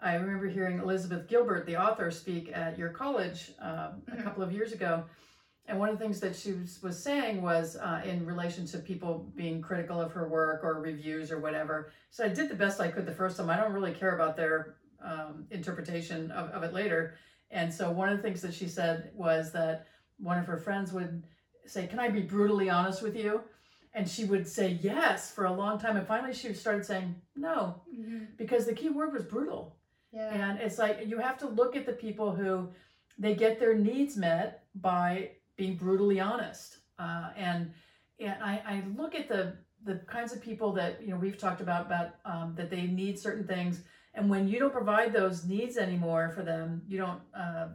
I 0.00 0.14
remember 0.14 0.48
hearing 0.48 0.78
Elizabeth 0.78 1.28
Gilbert, 1.28 1.66
the 1.66 1.76
author, 1.76 2.10
speak 2.10 2.50
at 2.52 2.78
your 2.78 2.90
college 2.90 3.52
um, 3.60 4.02
a 4.08 4.16
Mhm. 4.16 4.22
couple 4.24 4.42
of 4.42 4.52
years 4.52 4.72
ago. 4.72 5.04
And 5.66 5.78
one 5.78 5.88
of 5.88 5.98
the 5.98 6.04
things 6.04 6.18
that 6.20 6.34
she 6.34 6.52
was, 6.52 6.82
was 6.82 7.00
saying 7.00 7.40
was 7.42 7.76
uh, 7.76 8.02
in 8.04 8.26
relation 8.26 8.66
to 8.66 8.78
people 8.78 9.30
being 9.36 9.62
critical 9.62 10.00
of 10.00 10.10
her 10.12 10.28
work 10.28 10.64
or 10.64 10.80
reviews 10.80 11.30
or 11.30 11.38
whatever. 11.38 11.92
So 12.10 12.24
I 12.24 12.28
did 12.28 12.48
the 12.48 12.56
best 12.56 12.80
I 12.80 12.88
could 12.88 13.06
the 13.06 13.12
first 13.12 13.36
time. 13.36 13.48
I 13.50 13.56
don't 13.56 13.72
really 13.72 13.92
care 13.92 14.14
about 14.14 14.36
their 14.36 14.74
um, 15.02 15.46
interpretation 15.50 16.30
of, 16.32 16.50
of 16.50 16.62
it 16.64 16.72
later. 16.74 17.14
And 17.50 17.72
so 17.72 17.90
one 17.90 18.08
of 18.08 18.16
the 18.16 18.22
things 18.22 18.42
that 18.42 18.54
she 18.54 18.68
said 18.68 19.10
was 19.14 19.52
that 19.52 19.86
one 20.18 20.38
of 20.38 20.46
her 20.46 20.58
friends 20.58 20.92
would 20.92 21.24
say, 21.66 21.86
Can 21.86 21.98
I 21.98 22.08
be 22.08 22.20
brutally 22.20 22.70
honest 22.70 23.02
with 23.02 23.16
you? 23.16 23.42
And 23.92 24.08
she 24.08 24.24
would 24.24 24.46
say 24.46 24.78
yes 24.82 25.32
for 25.32 25.46
a 25.46 25.52
long 25.52 25.78
time. 25.78 25.96
And 25.96 26.06
finally 26.06 26.32
she 26.32 26.54
started 26.54 26.86
saying 26.86 27.14
no, 27.34 27.82
because 28.36 28.66
the 28.66 28.74
key 28.74 28.88
word 28.88 29.12
was 29.12 29.24
brutal. 29.24 29.76
Yeah. 30.12 30.32
And 30.32 30.60
it's 30.60 30.78
like 30.78 31.04
you 31.06 31.18
have 31.18 31.38
to 31.38 31.48
look 31.48 31.76
at 31.76 31.86
the 31.86 31.92
people 31.92 32.34
who 32.34 32.68
they 33.18 33.34
get 33.34 33.58
their 33.58 33.74
needs 33.74 34.16
met 34.16 34.64
by 34.76 35.30
being 35.56 35.76
brutally 35.76 36.20
honest. 36.20 36.78
Uh, 36.98 37.30
and 37.36 37.72
and 38.18 38.42
I, 38.42 38.62
I 38.66 38.82
look 38.96 39.14
at 39.14 39.28
the 39.28 39.56
the 39.84 39.96
kinds 40.06 40.32
of 40.32 40.42
people 40.42 40.72
that 40.72 41.00
you 41.02 41.08
know 41.08 41.16
we've 41.16 41.38
talked 41.38 41.60
about 41.60 41.86
about 41.86 42.14
um, 42.24 42.54
that 42.56 42.70
they 42.70 42.82
need 42.82 43.18
certain 43.18 43.46
things, 43.46 43.82
and 44.14 44.28
when 44.28 44.48
you 44.48 44.58
don't 44.58 44.72
provide 44.72 45.12
those 45.12 45.44
needs 45.44 45.76
anymore 45.76 46.30
for 46.34 46.42
them, 46.42 46.82
you 46.88 46.98
don't 46.98 47.20
uh, 47.34 47.68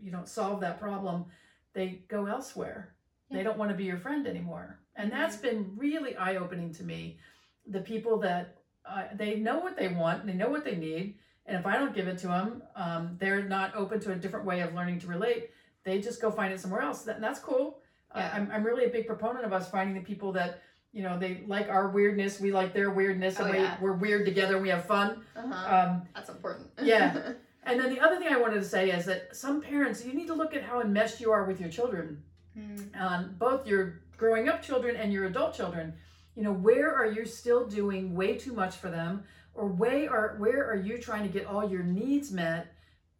you 0.00 0.10
don't 0.10 0.28
solve 0.28 0.60
that 0.60 0.80
problem. 0.80 1.26
They 1.74 2.02
go 2.08 2.26
elsewhere. 2.26 2.94
They 3.30 3.42
don't 3.42 3.56
want 3.56 3.70
to 3.70 3.76
be 3.76 3.84
your 3.84 3.96
friend 3.96 4.26
anymore, 4.26 4.78
and 4.94 5.10
that's 5.10 5.36
been 5.36 5.72
really 5.76 6.16
eye 6.16 6.36
opening 6.36 6.74
to 6.74 6.84
me. 6.84 7.18
The 7.66 7.80
people 7.80 8.18
that 8.18 8.58
uh, 8.84 9.04
they 9.14 9.36
know 9.36 9.58
what 9.58 9.76
they 9.76 9.88
want, 9.88 10.26
they 10.26 10.34
know 10.34 10.50
what 10.50 10.64
they 10.64 10.76
need, 10.76 11.14
and 11.46 11.56
if 11.56 11.64
I 11.66 11.76
don't 11.76 11.94
give 11.94 12.08
it 12.08 12.18
to 12.18 12.26
them, 12.26 12.62
um, 12.76 13.16
they're 13.18 13.42
not 13.42 13.74
open 13.74 14.00
to 14.00 14.12
a 14.12 14.16
different 14.16 14.44
way 14.44 14.60
of 14.60 14.74
learning 14.74 14.98
to 15.00 15.06
relate. 15.06 15.50
They 15.84 16.00
just 16.00 16.20
go 16.20 16.30
find 16.30 16.52
it 16.52 16.60
somewhere 16.60 16.82
else. 16.82 17.02
That, 17.02 17.16
and 17.16 17.24
that's 17.24 17.40
cool. 17.40 17.78
Uh, 18.14 18.18
Yeah. 18.18 18.32
I'm, 18.34 18.50
I'm 18.52 18.64
really 18.64 18.84
a 18.84 18.90
big 18.90 19.06
proponent 19.06 19.44
of 19.44 19.52
us 19.52 19.70
finding 19.70 19.94
the 19.94 20.02
people 20.02 20.32
that, 20.32 20.62
you 20.92 21.02
know, 21.02 21.18
they 21.18 21.42
like 21.46 21.68
our 21.68 21.88
weirdness, 21.88 22.38
we 22.40 22.52
like 22.52 22.72
their 22.74 22.90
weirdness, 22.90 23.38
and 23.38 23.48
Oh, 23.48 23.52
we, 23.52 23.58
yeah. 23.58 23.76
we're 23.80 23.94
weird 23.94 24.26
together 24.26 24.54
and 24.54 24.62
we 24.62 24.68
have 24.68 24.84
fun. 24.84 25.22
Uh-huh. 25.34 25.76
Um, 25.76 26.02
That's 26.14 26.28
important. 26.28 26.68
yeah. 26.82 27.32
and 27.64 27.80
then 27.80 27.88
the 27.90 28.00
other 28.00 28.18
thing 28.18 28.28
I 28.28 28.36
wanted 28.38 28.56
to 28.60 28.64
say 28.64 28.90
is 28.90 29.06
that 29.06 29.34
some 29.34 29.60
parents, 29.62 30.04
you 30.04 30.12
need 30.12 30.26
to 30.26 30.34
look 30.34 30.54
at 30.54 30.62
how 30.62 30.80
enmeshed 30.80 31.20
you 31.20 31.30
are 31.32 31.44
with 31.44 31.60
your 31.60 31.70
children 31.70 32.22
Mm. 32.54 33.00
um, 33.00 33.34
both 33.38 33.66
your 33.66 34.02
growing 34.18 34.46
up 34.50 34.60
children 34.60 34.94
and 34.94 35.10
your 35.10 35.24
adult 35.24 35.54
children 35.54 35.94
you 36.34 36.42
know 36.42 36.52
where 36.52 36.94
are 36.94 37.10
you 37.10 37.24
still 37.24 37.66
doing 37.66 38.14
way 38.14 38.36
too 38.36 38.52
much 38.52 38.76
for 38.76 38.90
them 38.90 39.24
or 39.54 39.68
way 39.68 40.06
are 40.06 40.36
where 40.38 40.62
are 40.70 40.76
you 40.76 40.98
trying 40.98 41.22
to 41.22 41.30
get 41.32 41.46
all 41.46 41.66
your 41.66 41.82
needs 41.82 42.30
met 42.30 42.74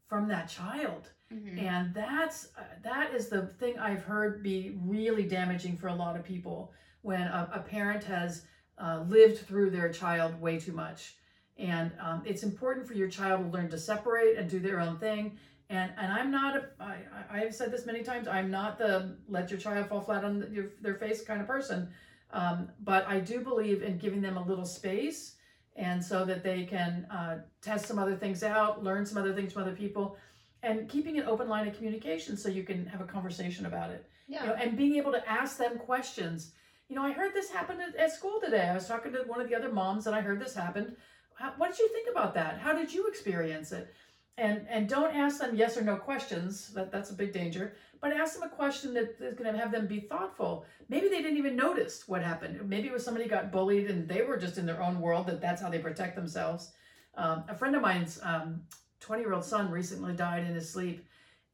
from 0.06 0.28
that 0.28 0.50
child 0.50 1.08
Mhm. 1.32 1.62
and 1.62 1.94
that's 1.94 2.48
uh, 2.58 2.64
that 2.82 3.14
is 3.14 3.30
the 3.30 3.46
thing 3.46 3.78
i've 3.78 4.02
heard 4.02 4.42
be 4.42 4.76
really 4.85 5.22
damaging 5.22 5.78
for 5.78 5.87
a 5.88 5.94
lot 5.94 6.14
of 6.14 6.22
people 6.24 6.70
when 7.03 7.23
a, 7.23 7.51
a 7.55 7.59
parent 7.61 8.03
has 8.05 8.45
uh, 8.79 9.05
lived 9.09 9.47
through 9.47 9.71
their 9.71 9.93
child 9.93 10.41
way 10.41 10.59
too 10.59 10.73
much 10.73 11.17
and 11.59 11.93
um, 12.01 12.23
it's 12.25 12.43
important 12.43 12.87
for 12.87 12.95
your 12.95 13.09
child 13.09 13.45
to 13.45 13.49
learn 13.51 13.69
to 13.69 13.79
separate 13.79 14.37
and 14.38 14.49
do 14.49 14.59
their 14.59 14.81
own 14.81 14.97
thing 14.99 15.37
and 15.69 15.93
and 15.99 16.11
i'm 16.12 16.31
not 16.31 16.57
a 16.57 16.62
I, 16.81 16.97
I- 17.31 17.43
i've 17.43 17.55
said 17.55 17.71
this 17.71 17.85
many 17.85 18.03
times 18.03 18.27
i'm 18.27 18.51
not 18.51 18.79
the 18.79 19.17
let 19.29 19.51
your 19.51 19.61
child 19.61 19.88
fall 19.88 20.01
flat 20.01 20.25
on 20.25 20.49
your, 20.51 20.67
their 20.81 20.95
face 20.95 21.23
kind 21.23 21.41
of 21.41 21.47
person 21.47 21.88
um, 22.33 22.71
but 22.83 23.07
i 23.07 23.21
do 23.21 23.41
believe 23.41 23.83
in 23.83 23.99
giving 23.99 24.23
them 24.23 24.37
a 24.38 24.43
little 24.45 24.65
space 24.65 25.37
and 25.77 26.03
so 26.03 26.25
that 26.25 26.43
they 26.43 26.65
can 26.65 27.07
uh, 27.11 27.38
test 27.61 27.87
some 27.87 27.99
other 27.99 28.17
things 28.17 28.43
out 28.43 28.83
learn 28.83 29.05
some 29.05 29.19
other 29.19 29.35
things 29.35 29.53
from 29.53 29.62
other 29.62 29.77
people 29.77 30.17
and 30.62 30.88
keeping 30.88 31.19
an 31.19 31.27
open 31.27 31.49
line 31.49 31.69
of 31.69 31.77
communication 31.77 32.37
so 32.37 32.49
you 32.49 32.62
can 32.65 32.87
have 32.87 33.01
a 33.03 33.05
conversation 33.05 33.67
about 33.67 33.91
it 33.91 34.09
Yeah. 34.27 34.43
you 34.43 34.49
know, 34.49 34.55
and 34.55 34.77
being 34.77 34.95
able 34.97 35.12
to 35.12 35.29
ask 35.29 35.59
them 35.59 35.79
questions. 35.79 36.53
You 36.92 36.98
know, 36.98 37.07
I 37.07 37.12
heard 37.12 37.33
this 37.33 37.48
happen 37.48 37.81
at, 37.81 37.96
at 37.96 38.12
school 38.12 38.38
today. 38.38 38.68
I 38.68 38.74
was 38.74 38.87
talking 38.87 39.12
to 39.12 39.20
one 39.20 39.40
of 39.40 39.48
the 39.48 39.55
other 39.55 39.72
moms, 39.72 40.07
and 40.07 40.14
I 40.14 40.20
heard 40.20 40.38
this 40.38 40.55
happened. 40.55 40.94
How, 41.33 41.55
what 41.57 41.70
did 41.70 41.78
you 41.78 41.88
think 41.88 42.07
about 42.11 42.35
that? 42.35 42.59
How 42.59 42.74
did 42.74 42.92
you 42.92 43.07
experience 43.07 43.72
it? 43.72 43.94
And 44.37 44.66
and 44.68 44.90
don't 44.90 45.16
ask 45.16 45.40
them 45.40 45.57
yes 45.57 45.78
or 45.78 45.81
no 45.81 45.96
questions. 45.96 46.70
That 46.74 46.92
that's 46.92 47.09
a 47.09 47.14
big 47.14 47.33
danger. 47.33 47.72
But 48.02 48.12
ask 48.12 48.35
them 48.35 48.42
a 48.42 48.50
question 48.50 48.92
that 48.92 49.16
is 49.20 49.33
going 49.33 49.50
to 49.50 49.59
have 49.59 49.72
them 49.72 49.87
be 49.87 50.00
thoughtful. 50.00 50.66
Maybe 50.90 51.09
they 51.09 51.22
didn't 51.22 51.38
even 51.38 51.57
notice 51.57 52.07
what 52.09 52.22
happened. 52.22 52.61
Maybe 52.68 52.88
it 52.88 52.92
was 52.92 53.02
somebody 53.02 53.26
got 53.26 53.50
bullied 53.50 53.88
and 53.88 54.07
they 54.07 54.20
were 54.20 54.37
just 54.37 54.59
in 54.59 54.66
their 54.66 54.83
own 54.83 55.00
world. 55.00 55.28
That 55.28 55.40
that's 55.40 55.62
how 55.62 55.70
they 55.70 55.78
protect 55.78 56.14
themselves. 56.14 56.72
Um, 57.14 57.44
a 57.48 57.55
friend 57.55 57.74
of 57.74 57.81
mine's 57.81 58.20
um, 58.22 58.61
20 59.00 59.22
year 59.22 59.33
old 59.33 59.46
son 59.46 59.70
recently 59.70 60.12
died 60.12 60.44
in 60.44 60.55
his 60.55 60.70
sleep 60.70 61.07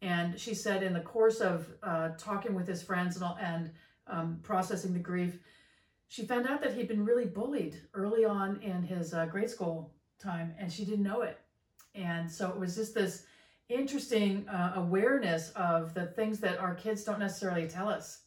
and 0.02 0.38
she 0.38 0.54
said 0.54 0.82
in 0.82 0.92
the 0.92 1.00
course 1.00 1.40
of 1.40 1.68
uh, 1.82 2.10
talking 2.18 2.54
with 2.54 2.68
his 2.68 2.82
friends 2.82 3.16
and, 3.16 3.24
all, 3.24 3.38
and 3.40 3.70
um, 4.08 4.40
processing 4.42 4.92
the 4.92 4.98
grief, 4.98 5.38
she 6.08 6.24
found 6.24 6.46
out 6.46 6.62
that 6.62 6.74
he'd 6.74 6.88
been 6.88 7.04
really 7.04 7.26
bullied 7.26 7.76
early 7.94 8.24
on 8.24 8.60
in 8.62 8.82
his 8.82 9.12
uh, 9.12 9.26
grade 9.26 9.50
school 9.50 9.92
time, 10.18 10.54
and 10.58 10.72
she 10.72 10.84
didn't 10.84 11.04
know 11.04 11.22
it. 11.22 11.38
And 11.94 12.30
so 12.30 12.48
it 12.48 12.58
was 12.58 12.76
just 12.76 12.94
this 12.94 13.24
interesting 13.68 14.48
uh, 14.48 14.72
awareness 14.76 15.50
of 15.50 15.92
the 15.92 16.06
things 16.06 16.40
that 16.40 16.58
our 16.58 16.74
kids 16.74 17.04
don't 17.04 17.18
necessarily 17.18 17.68
tell 17.68 17.88
us. 17.88 18.22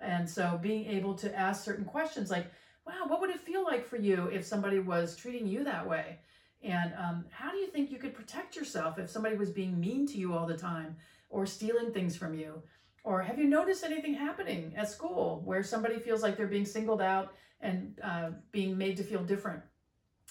And 0.00 0.28
so 0.28 0.58
being 0.62 0.86
able 0.86 1.14
to 1.14 1.34
ask 1.36 1.64
certain 1.64 1.84
questions 1.84 2.30
like, 2.30 2.46
wow, 2.86 3.06
what 3.06 3.20
would 3.20 3.30
it 3.30 3.40
feel 3.40 3.64
like 3.64 3.86
for 3.86 3.96
you 3.96 4.26
if 4.32 4.44
somebody 4.44 4.78
was 4.78 5.16
treating 5.16 5.46
you 5.46 5.64
that 5.64 5.88
way? 5.88 6.18
And 6.62 6.92
um, 6.98 7.24
how 7.30 7.50
do 7.50 7.56
you 7.58 7.66
think 7.66 7.90
you 7.90 7.98
could 7.98 8.14
protect 8.14 8.56
yourself 8.56 8.98
if 8.98 9.10
somebody 9.10 9.36
was 9.36 9.50
being 9.50 9.78
mean 9.78 10.06
to 10.08 10.18
you 10.18 10.34
all 10.34 10.46
the 10.46 10.56
time 10.56 10.96
or 11.28 11.46
stealing 11.46 11.92
things 11.92 12.16
from 12.16 12.34
you? 12.34 12.62
Or 13.04 13.22
have 13.22 13.38
you 13.38 13.44
noticed 13.44 13.84
anything 13.84 14.14
happening 14.14 14.72
at 14.76 14.90
school 14.90 15.42
where 15.44 15.62
somebody 15.62 15.98
feels 15.98 16.22
like 16.22 16.36
they're 16.36 16.46
being 16.46 16.64
singled 16.64 17.02
out 17.02 17.34
and 17.60 17.98
uh, 18.02 18.30
being 18.50 18.76
made 18.76 18.96
to 18.96 19.04
feel 19.04 19.22
different? 19.22 19.62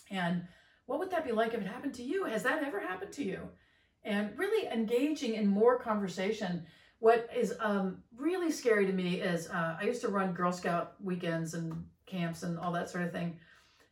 And 0.10 0.44
what 0.88 1.00
would 1.00 1.12
that 1.12 1.24
be 1.24 1.32
like 1.32 1.54
if 1.54 1.62
it 1.62 1.68
happened 1.68 1.94
to 1.96 2.04
you? 2.04 2.26
Has 2.26 2.44
that 2.44 2.64
ever 2.64 2.80
happened 2.80 3.14
to 3.14 3.24
you? 3.24 3.40
And 4.04 4.38
really 4.38 4.68
engaging 4.68 5.36
in 5.36 5.48
more 5.48 5.80
conversation. 5.80 6.66
What 7.00 7.30
is 7.36 7.54
um, 7.60 8.00
really 8.18 8.52
scary 8.52 8.88
to 8.88 8.92
me 8.92 9.22
is 9.22 9.50
uh, 9.50 9.78
I 9.80 9.84
used 9.84 10.02
to 10.02 10.08
run 10.08 10.34
Girl 10.34 10.52
Scout 10.52 10.96
weekends 11.00 11.54
and 11.54 11.86
camps 12.08 12.44
and 12.44 12.58
all 12.58 12.72
that 12.72 12.90
sort 12.90 13.04
of 13.04 13.12
thing. 13.12 13.38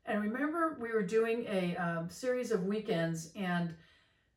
And 0.05 0.17
I 0.17 0.21
remember 0.21 0.77
we 0.81 0.91
were 0.91 1.03
doing 1.03 1.45
a 1.47 1.75
um, 1.75 2.09
series 2.09 2.51
of 2.51 2.63
weekends, 2.63 3.31
and 3.35 3.75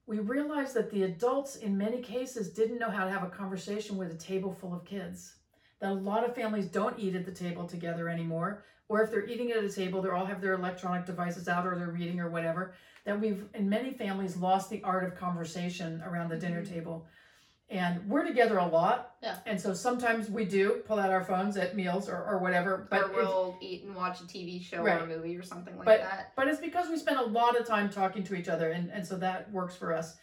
we 0.06 0.18
realized 0.18 0.74
that 0.74 0.90
the 0.90 1.04
adults, 1.04 1.56
in 1.56 1.78
many 1.78 2.00
cases, 2.00 2.50
didn't 2.50 2.78
know 2.78 2.90
how 2.90 3.04
to 3.04 3.10
have 3.10 3.22
a 3.22 3.30
conversation 3.30 3.96
with 3.96 4.12
a 4.12 4.16
table 4.16 4.52
full 4.52 4.74
of 4.74 4.84
kids. 4.84 5.36
That 5.80 5.92
a 5.92 5.94
lot 5.94 6.28
of 6.28 6.34
families 6.34 6.66
don't 6.66 6.98
eat 6.98 7.14
at 7.14 7.24
the 7.24 7.32
table 7.32 7.66
together 7.66 8.08
anymore, 8.08 8.64
or 8.88 9.02
if 9.02 9.10
they're 9.10 9.26
eating 9.26 9.50
at 9.50 9.64
a 9.64 9.72
table, 9.72 10.02
they 10.02 10.10
all 10.10 10.26
have 10.26 10.42
their 10.42 10.54
electronic 10.54 11.06
devices 11.06 11.48
out 11.48 11.66
or 11.66 11.76
they're 11.76 11.88
reading 11.90 12.20
or 12.20 12.28
whatever. 12.28 12.74
That 13.06 13.20
we've, 13.20 13.44
in 13.54 13.68
many 13.68 13.92
families, 13.92 14.36
lost 14.36 14.68
the 14.68 14.82
art 14.82 15.04
of 15.04 15.16
conversation 15.18 16.02
around 16.06 16.28
the 16.28 16.38
dinner 16.38 16.62
mm-hmm. 16.62 16.74
table. 16.74 17.06
And 17.74 18.08
we're 18.08 18.24
together 18.24 18.58
a 18.58 18.66
lot. 18.66 19.16
Yeah. 19.20 19.38
And 19.46 19.60
so 19.60 19.74
sometimes 19.74 20.30
we 20.30 20.44
do 20.44 20.82
pull 20.87 21.00
out 21.00 21.10
our 21.10 21.24
phones 21.24 21.56
at 21.56 21.74
meals 21.74 22.08
or, 22.08 22.24
or 22.24 22.38
whatever. 22.38 22.87
But 22.88 23.10
or 23.10 23.12
we'll 23.12 23.58
eat 23.60 23.82
and 23.82 23.96
watch 23.96 24.20
a 24.20 24.24
TV 24.24 24.62
show 24.62 24.78
or 24.78 24.88
a 24.88 25.06
movie 25.06 25.37
or 25.37 25.42
something 25.42 25.76
like 25.76 25.84
But- 25.84 26.00
that. 26.00 26.32
But 26.37 26.46
it's 26.46 26.60
because 26.60 26.88
we 26.88 26.96
spend 26.96 27.18
a 27.18 27.24
lot 27.24 27.58
of 27.58 27.66
time 27.66 27.90
talking 27.90 28.22
to 28.24 28.37
each 28.37 28.48
other, 28.48 28.70
and, 28.70 28.90
and 28.90 29.04
so 29.04 29.16
that 29.16 29.50
works 29.50 29.74
for 29.74 29.92
us. 29.92 30.16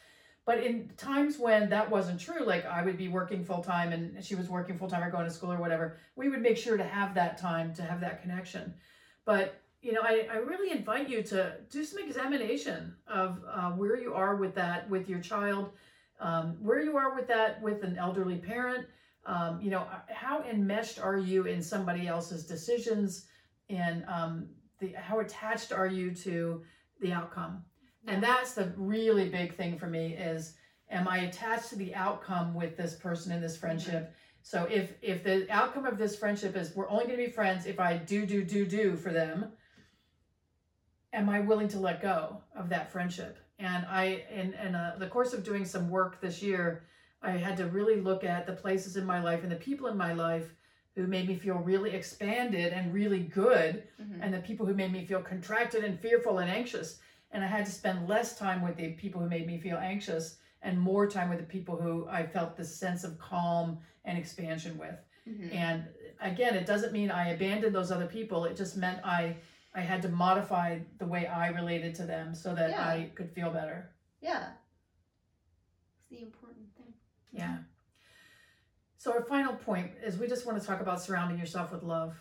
But 0.46 0.64
in 0.64 0.90
times 0.96 1.38
when 1.38 1.70
that 1.70 1.90
wasn't 1.92 2.22
true, 2.22 2.44
like 2.46 2.66
I 2.66 2.84
would 2.84 2.98
be 2.98 3.10
working 3.10 3.44
full 3.44 3.62
time 3.62 3.92
and 3.92 4.24
she 4.24 4.36
was 4.36 4.50
working 4.50 4.78
full 4.78 4.90
time 4.90 5.04
or 5.04 5.12
going 5.12 5.26
to 5.26 5.32
school 5.32 5.52
or 5.52 5.58
whatever, 5.58 5.98
we 6.16 6.30
would 6.30 6.42
make 6.42 6.58
sure 6.58 6.78
to 6.78 6.84
have 6.84 7.14
that 7.16 7.38
time 7.38 7.74
to 7.76 7.84
have 7.84 8.00
that 8.02 8.22
connection. 8.22 8.74
But 9.26 9.62
you 9.82 9.94
know, 9.94 10.02
I, 10.02 10.28
I 10.32 10.38
really 10.38 10.72
invite 10.72 11.10
you 11.10 11.22
to 11.24 11.58
do 11.70 11.84
some 11.84 12.00
examination 12.04 12.96
of 13.08 13.42
uh, 13.52 13.72
where 13.72 14.00
you 14.00 14.14
are 14.14 14.36
with 14.36 14.56
that 14.56 14.90
with 14.90 15.10
your 15.10 15.20
child, 15.20 15.72
um, 16.22 16.58
where 16.62 16.82
you 16.82 16.96
are 16.98 17.16
with 17.16 17.28
that 17.28 17.62
with 17.62 17.84
an 17.84 17.98
elderly 17.98 18.38
parent. 18.38 18.86
Um, 19.26 19.60
you 19.62 19.70
know, 19.70 19.86
how 20.10 20.44
enmeshed 20.44 21.00
are 21.00 21.18
you 21.18 21.46
in 21.46 21.62
somebody 21.62 22.08
else's 22.08 22.46
decisions, 22.46 23.28
and 23.70 24.04
um, 24.08 24.48
the 24.80 24.94
how 24.94 25.20
attached 25.20 25.72
are 25.72 25.88
you 25.88 26.14
to 26.16 26.64
the 27.02 27.12
outcome? 27.12 27.64
And 28.08 28.24
that's 28.24 28.54
the 28.54 28.74
really 28.78 29.30
big 29.30 29.56
thing 29.56 29.78
for 29.78 29.88
me 29.88 30.14
is 30.14 30.56
am 30.90 31.08
I 31.08 31.20
attached 31.20 31.70
to 31.70 31.76
the 31.76 31.94
outcome 31.94 32.54
with 32.54 32.78
this 32.78 32.96
person 32.96 33.32
in 33.32 33.42
this 33.42 33.58
friendship? 33.58 34.14
So 34.44 34.68
if 34.70 34.94
if 35.02 35.24
the 35.24 35.48
outcome 35.50 35.86
of 35.86 35.98
this 35.98 36.16
friendship 36.16 36.56
is 36.56 36.76
we're 36.76 36.90
only 36.90 37.06
going 37.06 37.18
to 37.18 37.26
be 37.26 37.32
friends 37.32 37.66
if 37.66 37.80
I 37.80 37.98
do 37.98 38.26
do 38.26 38.44
do 38.44 38.66
do 38.66 38.96
for 38.96 39.12
them, 39.12 39.52
am 41.14 41.30
I 41.30 41.42
willing 41.42 41.68
to 41.70 41.80
let 41.80 42.02
go 42.02 42.42
of 42.56 42.70
that 42.70 42.92
friendship? 42.92 43.38
And 43.62 43.86
I, 43.86 44.26
in, 44.34 44.54
in 44.56 44.74
uh, 44.76 44.96
the 44.98 45.08
course 45.08 45.34
of 45.34 45.44
doing 45.44 45.66
some 45.66 45.90
work 45.90 46.20
this 46.20 46.42
year, 46.42 46.84
I 47.22 47.32
had 47.32 47.56
to 47.58 47.68
really 47.68 48.02
look 48.02 48.24
at 48.24 48.48
the 48.48 48.54
places 48.54 48.98
in 48.98 49.06
my 49.06 49.22
life 49.22 49.44
and 49.44 49.52
the 49.52 49.58
people 49.58 49.88
in 49.88 49.96
my 49.96 50.14
life 50.14 50.56
who 50.96 51.06
made 51.06 51.28
me 51.28 51.36
feel 51.36 51.56
really 51.58 51.92
expanded 51.92 52.74
and 52.74 52.92
really 52.94 53.20
good, 53.20 53.84
Mhm. 54.02 54.20
and 54.22 54.34
the 54.34 54.40
people 54.40 54.66
who 54.66 54.74
made 54.74 54.92
me 54.92 55.06
feel 55.06 55.22
contracted 55.22 55.84
and 55.84 56.00
fearful 56.00 56.40
and 56.40 56.50
anxious. 56.50 57.00
And 57.32 57.44
I 57.44 57.48
had 57.48 57.66
to 57.66 57.72
spend 57.72 58.10
less 58.10 58.38
time 58.38 58.62
with 58.62 58.76
the 58.76 58.94
people 58.94 59.22
who 59.22 59.30
made 59.30 59.46
me 59.46 59.60
feel 59.60 59.78
anxious 59.78 60.40
and 60.64 60.78
more 60.80 61.08
time 61.08 61.30
with 61.30 61.40
the 61.40 61.46
people 61.46 61.78
who 61.78 62.08
I 62.10 62.26
felt 62.26 62.58
this 62.58 62.76
sense 62.76 63.04
of 63.04 63.18
calm 63.20 63.80
and 64.06 64.18
expansion 64.18 64.78
with. 64.78 64.98
Mhm. 65.30 65.54
And 65.54 65.84
again, 66.20 66.56
it 66.56 66.66
doesn't 66.66 66.92
mean 66.92 67.10
I 67.12 67.30
abandoned 67.30 67.76
those 67.76 67.92
other 67.92 68.08
people. 68.08 68.46
It 68.46 68.58
just 68.58 68.76
meant 68.76 69.00
I 69.06 69.38
I 69.74 69.82
had 69.82 70.02
to 70.02 70.10
modify 70.10 70.80
the 70.98 71.06
way 71.06 71.28
I 71.28 71.48
related 71.50 71.96
to 71.96 72.04
them 72.04 72.36
so 72.36 72.54
that 72.56 72.72
Yeah. 72.72 72.88
I 72.88 73.12
could 73.16 73.32
feel 73.32 73.52
better. 73.52 73.92
Yeah. 74.20 74.52
It's 76.00 76.10
the 76.10 76.22
important 76.22 76.68
thing. 76.76 76.94
Yeah. 77.32 77.60
So 78.98 79.14
our 79.14 79.24
final 79.24 79.54
point 79.56 79.92
is 80.04 80.18
we 80.18 80.28
just 80.28 80.46
want 80.46 80.60
to 80.62 80.68
talk 80.68 80.82
about 80.82 81.02
surrounding 81.02 81.40
yourself 81.40 81.72
with 81.72 81.84
love. 81.84 82.16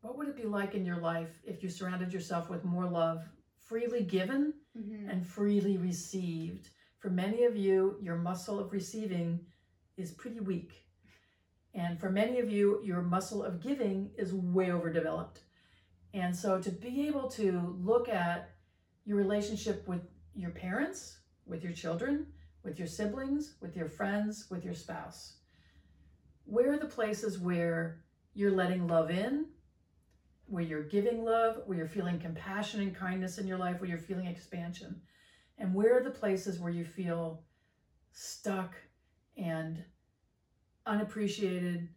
What 0.00 0.16
would 0.18 0.28
it 0.28 0.36
be 0.36 0.44
like 0.44 0.74
in 0.74 0.84
your 0.84 0.98
life 0.98 1.40
if 1.44 1.62
you 1.62 1.68
surrounded 1.68 2.12
yourself 2.12 2.48
with 2.50 2.64
more 2.64 2.86
love, 2.86 3.24
freely 3.58 4.02
given 4.04 4.54
Mm-hmm. 4.76 5.08
and 5.10 5.26
freely 5.26 5.76
received? 5.76 6.68
For 6.98 7.10
many 7.10 7.44
of 7.44 7.56
you, 7.56 7.96
your 8.00 8.16
muscle 8.16 8.58
of 8.60 8.72
receiving 8.72 9.40
is 9.96 10.10
pretty 10.12 10.40
weak. 10.40 10.84
And 11.74 11.98
for 11.98 12.10
many 12.10 12.38
of 12.40 12.50
you, 12.50 12.80
your 12.82 13.02
muscle 13.02 13.42
of 13.42 13.60
giving 13.60 14.10
is 14.16 14.32
way 14.34 14.70
overdeveloped. 14.72 15.40
And 16.14 16.34
so 16.34 16.60
to 16.60 16.70
be 16.70 17.06
able 17.06 17.28
to 17.30 17.76
look 17.80 18.08
at 18.08 18.50
your 19.04 19.16
relationship 19.16 19.86
with 19.86 20.02
your 20.34 20.50
parents, 20.50 21.18
with 21.46 21.62
your 21.62 21.72
children, 21.72 22.26
with 22.62 22.78
your 22.78 22.88
siblings, 22.88 23.54
with 23.60 23.76
your 23.76 23.88
friends, 23.88 24.46
with 24.50 24.64
your 24.64 24.74
spouse, 24.74 25.34
where 26.44 26.72
are 26.72 26.78
the 26.78 26.86
places 26.86 27.38
where 27.38 28.04
you're 28.34 28.50
letting 28.50 28.86
love 28.86 29.10
in, 29.10 29.46
where 30.46 30.62
you're 30.62 30.82
giving 30.82 31.24
love, 31.24 31.62
where 31.66 31.76
you're 31.76 31.86
feeling 31.86 32.18
compassion 32.18 32.80
and 32.80 32.96
kindness 32.96 33.38
in 33.38 33.46
your 33.46 33.58
life, 33.58 33.80
where 33.80 33.90
you're 33.90 33.98
feeling 33.98 34.26
expansion? 34.26 35.00
And 35.58 35.74
where 35.74 35.98
are 35.98 36.02
the 36.02 36.10
places 36.10 36.58
where 36.58 36.72
you 36.72 36.84
feel 36.84 37.42
stuck 38.12 38.74
and 39.36 39.82
unappreciated 40.86 41.88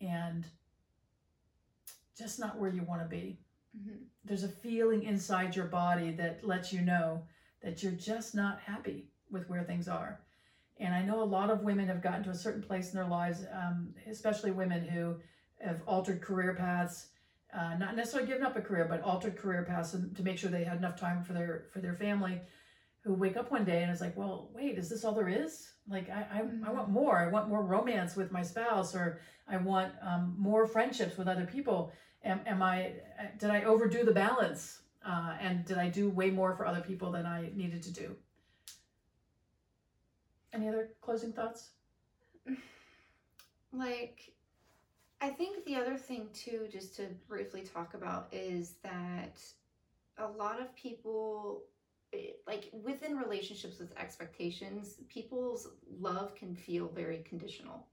and 0.00 0.46
just 2.16 2.38
not 2.38 2.58
where 2.58 2.70
you 2.70 2.82
want 2.82 3.02
to 3.02 3.08
be? 3.08 3.40
Mm-hmm. 3.78 3.96
There's 4.24 4.44
a 4.44 4.48
feeling 4.48 5.04
inside 5.04 5.56
your 5.56 5.66
body 5.66 6.12
that 6.12 6.46
lets 6.46 6.72
you 6.72 6.80
know 6.80 7.22
that 7.62 7.82
you're 7.82 7.92
just 7.92 8.34
not 8.34 8.60
happy 8.60 9.08
with 9.30 9.48
where 9.48 9.64
things 9.64 9.88
are. 9.88 10.20
And 10.80 10.94
I 10.94 11.02
know 11.02 11.22
a 11.22 11.24
lot 11.24 11.50
of 11.50 11.62
women 11.62 11.88
have 11.88 12.02
gotten 12.02 12.22
to 12.24 12.30
a 12.30 12.34
certain 12.34 12.62
place 12.62 12.92
in 12.92 12.96
their 12.96 13.08
lives, 13.08 13.44
um, 13.52 13.94
especially 14.08 14.52
women 14.52 14.86
who 14.86 15.16
have 15.60 15.82
altered 15.86 16.20
career 16.22 16.54
paths, 16.54 17.08
uh, 17.52 17.74
not 17.78 17.96
necessarily 17.96 18.28
given 18.28 18.44
up 18.44 18.56
a 18.56 18.60
career, 18.60 18.86
but 18.88 19.02
altered 19.02 19.36
career 19.36 19.64
paths 19.64 19.96
to 20.14 20.22
make 20.22 20.38
sure 20.38 20.50
they 20.50 20.64
had 20.64 20.78
enough 20.78 20.98
time 20.98 21.24
for 21.24 21.32
their 21.32 21.66
for 21.72 21.80
their 21.80 21.94
family. 21.94 22.40
Who 23.02 23.14
wake 23.14 23.36
up 23.36 23.50
one 23.50 23.64
day 23.64 23.82
and 23.82 23.90
is 23.90 24.00
like, 24.00 24.16
well, 24.16 24.50
wait, 24.54 24.76
is 24.76 24.88
this 24.88 25.04
all 25.04 25.14
there 25.14 25.28
is? 25.28 25.68
Like, 25.88 26.10
I 26.10 26.26
I, 26.30 26.68
I 26.68 26.72
want 26.72 26.90
more. 26.90 27.18
I 27.18 27.28
want 27.28 27.48
more 27.48 27.64
romance 27.64 28.14
with 28.14 28.30
my 28.30 28.42
spouse, 28.42 28.94
or 28.94 29.20
I 29.48 29.56
want 29.56 29.92
um, 30.02 30.36
more 30.38 30.66
friendships 30.66 31.16
with 31.16 31.26
other 31.26 31.46
people. 31.46 31.92
Am, 32.24 32.40
am 32.46 32.62
I 32.62 32.92
did 33.38 33.50
I 33.50 33.64
overdo 33.64 34.04
the 34.04 34.12
balance? 34.12 34.80
Uh, 35.06 35.34
and 35.40 35.64
did 35.64 35.78
I 35.78 35.88
do 35.88 36.10
way 36.10 36.30
more 36.30 36.54
for 36.54 36.66
other 36.66 36.80
people 36.80 37.12
than 37.12 37.24
I 37.24 37.50
needed 37.54 37.82
to 37.84 37.92
do? 37.92 38.16
Any 40.52 40.68
other 40.68 40.90
closing 41.00 41.32
thoughts? 41.32 41.70
Like, 43.70 44.32
I 45.20 45.28
think 45.28 45.62
the 45.66 45.76
other 45.76 45.98
thing 45.98 46.28
too, 46.32 46.68
just 46.72 46.96
to 46.96 47.08
briefly 47.28 47.62
talk 47.62 47.92
about, 47.92 48.28
is 48.32 48.76
that 48.82 49.42
a 50.16 50.26
lot 50.26 50.58
of 50.58 50.74
people, 50.74 51.64
eh, 52.14 52.30
like 52.46 52.70
within 52.72 53.18
relationships 53.18 53.78
with 53.78 53.96
expectations, 53.98 54.94
people's 55.10 55.68
love 56.00 56.34
can 56.34 56.54
feel 56.54 56.88
very 56.88 57.18
conditional. 57.28 57.86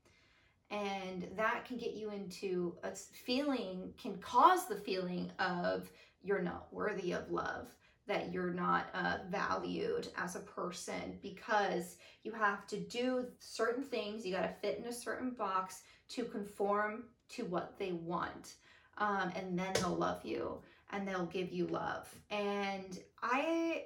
And 0.72 1.28
that 1.36 1.66
can 1.66 1.78
get 1.78 1.93
you 1.93 2.11
into 2.11 2.76
a 2.84 2.95
feeling, 2.95 3.93
can 4.01 4.18
cause 4.18 4.68
the 4.68 4.76
feeling 4.76 5.32
of 5.39 5.89
you're 6.24 6.41
not 6.41 6.68
worthy 6.72 7.11
of 7.11 7.30
love, 7.30 7.68
that 8.07 8.34
you're 8.34 8.53
not 8.53 8.88
uh, 8.93 9.18
valued 9.30 10.07
as 10.18 10.36
a 10.36 10.39
person 10.39 11.18
because 11.22 11.97
you 12.24 12.32
have 12.32 12.66
to 12.68 12.78
do 12.78 13.28
certain 13.39 13.84
things, 13.84 14.26
you 14.26 14.34
got 14.34 14.41
to 14.41 14.55
fit 14.61 14.80
in 14.80 14.86
a 14.86 14.93
certain 14.93 15.32
box 15.32 15.84
to 16.09 16.24
conform 16.24 17.03
to 17.30 17.45
what 17.45 17.78
they 17.78 17.91
want. 17.91 18.55
Um, 18.97 19.32
and 19.36 19.57
then 19.57 19.74
they'll 19.76 19.95
love 19.95 20.24
you 20.24 20.59
and 20.91 21.07
they'll 21.07 21.26
give 21.26 21.51
you 21.51 21.68
love. 21.68 22.07
And 22.30 22.99
I 23.22 23.86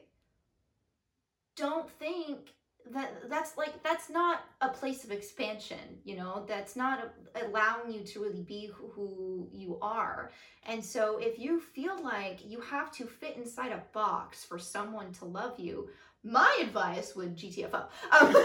don't 1.56 1.90
think 1.90 2.54
that 2.94 3.30
that's 3.30 3.58
like 3.58 3.82
that's 3.84 4.10
not 4.10 4.44
a 4.62 4.70
place 4.70 5.04
of 5.04 5.12
expansion 5.12 5.78
you 6.04 6.16
know? 6.16 6.44
That's 6.48 6.76
not 6.76 7.00
a, 7.36 7.46
allowing 7.46 7.92
you 7.92 8.02
to 8.02 8.22
really 8.22 8.42
be 8.42 8.70
who, 8.74 8.88
who 8.88 9.48
you 9.54 9.78
are. 9.82 10.32
And 10.66 10.84
so 10.84 11.18
if 11.18 11.38
you 11.40 11.60
feel 11.60 12.02
like 12.04 12.40
you 12.46 12.60
have 12.62 12.92
to 12.94 13.06
fit 13.06 13.38
inside 13.38 13.72
a 13.72 13.84
box 13.94 14.44
for 14.44 14.58
someone 14.58 15.12
to 15.14 15.26
love 15.26 15.60
you 15.60 15.90
my 16.24 16.58
advice 16.62 17.16
would 17.16 17.38
gtfo 17.38 17.86
um, 18.12 18.36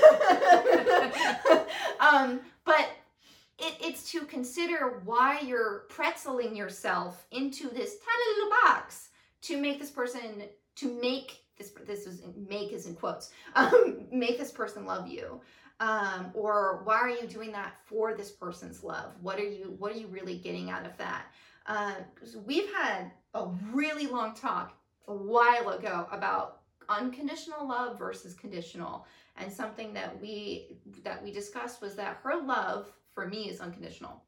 um, 2.00 2.40
but 2.64 2.88
it, 3.58 3.74
it's 3.80 4.10
to 4.12 4.20
consider 4.26 5.00
why 5.04 5.40
you're 5.40 5.84
pretzeling 5.90 6.56
yourself 6.56 7.26
into 7.32 7.68
this 7.68 7.96
tiny 7.96 8.36
little 8.36 8.50
box 8.62 9.08
to 9.42 9.60
make 9.60 9.80
this 9.80 9.90
person 9.90 10.44
to 10.76 11.00
make 11.00 11.43
this 11.56 11.72
this 11.86 12.06
is 12.06 12.22
make 12.48 12.72
is 12.72 12.86
in 12.86 12.94
quotes 12.94 13.30
um, 13.54 14.06
make 14.12 14.38
this 14.38 14.50
person 14.50 14.84
love 14.86 15.06
you 15.08 15.40
um, 15.80 16.30
or 16.34 16.82
why 16.84 16.94
are 16.96 17.10
you 17.10 17.26
doing 17.26 17.52
that 17.52 17.74
for 17.84 18.14
this 18.14 18.30
person's 18.30 18.84
love? 18.84 19.12
What 19.20 19.38
are 19.38 19.48
you 19.48 19.74
what 19.78 19.92
are 19.92 19.98
you 19.98 20.06
really 20.06 20.38
getting 20.38 20.70
out 20.70 20.86
of 20.86 20.96
that? 20.98 21.26
Uh, 21.66 21.94
'cause 22.14 22.36
we've 22.36 22.72
had 22.72 23.10
a 23.34 23.46
really 23.72 24.06
long 24.06 24.34
talk 24.34 24.78
a 25.08 25.14
while 25.14 25.70
ago 25.70 26.06
about 26.12 26.60
unconditional 26.88 27.66
love 27.66 27.98
versus 27.98 28.34
conditional. 28.34 29.06
And 29.36 29.52
something 29.52 29.92
that 29.94 30.20
we 30.20 30.78
that 31.02 31.22
we 31.22 31.32
discussed 31.32 31.80
was 31.80 31.96
that 31.96 32.18
her 32.22 32.36
love 32.36 32.92
for 33.12 33.26
me 33.26 33.48
is 33.48 33.60
unconditional 33.60 34.22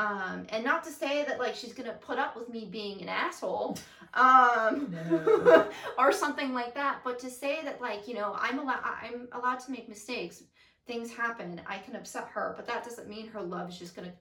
um 0.00 0.46
and 0.48 0.64
not 0.64 0.82
to 0.84 0.90
say 0.90 1.24
that 1.24 1.38
like 1.38 1.54
she's 1.54 1.72
gonna 1.72 1.98
put 2.00 2.18
up 2.18 2.36
with 2.36 2.48
me 2.48 2.64
being 2.70 3.00
an 3.02 3.08
asshole 3.08 3.78
um 4.14 4.94
No. 5.10 5.68
or 5.98 6.12
something 6.12 6.52
like 6.52 6.74
that 6.74 7.00
but 7.04 7.18
to 7.20 7.30
say 7.30 7.60
that 7.64 7.80
like 7.80 8.08
you 8.08 8.14
know 8.14 8.36
i'm 8.38 8.58
allowed 8.58 8.80
i'm 9.02 9.28
allowed 9.32 9.60
to 9.60 9.70
make 9.70 9.88
mistakes 9.88 10.42
things 10.86 11.12
happen 11.12 11.60
i 11.66 11.78
can 11.78 11.94
upset 11.96 12.28
her 12.28 12.54
but 12.56 12.66
that 12.66 12.82
doesn't 12.84 13.08
mean 13.08 13.28
her 13.28 13.42
love 13.42 13.68
is 13.68 13.78
just 13.78 13.94
gonna 13.94 14.12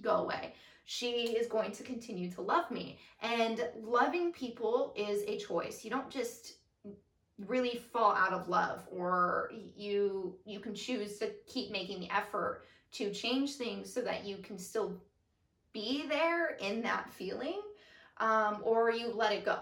go 0.00 0.16
away 0.16 0.54
she 0.84 1.36
is 1.40 1.46
going 1.46 1.70
to 1.70 1.82
continue 1.82 2.30
to 2.30 2.40
love 2.42 2.70
me 2.70 2.98
and 3.22 3.68
loving 3.80 4.32
people 4.32 4.92
is 4.96 5.22
a 5.28 5.38
choice 5.38 5.84
you 5.84 5.90
don't 5.90 6.10
just 6.10 6.54
really 7.46 7.80
fall 7.92 8.12
out 8.12 8.32
of 8.32 8.48
love 8.48 8.86
or 8.90 9.50
you 9.76 10.36
you 10.44 10.60
can 10.60 10.74
choose 10.74 11.18
to 11.18 11.30
keep 11.46 11.70
making 11.70 12.00
the 12.00 12.10
effort 12.14 12.64
to 12.92 13.10
change 13.12 13.54
things 13.54 13.92
so 13.92 14.00
that 14.00 14.24
you 14.24 14.36
can 14.38 14.58
still 14.58 15.00
be 15.72 16.06
there 16.08 16.56
in 16.60 16.82
that 16.82 17.10
feeling 17.12 17.60
um, 18.18 18.58
or 18.62 18.90
you 18.90 19.12
let 19.14 19.32
it 19.32 19.44
go. 19.44 19.58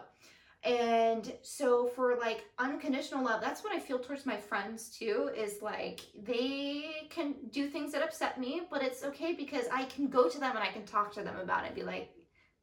And 0.64 1.32
so 1.42 1.86
for 1.86 2.16
like 2.16 2.44
unconditional 2.58 3.24
love 3.24 3.40
that's 3.40 3.62
what 3.62 3.72
i 3.72 3.78
feel 3.78 4.00
towards 4.00 4.26
my 4.26 4.36
friends 4.36 4.88
too 4.88 5.30
is 5.36 5.62
like 5.62 6.00
they 6.24 7.06
can 7.10 7.36
do 7.52 7.68
things 7.68 7.92
that 7.92 8.02
upset 8.02 8.40
me 8.40 8.62
but 8.68 8.82
it's 8.82 9.04
okay 9.04 9.34
because 9.34 9.66
i 9.72 9.84
can 9.84 10.08
go 10.08 10.28
to 10.28 10.40
them 10.40 10.56
and 10.56 10.64
i 10.64 10.72
can 10.72 10.84
talk 10.84 11.14
to 11.14 11.22
them 11.22 11.36
about 11.38 11.64
it 11.64 11.76
be 11.76 11.84
like 11.84 12.10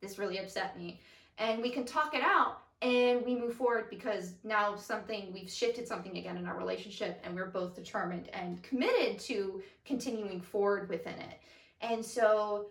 this 0.05 0.17
really 0.19 0.37
upset 0.37 0.77
me. 0.77 0.99
And 1.37 1.61
we 1.61 1.69
can 1.69 1.85
talk 1.85 2.13
it 2.13 2.21
out 2.23 2.59
and 2.81 3.25
we 3.25 3.35
move 3.35 3.55
forward 3.55 3.89
because 3.89 4.33
now 4.43 4.75
something 4.75 5.31
we've 5.33 5.49
shifted 5.49 5.87
something 5.87 6.17
again 6.17 6.37
in 6.37 6.45
our 6.45 6.57
relationship 6.57 7.19
and 7.23 7.35
we're 7.35 7.47
both 7.47 7.75
determined 7.75 8.29
and 8.33 8.61
committed 8.63 9.19
to 9.19 9.61
continuing 9.83 10.41
forward 10.41 10.89
within 10.89 11.15
it. 11.15 11.39
And 11.81 12.05
so 12.05 12.67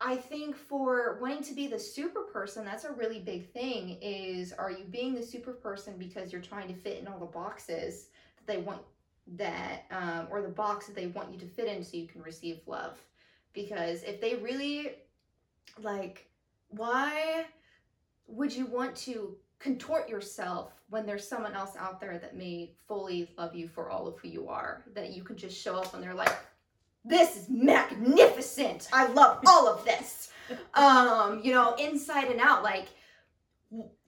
i 0.00 0.16
think 0.16 0.56
for 0.56 1.18
wanting 1.20 1.42
to 1.42 1.54
be 1.54 1.66
the 1.66 1.78
super 1.78 2.22
person 2.22 2.64
that's 2.64 2.84
a 2.84 2.92
really 2.92 3.20
big 3.20 3.50
thing 3.52 3.98
is 4.02 4.52
are 4.52 4.70
you 4.70 4.84
being 4.90 5.14
the 5.14 5.22
super 5.22 5.52
person 5.52 5.94
because 5.98 6.32
you're 6.32 6.42
trying 6.42 6.68
to 6.68 6.74
fit 6.74 6.98
in 6.98 7.08
all 7.08 7.18
the 7.18 7.26
boxes 7.26 8.08
that 8.36 8.46
they 8.46 8.60
want 8.60 8.80
that 9.26 9.84
um, 9.90 10.28
or 10.30 10.40
the 10.40 10.48
box 10.48 10.86
that 10.86 10.94
they 10.94 11.08
want 11.08 11.32
you 11.32 11.38
to 11.38 11.46
fit 11.46 11.66
in 11.66 11.82
so 11.82 11.96
you 11.96 12.06
can 12.06 12.22
receive 12.22 12.60
love 12.66 12.98
because 13.52 14.02
if 14.04 14.20
they 14.20 14.36
really 14.36 14.92
like 15.82 16.28
why 16.68 17.44
would 18.28 18.54
you 18.54 18.66
want 18.66 18.94
to 18.94 19.36
contort 19.58 20.08
yourself 20.08 20.72
when 20.90 21.06
there's 21.06 21.26
someone 21.26 21.54
else 21.54 21.76
out 21.78 22.00
there 22.00 22.18
that 22.18 22.36
may 22.36 22.72
fully 22.86 23.30
love 23.38 23.54
you 23.54 23.68
for 23.68 23.90
all 23.90 24.06
of 24.06 24.18
who 24.18 24.28
you 24.28 24.48
are. 24.48 24.84
That 24.94 25.12
you 25.12 25.22
can 25.22 25.36
just 25.36 25.60
show 25.60 25.76
up 25.76 25.94
and 25.94 26.02
they're 26.02 26.14
like, 26.14 26.36
this 27.06 27.36
is 27.36 27.48
magnificent. 27.48 28.88
I 28.92 29.06
love 29.08 29.40
all 29.46 29.68
of 29.68 29.84
this. 29.84 30.24
Um, 30.74 31.40
you 31.42 31.52
know, 31.52 31.74
inside 31.74 32.28
and 32.28 32.38
out, 32.38 32.62
like 32.62 32.86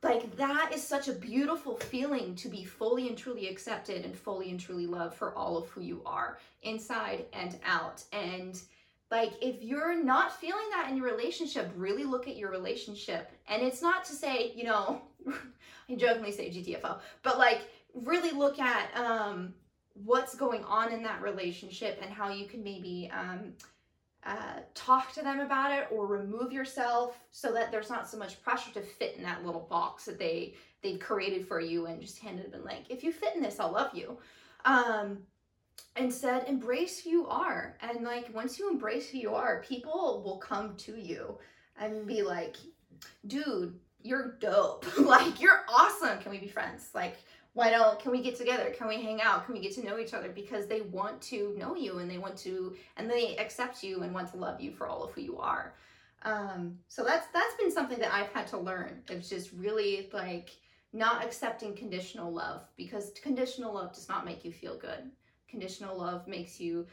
like 0.02 0.36
that 0.36 0.70
is 0.72 0.82
such 0.82 1.08
a 1.08 1.12
beautiful 1.12 1.76
feeling 1.76 2.36
to 2.36 2.48
be 2.48 2.64
fully 2.64 3.08
and 3.08 3.18
truly 3.18 3.48
accepted 3.48 4.04
and 4.04 4.16
fully 4.16 4.50
and 4.50 4.60
truly 4.60 4.86
loved 4.86 5.14
for 5.14 5.34
all 5.34 5.56
of 5.56 5.68
who 5.70 5.80
you 5.80 6.00
are 6.06 6.38
inside 6.62 7.24
and 7.32 7.58
out 7.66 8.04
and 8.12 8.60
like 9.10 9.32
if 9.42 9.60
you're 9.62 10.00
not 10.02 10.38
feeling 10.38 10.68
that 10.70 10.88
in 10.88 10.96
your 10.96 11.06
relationship 11.06 11.72
really 11.76 12.04
look 12.04 12.28
at 12.28 12.36
your 12.36 12.50
relationship 12.50 13.32
and 13.48 13.62
it's 13.62 13.82
not 13.82 14.04
to 14.04 14.12
say 14.12 14.52
you 14.54 14.64
know 14.64 15.02
i 15.90 15.94
jokingly 15.96 16.30
say 16.30 16.50
gtfo 16.50 17.00
but 17.22 17.38
like 17.38 17.62
really 17.94 18.30
look 18.30 18.60
at 18.60 18.96
um 18.96 19.52
what's 20.04 20.34
going 20.34 20.64
on 20.64 20.92
in 20.92 21.02
that 21.02 21.22
relationship 21.22 21.98
and 22.02 22.10
how 22.10 22.30
you 22.30 22.46
can 22.46 22.62
maybe 22.62 23.10
um 23.16 23.52
uh, 24.26 24.60
talk 24.74 25.12
to 25.12 25.22
them 25.22 25.40
about 25.40 25.72
it 25.72 25.86
or 25.90 26.06
remove 26.06 26.52
yourself 26.52 27.18
so 27.30 27.52
that 27.52 27.70
there's 27.70 27.88
not 27.88 28.08
so 28.08 28.18
much 28.18 28.42
pressure 28.42 28.72
to 28.72 28.82
fit 28.82 29.14
in 29.16 29.22
that 29.22 29.44
little 29.46 29.66
box 29.70 30.04
that 30.04 30.18
they 30.18 30.54
they've 30.82 30.98
created 30.98 31.46
for 31.46 31.60
you 31.60 31.86
and 31.86 32.00
just 32.00 32.18
handed 32.18 32.52
them 32.52 32.64
like 32.64 32.84
if 32.90 33.02
you 33.02 33.12
fit 33.12 33.34
in 33.34 33.40
this 33.42 33.60
i'll 33.60 33.72
love 33.72 33.94
you. 33.94 34.18
Um 34.64 35.18
said, 36.10 36.44
embrace 36.46 37.00
who 37.02 37.10
you 37.10 37.26
are. 37.26 37.76
And 37.80 38.04
like 38.04 38.32
once 38.32 38.58
you 38.58 38.70
embrace 38.70 39.08
who 39.08 39.18
you 39.18 39.34
are 39.34 39.64
people 39.66 40.22
will 40.24 40.38
come 40.38 40.76
to 40.76 40.96
you 40.96 41.38
and 41.80 42.06
be 42.06 42.22
like 42.22 42.56
dude 43.26 43.78
you're 44.02 44.36
dope. 44.40 44.86
Like 44.98 45.40
you're 45.40 45.64
awesome. 45.68 46.18
Can 46.18 46.30
we 46.30 46.38
be 46.38 46.48
friends? 46.48 46.90
Like 46.94 47.16
why 47.54 47.70
don't 47.70 47.98
can 47.98 48.12
we 48.12 48.22
get 48.22 48.36
together? 48.36 48.70
Can 48.76 48.88
we 48.88 49.02
hang 49.02 49.20
out? 49.20 49.44
Can 49.44 49.54
we 49.54 49.60
get 49.60 49.74
to 49.74 49.84
know 49.84 49.98
each 49.98 50.14
other? 50.14 50.28
Because 50.28 50.66
they 50.66 50.82
want 50.82 51.20
to 51.22 51.54
know 51.58 51.74
you 51.74 51.98
and 51.98 52.10
they 52.10 52.18
want 52.18 52.36
to 52.38 52.76
and 52.96 53.10
they 53.10 53.36
accept 53.36 53.82
you 53.82 54.02
and 54.02 54.14
want 54.14 54.30
to 54.32 54.36
love 54.36 54.60
you 54.60 54.70
for 54.72 54.86
all 54.86 55.02
of 55.02 55.12
who 55.12 55.20
you 55.20 55.38
are. 55.38 55.74
Um 56.22 56.78
so 56.88 57.04
that's 57.04 57.26
that's 57.32 57.54
been 57.56 57.70
something 57.70 57.98
that 57.98 58.12
i've 58.12 58.32
had 58.32 58.46
to 58.48 58.58
learn. 58.58 59.02
It's 59.08 59.28
just 59.28 59.52
really 59.52 60.08
like 60.12 60.50
not 60.92 61.24
accepting 61.24 61.74
conditional 61.74 62.32
love 62.32 62.62
because 62.76 63.12
conditional 63.22 63.74
love 63.74 63.92
does 63.92 64.08
not 64.08 64.24
make 64.24 64.44
you 64.44 64.52
feel 64.52 64.76
good. 64.76 65.10
Conditional 65.48 65.96
love 65.96 66.26
makes 66.26 66.60
you 66.60 66.86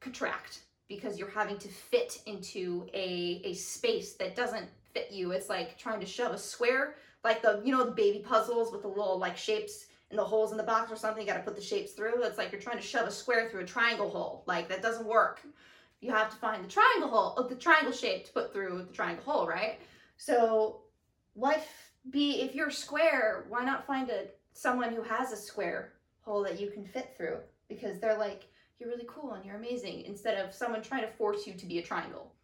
contract 0.00 0.62
because 0.88 1.18
you're 1.18 1.30
having 1.30 1.58
to 1.58 1.68
fit 1.68 2.20
into 2.26 2.86
a 2.92 3.40
a 3.44 3.54
space 3.54 4.14
that 4.14 4.36
doesn't 4.36 4.66
fit 4.92 5.10
you. 5.10 5.32
It's 5.32 5.48
like 5.48 5.78
trying 5.78 6.00
to 6.00 6.06
shove 6.06 6.32
a 6.32 6.38
square 6.38 6.96
like 7.24 7.42
the 7.42 7.60
you 7.64 7.72
know 7.72 7.84
the 7.84 7.92
baby 7.92 8.18
puzzles 8.18 8.72
with 8.72 8.82
the 8.82 8.88
little 8.88 9.18
like 9.18 9.36
shapes 9.36 9.86
and 10.12 10.18
the 10.18 10.24
holes 10.24 10.50
in 10.50 10.58
the 10.58 10.62
box 10.62 10.92
or 10.92 10.96
something, 10.96 11.26
you 11.26 11.32
got 11.32 11.38
to 11.38 11.42
put 11.42 11.56
the 11.56 11.62
shapes 11.62 11.92
through. 11.92 12.22
It's 12.22 12.36
like 12.36 12.52
you're 12.52 12.60
trying 12.60 12.76
to 12.76 12.82
shove 12.82 13.08
a 13.08 13.10
square 13.10 13.48
through 13.48 13.62
a 13.62 13.66
triangle 13.66 14.10
hole. 14.10 14.44
Like 14.46 14.68
that 14.68 14.82
doesn't 14.82 15.06
work. 15.06 15.40
You 16.00 16.10
have 16.10 16.28
to 16.28 16.36
find 16.36 16.62
the 16.62 16.68
triangle 16.68 17.08
hole, 17.08 17.34
of 17.36 17.48
the 17.48 17.54
triangle 17.54 17.92
shape 17.92 18.26
to 18.26 18.32
put 18.32 18.52
through 18.52 18.84
the 18.86 18.92
triangle 18.92 19.24
hole, 19.24 19.46
right? 19.46 19.80
So 20.18 20.82
life 21.34 21.92
be 22.10 22.42
if 22.42 22.54
you're 22.54 22.70
square, 22.70 23.46
why 23.48 23.64
not 23.64 23.86
find 23.86 24.10
a 24.10 24.26
someone 24.52 24.92
who 24.92 25.02
has 25.02 25.32
a 25.32 25.36
square 25.36 25.94
hole 26.20 26.42
that 26.42 26.60
you 26.60 26.70
can 26.70 26.84
fit 26.84 27.14
through? 27.16 27.38
Because 27.70 27.98
they're 27.98 28.18
like, 28.18 28.44
you're 28.78 28.90
really 28.90 29.06
cool 29.08 29.32
and 29.32 29.46
you're 29.46 29.56
amazing, 29.56 30.02
instead 30.04 30.44
of 30.44 30.52
someone 30.52 30.82
trying 30.82 31.02
to 31.02 31.12
force 31.12 31.46
you 31.46 31.54
to 31.54 31.64
be 31.64 31.78
a 31.78 31.82
triangle. 31.82 32.34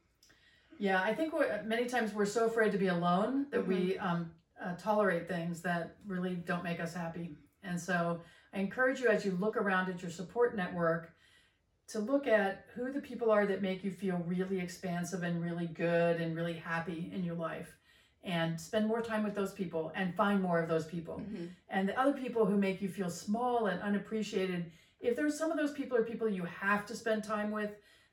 Yeah, 0.79 1.03
I 1.03 1.12
think 1.12 1.35
we're, 1.35 1.62
many 1.64 1.85
times 1.85 2.14
we're 2.14 2.25
so 2.25 2.47
afraid 2.47 2.73
to 2.73 2.79
be 2.79 2.87
alone 2.87 3.47
that 3.51 3.61
mm-hmm. 3.61 3.69
we 3.69 3.99
um, 3.99 4.31
uh, 4.64 4.75
tolerate 4.77 5.29
things 5.29 5.61
that 5.62 5.97
really 6.07 6.37
don't 6.37 6.64
make 6.64 6.81
us 6.81 6.95
happy. 6.95 7.37
And 7.63 7.81
so 7.81 8.21
I 8.53 8.61
encourage 8.61 9.01
you 9.01 9.09
as 9.09 9.25
you 9.25 9.33
look 9.41 9.57
around 9.57 9.91
at 9.91 10.03
your 10.03 10.11
support 10.11 10.57
network 10.57 11.13
to 11.89 11.99
look 11.99 12.27
at 12.27 12.67
who 12.75 12.93
the 12.93 13.01
people 13.01 13.31
are 13.31 13.47
that 13.47 13.63
make 13.63 13.83
you 13.83 13.91
feel 13.91 14.23
really 14.27 14.61
expansive 14.61 15.23
and 15.23 15.43
really 15.43 15.67
good 15.67 16.21
and 16.21 16.37
really 16.37 16.55
happy 16.55 17.11
in 17.15 17.25
your 17.25 17.35
life 17.35 17.75
and 18.25 18.61
spend 18.61 18.87
more 18.87 19.01
time 19.01 19.25
with 19.25 19.35
those 19.35 19.53
people 19.53 19.93
and 19.95 20.15
find 20.15 20.43
more 20.43 20.61
of 20.61 20.69
those 20.69 20.85
people. 20.85 21.21
Mm-hmm. 21.21 21.47
And 21.71 21.89
the 21.89 21.99
other 21.99 22.13
people 22.13 22.45
who 22.45 22.57
make 22.57 22.83
you 22.83 22.89
feel 22.89 23.09
small 23.09 23.67
and 23.67 23.81
unappreciated, 23.81 24.71
if 25.01 25.17
there's 25.17 25.39
some 25.39 25.51
of 25.51 25.57
those 25.57 25.73
people 25.73 25.97
are 25.97 26.03
people 26.03 26.29
you 26.29 26.45
have 26.45 26.85
to 26.87 26.97
spend 26.97 27.25
time 27.25 27.51
with, 27.51 27.71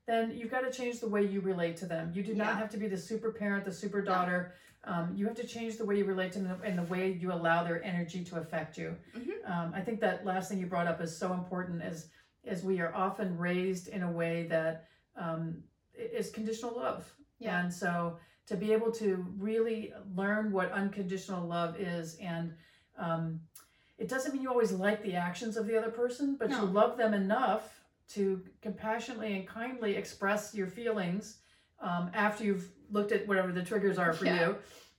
then 0.07 0.31
you've 0.35 0.51
got 0.51 0.61
to 0.61 0.71
change 0.71 0.99
the 0.99 1.07
way 1.07 1.25
you 1.25 1.41
relate 1.41 1.75
to 1.77 1.85
them. 1.85 2.11
You 2.13 2.23
do 2.23 2.35
not 2.35 2.57
have 2.57 2.69
to 2.71 2.77
be 2.77 2.87
the 2.87 2.97
super 2.97 3.31
parent, 3.31 3.65
the 3.65 3.73
super 3.73 4.01
daughter. 4.01 4.53
Um, 4.85 5.13
you 5.15 5.25
have 5.25 5.35
to 5.35 5.47
change 5.47 5.77
the 5.77 5.85
way 5.85 5.97
you 5.97 6.05
relate 6.05 6.31
to 6.33 6.39
them 6.39 6.61
and 6.63 6.77
the 6.77 6.83
way 6.83 7.11
you 7.11 7.31
allow 7.31 7.63
their 7.63 7.83
energy 7.83 8.23
to 8.25 8.37
affect 8.37 8.77
you. 8.77 8.95
Mm-hmm. 9.17 9.51
Um, 9.51 9.73
I 9.75 9.81
think 9.81 9.99
that 10.01 10.25
last 10.25 10.49
thing 10.49 10.59
you 10.59 10.67
brought 10.67 10.87
up 10.87 11.01
is 11.01 11.17
so 11.17 11.33
important 11.33 11.81
as 11.81 12.07
as 12.47 12.63
we 12.63 12.79
are 12.79 12.93
often 12.93 13.35
raised 13.37 13.87
in 13.87 14.03
a 14.03 14.11
way 14.11 14.43
that 14.43 14.85
um, 15.17 15.63
is 15.95 16.29
conditional 16.29 16.75
love. 16.75 17.11
Yeah. 17.39 17.59
And 17.59 17.73
so 17.73 18.17
to 18.47 18.55
be 18.55 18.71
able 18.71 18.91
to 18.91 19.25
really 19.39 19.91
learn 20.15 20.51
what 20.51 20.71
unconditional 20.71 21.47
love 21.47 21.79
is 21.79 22.15
and 22.21 22.53
um, 22.97 23.39
it 23.97 24.09
doesn't 24.09 24.33
mean 24.33 24.43
you 24.43 24.49
always 24.49 24.71
like 24.71 25.01
the 25.01 25.15
actions 25.15 25.57
of 25.57 25.67
the 25.67 25.77
other 25.77 25.89
person, 25.89 26.35
but 26.37 26.49
no. 26.49 26.59
you 26.59 26.65
love 26.65 26.97
them 26.97 27.13
enough 27.13 27.81
to 28.09 28.43
compassionately 28.61 29.35
and 29.35 29.47
kindly 29.47 29.95
express 29.95 30.53
your 30.53 30.67
feelings 30.67 31.37
um, 31.81 32.09
after 32.13 32.43
you've 32.43 32.69
looked 32.91 33.11
at 33.11 33.27
whatever 33.27 33.51
the 33.51 33.63
triggers 33.63 33.97
are 33.97 34.13
for 34.13 34.25
yeah. 34.25 34.47
you 34.47 34.55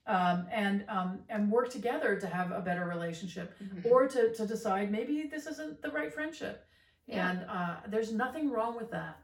um, 0.07 0.47
and 0.53 0.85
um, 0.89 1.21
and 1.29 1.51
work 1.51 1.71
together 1.71 2.19
to 2.19 2.27
have 2.27 2.53
a 2.53 2.61
better 2.61 2.85
relationship 2.85 3.55
mm-hmm. 3.63 3.89
or 3.91 4.07
to, 4.09 4.33
to 4.35 4.47
decide 4.47 4.91
maybe 4.91 5.29
this 5.31 5.47
isn't 5.47 5.83
the 5.83 5.91
right 5.91 6.13
friendship 6.13 6.67
yeah. 7.07 7.31
and 7.31 7.47
uh, 7.49 7.77
there's 7.89 8.13
nothing 8.13 8.51
wrong 8.51 8.77
with 8.77 8.91
that 8.91 9.19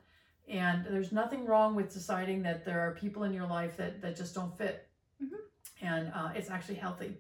and 0.49 0.85
there's 0.87 1.13
nothing 1.13 1.47
wrong 1.47 1.75
with 1.75 1.93
deciding 1.93 2.43
that 2.43 2.65
there 2.65 2.81
are 2.81 2.95
people 2.95 3.23
in 3.23 3.33
your 3.33 3.47
life 3.47 3.77
that, 3.77 4.03
that 4.03 4.17
just 4.17 4.35
don't 4.35 4.57
fit 4.59 4.89
mm-hmm. 5.23 5.87
and 5.87 6.11
uh, 6.15 6.31
it's 6.35 6.51
actually 6.51 6.75
healthy 6.75 7.17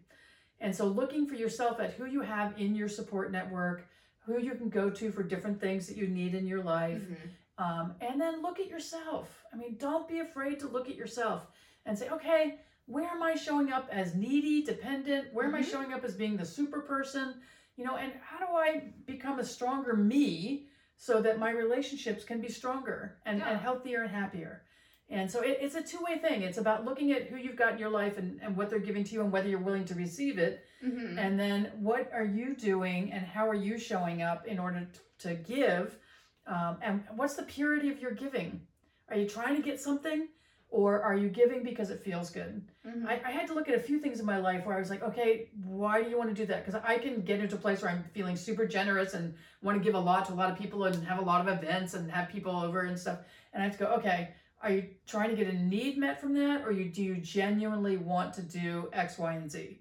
and 0.61 0.74
so 0.74 0.87
looking 0.87 1.26
for 1.26 1.35
yourself 1.35 1.80
at 1.80 1.93
who 1.93 2.07
you 2.07 2.20
have 2.20 2.59
in 2.59 2.74
your 2.74 2.89
support 2.89 3.30
network 3.30 3.87
who 4.24 4.41
you 4.41 4.55
can 4.55 4.68
go 4.68 4.89
to 4.89 5.11
for 5.11 5.22
different 5.22 5.61
things 5.61 5.87
that 5.87 5.97
you 5.97 6.09
need 6.09 6.35
in 6.35 6.47
your 6.47 6.62
life 6.62 7.01
mm-hmm. 7.03 7.28
Um, 7.59 7.95
and 8.01 8.21
then 8.21 8.43
look 8.43 8.61
at 8.61 8.69
yourself. 8.69 9.45
I 9.53 9.57
mean, 9.57 9.77
don't 9.79 10.09
be 10.09 10.21
afraid 10.21 10.59
to 10.61 10.69
look 10.69 10.89
at 10.89 10.97
yourself 10.97 11.47
and 11.87 11.99
say, 11.99 12.09
okay, 12.09 12.59
where 12.87 13.09
am 13.09 13.23
I 13.23 13.35
showing 13.35 13.73
up 13.73 13.89
as 13.93 14.15
needy, 14.15 14.63
dependent? 14.63 15.33
Where 15.33 15.47
mm-hmm. 15.47 15.55
am 15.55 15.61
I 15.61 15.63
mm-hmm. 15.63 15.71
showing 15.71 15.93
up 15.93 16.05
as 16.05 16.15
being 16.15 16.37
the 16.37 16.47
super 16.47 16.81
person? 16.81 17.35
You 17.77 17.85
know, 17.85 17.97
and 17.97 18.13
how 18.23 18.39
do 18.39 18.53
I 18.53 18.85
become 19.07 19.39
a 19.39 19.45
stronger 19.45 19.95
me 19.95 20.67
so 20.97 21.21
that 21.23 21.39
my 21.39 21.51
relationships 21.51 22.25
can 22.25 22.41
be 22.41 22.49
stronger 22.49 23.17
and, 23.27 23.39
yeah. 23.39 23.51
and 23.51 23.61
healthier 23.61 24.03
and 24.03 24.11
happier? 24.11 24.63
And 25.11 25.31
so 25.31 25.43
it, 25.43 25.59
it's 25.61 25.75
a 25.75 25.83
two 25.83 25.99
way 26.03 26.19
thing. 26.19 26.43
It's 26.43 26.59
about 26.59 26.85
looking 26.85 27.13
at 27.13 27.25
who 27.25 27.37
you've 27.37 27.57
got 27.57 27.75
in 27.75 27.79
your 27.79 27.91
life 27.91 28.17
and, 28.17 28.41
and 28.43 28.57
what 28.57 28.71
they're 28.71 28.79
giving 28.79 29.05
to 29.05 29.13
you 29.13 29.21
and 29.21 29.31
whether 29.31 29.49
you're 29.49 29.59
willing 29.59 29.85
to 29.87 29.95
receive 29.95 30.39
it. 30.39 30.65
Mm-hmm. 30.85 31.19
And 31.19 31.39
then 31.39 31.71
what 31.79 32.11
are 32.15 32.25
you 32.25 32.55
doing 32.55 33.13
and 33.13 33.25
how 33.25 33.49
are 33.49 33.55
you 33.55 33.79
showing 33.79 34.23
up 34.23 34.47
in 34.47 34.59
order 34.59 34.89
to, 35.19 35.29
to 35.29 35.35
give 35.35 35.99
um, 36.47 36.78
and 36.82 37.05
what's 37.14 37.34
the 37.34 37.43
purity 37.43 37.90
of 37.90 38.01
your 38.01 38.12
giving? 38.12 38.61
Are 39.09 39.16
you 39.16 39.28
trying 39.28 39.57
to 39.57 39.62
get 39.62 39.80
something? 39.80 40.28
Or 40.72 41.03
are 41.03 41.14
you 41.14 41.28
giving 41.28 41.62
because 41.62 41.90
it 41.90 42.01
feels 42.01 42.30
good? 42.30 42.66
Mm-hmm. 42.86 43.07
I, 43.07 43.20
I, 43.26 43.30
had 43.30 43.47
to 43.49 43.53
look 43.53 43.68
at 43.68 43.74
a 43.74 43.78
few 43.78 44.01
things 44.01 44.20
in 44.20 44.24
my 44.24 44.38
life 44.38 44.64
where 44.64 44.74
I 44.74 44.80
was 44.80 44.88
like, 44.88 45.03
okay, 45.03 45.51
why 45.66 46.03
do 46.03 46.09
you 46.09 46.16
want 46.16 46.30
to 46.30 46.34
do 46.34 46.47
that? 46.47 46.64
Because 46.64 46.80
I 46.82 46.97
can 46.97 47.20
get 47.20 47.40
into 47.40 47.57
a 47.57 47.59
place 47.59 47.82
where 47.82 47.90
I'm 47.90 48.05
feeling 48.14 48.36
super 48.36 48.66
generous 48.66 49.12
and 49.12 49.34
want 49.61 49.76
to 49.76 49.84
give 49.84 49.95
a 49.95 50.01
lot 50.01 50.24
to 50.26 50.32
a 50.32 50.34
lot 50.34 50.51
of 50.51 50.57
people 50.59 50.84
and 50.84 51.05
have 51.05 51.18
a 51.18 51.22
lot 51.22 51.47
of 51.47 51.62
events 51.62 51.93
and 51.93 52.11
have 52.11 52.30
people 52.30 52.57
over 52.57 52.80
and 52.80 52.99
stuff. 52.99 53.18
And 53.53 53.62
I 53.62 53.66
have 53.66 53.76
to 53.76 53.84
go, 53.84 53.90
okay, 53.97 54.30
are 54.62 54.70
you 54.70 54.88
trying 55.07 55.28
to 55.28 55.36
get 55.36 55.53
a 55.53 55.53
need 55.53 55.99
met 55.99 56.18
from 56.18 56.32
that? 56.34 56.64
Or 56.64 56.72
you, 56.72 56.86
do 56.86 57.03
you 57.03 57.16
genuinely 57.16 57.99
want 57.99 58.32
to 58.34 58.43
do 58.43 58.88
X, 58.95 59.18
Y, 59.18 59.34
and 59.34 59.51
Z? 59.53 59.78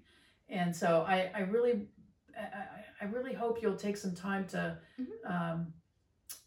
And 0.50 0.76
so 0.76 1.06
I, 1.08 1.30
I 1.34 1.40
really, 1.40 1.86
I, 2.38 3.04
I 3.04 3.04
really 3.06 3.32
hope 3.32 3.62
you'll 3.62 3.76
take 3.76 3.96
some 3.96 4.14
time 4.14 4.46
to 4.48 4.76
mm-hmm. 5.00 5.32
um, 5.32 5.72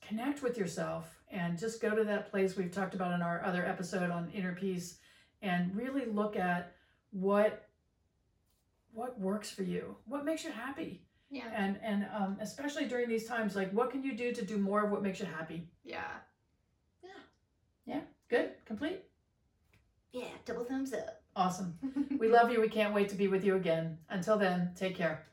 connect 0.07 0.41
with 0.41 0.57
yourself 0.57 1.21
and 1.31 1.57
just 1.57 1.81
go 1.81 1.95
to 1.95 2.03
that 2.03 2.29
place 2.29 2.55
we've 2.55 2.71
talked 2.71 2.93
about 2.93 3.13
in 3.13 3.21
our 3.21 3.43
other 3.43 3.65
episode 3.65 4.09
on 4.09 4.29
inner 4.31 4.53
peace 4.53 4.97
and 5.41 5.75
really 5.75 6.05
look 6.05 6.35
at 6.35 6.73
what 7.11 7.69
what 8.93 9.19
works 9.19 9.49
for 9.49 9.63
you 9.63 9.95
what 10.05 10.25
makes 10.25 10.43
you 10.43 10.51
happy. 10.51 11.01
Yeah. 11.29 11.49
And 11.55 11.77
and 11.83 12.07
um, 12.15 12.37
especially 12.39 12.85
during 12.85 13.09
these 13.09 13.27
times 13.27 13.55
like 13.55 13.71
what 13.71 13.91
can 13.91 14.03
you 14.03 14.15
do 14.15 14.31
to 14.33 14.45
do 14.45 14.57
more 14.57 14.85
of 14.85 14.91
what 14.91 15.03
makes 15.03 15.19
you 15.19 15.25
happy? 15.25 15.67
Yeah. 15.83 15.99
Yeah. 17.03 17.09
Yeah 17.85 18.01
good 18.29 18.51
complete? 18.65 19.03
Yeah 20.11 20.27
double 20.45 20.63
thumbs 20.63 20.93
up. 20.93 21.21
Awesome. 21.35 21.77
We 22.19 22.29
love 22.29 22.49
you 22.49 22.61
we 22.61 22.69
can't 22.69 22.93
wait 22.93 23.09
to 23.09 23.15
be 23.15 23.27
with 23.27 23.43
you 23.43 23.55
again. 23.55 23.97
Until 24.09 24.37
then 24.37 24.71
take 24.75 24.95
care 24.95 25.25